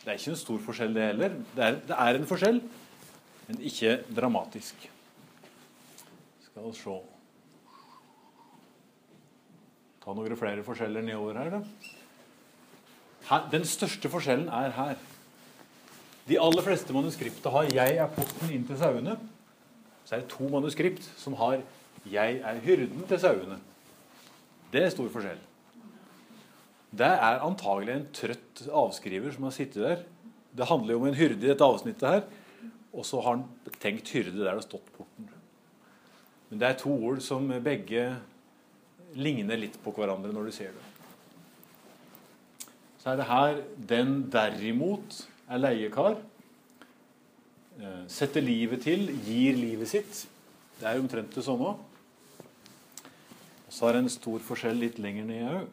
Det 0.00 0.08
er 0.08 0.16
ikke 0.16 0.32
en 0.32 0.40
stor 0.40 0.60
forskjell, 0.64 0.94
det 0.96 1.08
heller. 1.10 1.34
Det 1.56 1.64
er, 1.64 1.80
det 1.88 1.96
er 1.96 2.18
en 2.18 2.28
forskjell, 2.28 2.60
men 3.48 3.64
ikke 3.68 3.96
dramatisk. 4.16 4.86
Skal 6.46 6.68
vi 6.68 6.76
se 6.76 6.94
Ta 10.00 10.14
noen 10.16 10.36
flere 10.38 10.64
forskjeller 10.64 11.04
nedover 11.04 11.36
her, 11.36 11.50
da. 11.58 11.62
Her, 13.30 13.48
den 13.52 13.66
største 13.68 14.08
forskjellen 14.10 14.48
er 14.48 14.72
her. 14.74 15.02
De 16.28 16.38
aller 16.40 16.64
fleste 16.64 16.94
manuskripter 16.94 17.50
har 17.50 17.68
'Jeg 17.68 17.96
er 17.96 18.06
porten 18.06 18.50
inn 18.50 18.66
til 18.66 18.76
sauene'. 18.76 19.18
Så 20.04 20.14
er 20.14 20.20
det 20.20 20.28
to 20.28 20.48
manuskript 20.48 21.02
som 21.16 21.34
har 21.34 21.60
'Jeg 22.06 22.40
er 22.40 22.60
hyrden 22.60 23.06
til 23.08 23.18
sauene'. 23.18 23.58
Det 24.72 24.84
er 24.84 24.90
stor 24.90 25.08
forskjell. 25.08 25.38
Det 26.90 27.06
er 27.06 27.44
antagelig 27.46 27.94
en 27.94 28.08
trøtt 28.12 28.68
avskriver 28.72 29.32
som 29.32 29.42
har 29.42 29.50
sittet 29.50 29.82
der. 29.82 30.02
Det 30.56 30.66
handler 30.66 30.92
jo 30.92 31.00
om 31.00 31.06
en 31.06 31.14
hyrde 31.14 31.44
i 31.44 31.48
dette 31.48 31.64
avsnittet 31.64 32.08
her. 32.08 32.22
Og 32.92 33.04
så 33.06 33.20
har 33.20 33.36
han 33.36 33.44
tenkt 33.80 34.10
hyrde 34.10 34.38
der 34.38 34.44
det 34.44 34.52
har 34.52 34.60
stått 34.60 34.92
porten. 34.96 35.28
Men 36.50 36.58
det 36.58 36.68
er 36.68 36.78
to 36.78 36.90
ord 36.90 37.20
som 37.20 37.46
begge 37.62 38.16
ligner 39.16 39.58
litt 39.58 39.78
på 39.82 39.92
hverandre 39.96 40.32
når 40.34 40.50
du 40.50 40.54
ser 40.54 40.74
det. 40.76 40.86
Så 43.00 43.12
er 43.12 43.16
det 43.16 43.26
her 43.26 43.62
'den 43.88 44.30
derimot 44.30 45.28
er 45.48 45.58
leiekar'. 45.58 46.20
Eh, 47.80 48.04
setter 48.08 48.40
livet 48.40 48.82
til, 48.82 49.08
gir 49.24 49.56
livet 49.56 49.88
sitt. 49.88 50.28
Det 50.78 50.86
er 50.88 51.00
omtrent 51.00 51.34
det 51.34 51.44
samme. 51.44 51.76
Og 53.66 53.72
så 53.72 53.86
er 53.86 53.92
det 53.92 54.02
en 54.02 54.08
stor 54.08 54.38
forskjell 54.38 54.76
litt 54.76 54.98
lenger 54.98 55.24
ned 55.24 55.48
òg. 55.48 55.68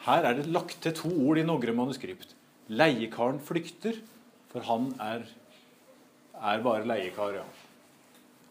Her 0.00 0.24
er 0.24 0.38
det 0.38 0.48
lagt 0.48 0.80
til 0.82 0.94
to 0.96 1.10
ord 1.28 1.38
i 1.38 1.44
Nogre 1.44 1.74
manuskript. 1.76 2.32
Leiekaren 2.72 3.40
flykter, 3.44 3.98
for 4.50 4.64
han 4.64 4.88
er, 5.02 5.26
er 6.40 6.62
bare 6.64 6.86
leiekar, 6.88 7.34
ja. 7.36 7.44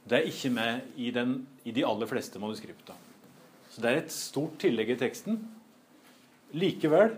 Det 0.10 0.18
er 0.18 0.30
ikke 0.30 0.52
med 0.54 0.98
i, 0.98 1.12
den, 1.14 1.36
i 1.70 1.74
de 1.76 1.86
aller 1.86 2.10
fleste 2.10 2.42
manuskripta. 2.42 2.96
Så 3.70 3.84
det 3.84 3.90
er 3.90 4.02
et 4.02 4.14
stort 4.14 4.58
tillegg 4.62 4.96
i 4.96 5.00
teksten. 5.00 5.38
Likevel, 6.58 7.14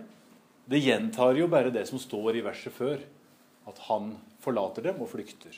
det 0.68 0.82
gjentar 0.84 1.40
jo 1.40 1.48
bare 1.52 1.72
det 1.72 1.86
som 1.88 2.02
står 2.02 2.38
i 2.38 2.44
verset 2.46 2.76
før. 2.76 3.00
At 3.70 3.80
han 3.88 4.16
forlater 4.44 4.90
dem 4.90 5.00
og 5.00 5.12
flykter. 5.14 5.56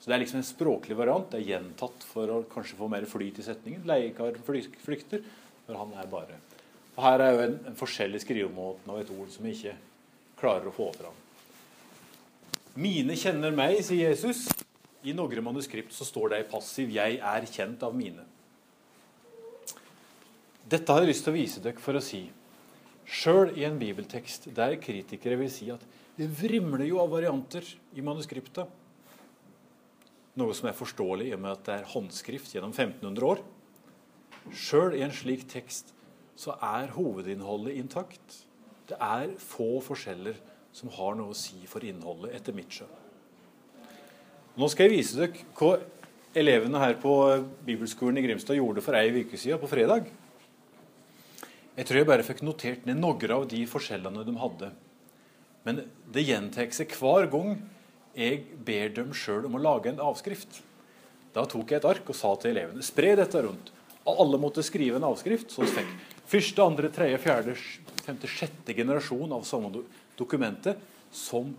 Så 0.00 0.08
det 0.08 0.16
er 0.16 0.24
liksom 0.24 0.40
en 0.40 0.48
språklig 0.48 0.96
variant. 0.96 1.28
Det 1.32 1.42
er 1.42 1.52
gjentatt 1.52 2.08
for 2.08 2.32
å 2.32 2.42
kanskje 2.48 2.80
få 2.80 2.88
mer 2.92 3.04
flyt 3.08 3.40
i 3.40 3.46
setningen. 3.46 3.84
Leiekar 3.88 4.40
flykter, 4.44 5.24
for 5.66 5.80
han 5.80 5.94
er 6.00 6.10
bare 6.12 6.40
og 6.94 7.02
Her 7.02 7.22
er 7.24 7.32
jo 7.34 7.40
en, 7.42 7.54
en 7.66 7.78
forskjellig 7.78 8.20
skrivemåten 8.22 8.90
av 8.92 9.00
et 9.00 9.08
ord 9.10 9.30
som 9.32 9.46
vi 9.46 9.54
ikke 9.56 9.72
klarer 10.38 10.70
å 10.70 10.74
få 10.74 10.92
fram. 10.94 11.16
Mine 12.78 13.16
kjenner 13.18 13.54
meg, 13.54 13.80
sier 13.86 14.12
Jesus. 14.12 14.46
I 15.04 15.12
noen 15.12 15.44
manuskript 15.44 15.92
så 15.92 16.06
står 16.08 16.30
det 16.32 16.38
i 16.40 16.50
passiv 16.50 16.88
'Jeg 16.90 17.18
er 17.18 17.46
kjent 17.46 17.82
av 17.82 17.94
mine'. 17.94 18.24
Dette 20.68 20.92
har 20.92 21.00
jeg 21.00 21.08
lyst 21.08 21.24
til 21.24 21.32
å 21.32 21.36
vise 21.36 21.60
dere 21.60 21.78
for 21.78 21.94
å 21.94 22.02
si 22.02 22.30
Sjøl 23.04 23.52
i 23.58 23.64
en 23.64 23.78
bibeltekst 23.78 24.48
der 24.56 24.76
kritikere 24.80 25.36
vil 25.36 25.50
si 25.50 25.68
at 25.70 25.82
det 26.16 26.30
vrimler 26.30 26.86
jo 26.88 27.00
av 27.00 27.10
varianter 27.10 27.62
i 27.94 28.00
manuskriptet, 28.00 28.66
Noe 30.34 30.54
som 30.56 30.66
er 30.66 30.74
forståelig 30.74 31.28
i 31.28 31.34
og 31.36 31.42
med 31.44 31.52
at 31.52 31.66
det 31.68 31.74
er 31.76 31.90
håndskrift 31.92 32.56
gjennom 32.56 32.72
1500 32.72 33.28
år. 33.28 33.42
Sjøl 34.50 34.96
i 34.98 35.04
en 35.06 35.14
slik 35.14 35.44
tekst 35.46 35.92
så 36.34 36.56
er 36.58 36.90
hovedinnholdet 36.96 37.78
intakt. 37.78 38.40
Det 38.90 38.98
er 38.98 39.36
få 39.38 39.78
forskjeller 39.84 40.40
som 40.74 40.90
har 40.96 41.14
noe 41.14 41.30
å 41.30 41.38
si 41.38 41.62
for 41.70 41.86
innholdet, 41.86 42.34
etter 42.34 42.56
mitt 42.56 42.74
skjønn. 42.74 43.03
Nå 44.54 44.68
skal 44.70 44.86
jeg 44.86 45.00
vise 45.00 45.18
dere 45.18 45.46
hva 45.58 45.72
elevene 46.38 46.78
her 46.78 46.94
på 47.02 47.12
bibelskolen 47.66 48.20
i 48.20 48.22
Grimstad 48.22 48.54
gjorde 48.54 48.84
for 48.86 48.94
ei 48.94 49.10
uke 49.10 49.38
siden, 49.38 49.58
på 49.58 49.70
fredag. 49.70 50.06
Jeg 51.74 51.88
tror 51.88 51.98
jeg 51.98 52.06
bare 52.06 52.26
fikk 52.26 52.44
notert 52.46 52.86
ned 52.86 53.00
noen 53.02 53.34
av 53.34 53.48
de 53.50 53.64
forskjellene 53.66 54.22
de 54.22 54.36
hadde. 54.38 54.70
Men 55.66 55.82
det 56.14 56.26
gjentar 56.28 56.70
seg 56.76 56.94
hver 57.00 57.26
gang 57.32 57.56
jeg 58.14 58.44
ber 58.62 58.94
dem 58.94 59.10
sjøl 59.16 59.48
om 59.48 59.58
å 59.58 59.64
lage 59.64 59.90
en 59.90 60.02
avskrift. 60.06 60.62
Da 61.34 61.42
tok 61.50 61.74
jeg 61.74 61.82
et 61.82 61.90
ark 61.90 62.14
og 62.14 62.14
sa 62.14 62.30
til 62.38 62.54
elevene 62.54 62.86
spre 62.86 63.16
dette 63.18 63.42
rundt. 63.42 63.74
Og 64.06 64.22
alle 64.22 64.38
måtte 64.38 64.62
skrive 64.62 65.00
en 65.00 65.10
avskrift. 65.10 65.50
Så 65.50 65.66
fikk 65.66 65.90
første, 66.30 66.62
andre, 66.62 66.94
tredje, 66.94 67.18
fjerde, 67.26 67.58
femte, 68.06 68.30
sjette 68.30 68.76
generasjon 68.76 69.34
av 69.34 69.42
samme 69.48 69.82
dokumentet 70.18 70.78
som 71.10 71.56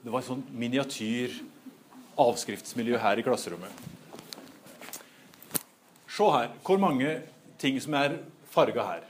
Det 0.00 0.08
var 0.08 0.22
en 0.22 0.30
sånn 0.30 0.44
miniatyr 0.56 1.34
avskriftsmiljø 2.20 2.98
her 3.00 3.20
i 3.20 3.24
klasserommet. 3.24 3.72
Se 6.10 6.26
her 6.34 6.50
hvor 6.66 6.80
mange 6.82 7.20
ting 7.60 7.78
som 7.82 7.96
er 7.98 8.18
farga 8.52 8.84
her. 8.86 9.06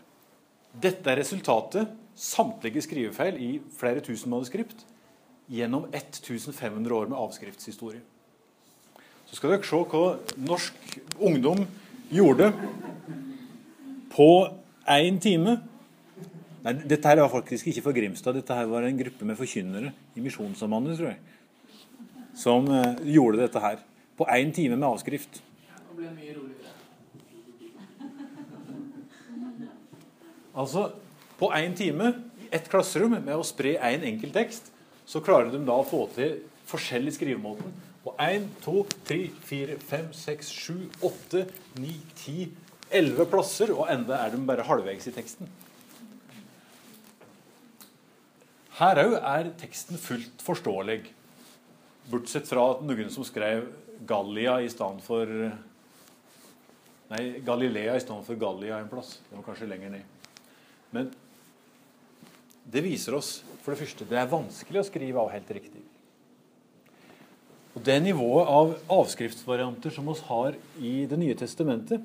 Dette 0.83 1.11
er 1.11 1.19
resultatet, 1.19 1.91
samtlige 2.15 2.85
skrivefeil 2.85 3.39
i 3.41 3.51
flere 3.79 4.03
tusen 4.05 4.31
manuskript, 4.31 4.85
gjennom 5.51 5.89
1500 5.91 6.95
år 6.95 7.11
med 7.11 7.19
avskriftshistorie. 7.19 8.03
Så 9.27 9.39
skal 9.39 9.55
dere 9.55 9.67
se 9.67 9.81
hva 9.91 10.05
norsk 10.39 10.95
ungdom 11.19 11.65
gjorde 12.11 12.53
på 14.15 14.31
én 14.91 15.19
time 15.23 15.59
Nei, 16.61 16.75
Dette 16.85 17.09
her 17.09 17.23
var 17.23 17.31
faktisk 17.33 17.71
ikke 17.71 17.87
for 17.87 17.97
Grimstad. 17.97 18.37
Dette 18.37 18.53
her 18.53 18.67
var 18.69 18.85
en 18.85 18.99
gruppe 18.99 19.25
med 19.25 19.39
forkynnere 19.39 19.95
i 20.13 20.21
Misjonssambandet, 20.21 20.99
tror 20.99 21.09
jeg, 21.09 21.30
som 22.41 22.69
uh, 22.73 22.97
gjorde 23.05 23.43
dette 23.45 23.63
her. 23.63 23.83
På 24.17 24.27
én 24.33 24.53
time 24.57 24.79
med 24.79 24.89
avskrift. 24.89 25.41
Det 25.41 25.97
ble 25.99 26.13
mye 26.15 26.35
roligere. 26.37 26.75
Altså, 30.61 30.91
på 31.39 31.53
én 31.57 31.77
time 31.77 32.15
i 32.43 32.49
ett 32.57 32.69
klasserom 32.69 33.15
med 33.19 33.37
å 33.37 33.45
spre 33.47 33.77
én 33.77 34.01
en 34.01 34.09
enkelt 34.15 34.35
tekst, 34.37 34.73
så 35.07 35.23
klarer 35.25 35.53
de 35.53 35.63
da 35.67 35.77
å 35.81 35.87
få 35.87 36.07
til 36.17 36.41
forskjellig 36.71 37.15
skrivemåten. 37.17 37.71
På 38.05 38.15
én, 38.23 38.49
to, 38.65 38.83
tre, 39.05 39.29
fire, 39.45 39.77
fem, 39.85 40.09
seks, 40.17 40.51
sju, 40.53 40.89
åtte, 41.05 41.47
ni, 41.79 41.99
ti 42.17 42.49
Elleve 42.91 43.23
plasser, 43.31 43.71
og 43.71 43.87
enda 43.87 44.17
er 44.19 44.33
de 44.33 44.41
bare 44.43 44.65
halvveis 44.67 45.05
i 45.07 45.13
teksten. 45.15 45.47
Her 48.81 48.99
òg 49.05 49.15
er 49.21 49.51
teksten 49.61 50.01
fullt 50.01 50.43
forståelig, 50.43 51.05
bortsett 52.11 52.49
fra 52.49 52.65
noen 52.83 53.11
som 53.13 53.27
skrev 53.27 53.69
Gallia 54.09 54.61
i 54.65 54.71
stedet 54.73 55.05
for 55.05 55.31
Nei, 57.11 57.41
Galilea 57.43 57.97
i 57.99 58.03
stedet 58.03 58.23
for 58.23 58.39
Gallia 58.39 58.77
en 58.79 58.91
plass. 58.91 59.17
Det 59.27 59.35
var 59.35 59.43
kanskje 59.49 59.67
lenger 59.67 59.91
ned. 59.97 60.19
Men 60.95 61.09
det 62.71 62.85
viser 62.87 63.17
oss 63.19 63.41
for 63.65 63.73
det 63.73 63.81
første 63.81 64.07
det 64.07 64.19
er 64.21 64.31
vanskelig 64.31 64.83
å 64.83 64.87
skrive 64.87 65.23
av 65.23 65.33
helt 65.35 65.51
riktig. 65.51 65.83
Og 67.75 67.83
Det 67.87 67.97
nivået 68.03 68.51
av 68.51 68.77
avskriftsvarianter 68.91 69.95
som 69.95 70.09
oss 70.11 70.23
har 70.27 70.57
i 70.79 71.07
Det 71.07 71.19
nye 71.19 71.35
testamentet, 71.39 72.03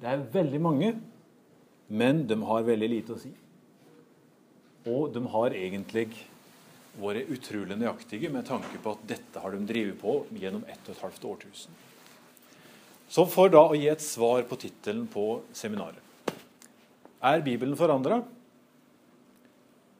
det 0.00 0.08
er 0.08 0.24
veldig 0.32 0.60
mange, 0.60 0.92
men 1.88 2.26
de 2.26 2.36
har 2.42 2.64
veldig 2.66 2.88
lite 2.90 3.14
å 3.14 3.20
si. 3.20 3.30
Og 4.88 5.12
de 5.14 5.22
har 5.30 5.54
egentlig 5.54 6.08
vært 7.00 7.30
utrolig 7.32 7.78
nøyaktige 7.80 8.30
med 8.32 8.46
tanke 8.48 8.80
på 8.82 8.92
at 8.96 9.06
dette 9.08 9.40
har 9.40 9.54
de 9.54 9.64
drevet 9.68 9.98
på 10.00 10.18
gjennom 10.36 10.64
ett 10.68 10.82
og 10.88 10.94
et 10.94 11.02
halvt 11.06 11.26
årtusen. 11.30 11.80
Så 13.12 13.24
for 13.28 13.52
da 13.52 13.64
å 13.68 13.76
gi 13.76 13.88
et 13.92 14.04
svar 14.04 14.44
på 14.48 14.56
tittelen 14.60 15.04
på 15.12 15.42
seminaret 15.52 16.00
Er 17.22 17.42
Bibelen 17.44 17.76
forandra? 17.76 18.22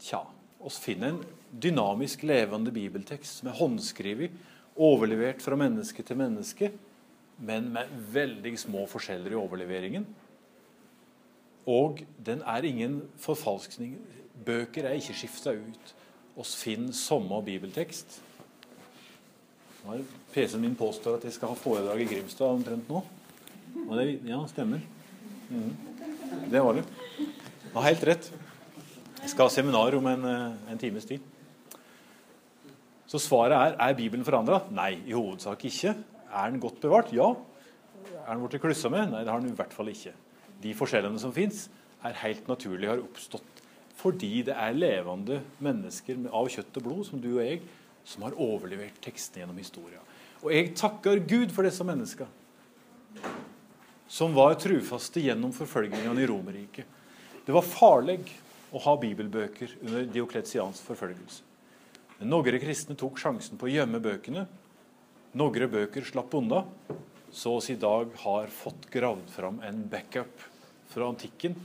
Tja, 0.02 0.24
oss 0.58 0.78
finner 0.82 1.12
en 1.12 1.20
dynamisk 1.52 2.24
levende 2.26 2.72
bibeltekst 2.74 3.40
som 3.40 3.50
er 3.52 3.58
håndskrevet, 3.58 4.32
overlevert 4.74 5.44
fra 5.44 5.58
menneske 5.60 6.02
til 6.02 6.18
menneske, 6.18 6.72
men 7.38 7.68
med 7.74 7.92
veldig 8.14 8.54
små 8.58 8.86
forskjeller 8.90 9.34
i 9.34 9.38
overleveringen. 9.38 10.06
Og 11.68 12.02
den 12.18 12.42
er 12.48 12.66
ingen 12.66 13.02
forfalskning. 13.22 13.94
Bøker 14.46 14.88
er 14.88 14.98
ikke 14.98 15.14
skifta 15.20 15.54
ut. 15.54 15.92
Oss 16.36 16.54
finner 16.56 16.94
samme 16.96 17.42
bibeltekst. 17.44 18.20
PC-en 20.32 20.62
min 20.62 20.76
påstår 20.78 21.18
at 21.18 21.26
jeg 21.26 21.34
skal 21.36 21.52
ha 21.52 21.58
foredrag 21.58 22.00
i 22.00 22.06
Grimstad 22.08 22.54
omtrent 22.54 22.88
nå. 22.88 23.02
Det, 23.72 24.06
ja, 24.28 24.38
stemmer. 24.48 24.80
Mm. 25.50 25.72
Det 26.52 26.62
var 26.62 26.78
det. 26.78 26.86
Du 27.18 27.76
har 27.76 27.88
helt 27.88 28.06
rett. 28.08 28.30
Jeg 29.22 29.30
skal 29.32 29.46
ha 29.46 29.52
seminar 29.52 29.94
om 29.98 30.06
en, 30.06 30.24
eh, 30.24 30.72
en 30.72 30.78
times 30.78 31.04
tid. 31.08 31.20
Så 33.06 33.18
svaret 33.20 33.52
er 33.52 33.76
er 33.78 33.94
Bibelen 33.94 34.24
forandra? 34.24 34.62
Nei, 34.70 35.02
i 35.06 35.12
hovedsak 35.12 35.64
ikke. 35.64 35.96
Er 36.32 36.50
den 36.50 36.60
godt 36.60 36.80
bevart? 36.80 37.12
Ja. 37.12 37.34
Er 38.26 38.34
den 38.34 38.48
blitt 38.48 38.62
klussa 38.62 38.88
med? 38.88 39.10
Nei, 39.10 39.24
det 39.24 39.28
har 39.28 39.40
den 39.40 39.52
i 39.52 39.56
hvert 39.56 39.72
fall 39.72 39.88
ikke. 39.88 40.12
De 40.62 40.74
forskjellene 40.74 41.18
som 41.18 41.32
fins, 41.32 41.68
er 42.02 42.12
helt 42.12 42.48
naturlig 42.48 42.88
har 42.88 42.98
oppstått 42.98 43.61
fordi 43.98 44.42
det 44.46 44.56
er 44.56 44.76
levende 44.76 45.40
mennesker 45.62 46.26
av 46.32 46.48
kjøtt 46.50 46.78
og 46.80 46.86
blod, 46.86 47.04
som 47.08 47.20
du 47.22 47.34
og 47.36 47.44
jeg, 47.44 47.60
som 48.08 48.24
har 48.26 48.36
overlevert 48.40 48.98
tekstene 49.04 49.44
gjennom 49.44 49.60
historien. 49.60 50.02
Og 50.42 50.50
jeg 50.54 50.72
takker 50.78 51.22
Gud 51.28 51.52
for 51.54 51.66
disse 51.66 51.86
menneskene 51.86 52.40
som 54.12 54.34
var 54.36 54.58
trufaste 54.60 55.22
gjennom 55.24 55.54
forfølgingene 55.56 56.20
i 56.20 56.26
Romerriket. 56.28 56.84
Det 57.46 57.54
var 57.54 57.64
farlig 57.64 58.18
å 58.72 58.80
ha 58.84 58.92
bibelbøker 59.00 59.78
under 59.86 60.04
Diokletians 60.12 60.82
forfølgelse. 60.84 61.46
Men 62.18 62.28
Noen 62.28 62.58
kristne 62.60 62.96
tok 62.98 63.16
sjansen 63.22 63.56
på 63.56 63.70
å 63.70 63.72
gjemme 63.72 64.02
bøkene. 64.04 64.44
Noen 65.40 65.64
bøker 65.72 66.04
slapp 66.04 66.34
unna. 66.36 66.60
Så 67.32 67.54
oss 67.56 67.70
i 67.72 67.78
dag 67.80 68.12
har 68.26 68.52
fått 68.52 68.90
gravd 68.92 69.32
fram 69.32 69.62
en 69.64 69.80
backup 69.88 70.44
fra 70.92 71.08
antikken 71.08 71.56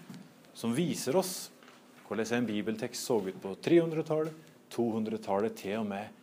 som 0.55 0.71
viser 0.71 1.19
oss 1.19 1.49
hvordan 2.07 2.37
en 2.37 2.47
bibeltekst 2.47 3.07
så 3.07 3.19
ut 3.19 3.41
på 3.43 3.55
300-tallet, 3.63 4.45
200-tallet, 4.73 5.55
til 5.59 5.81
og 5.81 5.89
med 5.89 6.13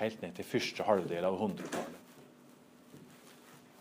helt 0.00 0.22
ned 0.22 0.36
til 0.36 0.48
første 0.48 0.84
halvdel 0.86 1.26
av 1.26 1.36
100-tallet. 1.36 1.96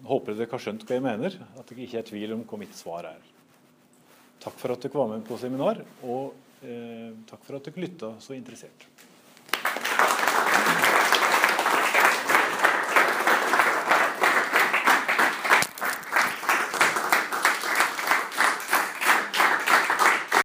Håper 0.09 0.37
dere 0.37 0.51
har 0.53 0.63
skjønt 0.63 0.85
hva 0.87 0.95
jeg 0.95 1.03
mener, 1.03 1.35
at 1.59 1.67
dere 1.67 1.83
ikke 1.83 1.99
er 1.99 2.05
i 2.05 2.09
tvil 2.13 2.35
om 2.37 2.45
hva 2.47 2.59
mitt 2.61 2.75
svar 2.75 3.09
er. 3.09 3.19
Takk 4.39 4.55
for 4.59 4.71
at 4.71 4.85
dere 4.85 4.95
var 4.95 5.11
med 5.11 5.25
på 5.27 5.37
seminar, 5.39 5.81
og 6.07 6.63
eh, 6.63 7.11
takk 7.27 7.43
for 7.43 7.59
at 7.59 7.67
dere 7.67 7.83
lytta 7.83 8.13
så 8.23 8.37
interessert. 8.37 8.87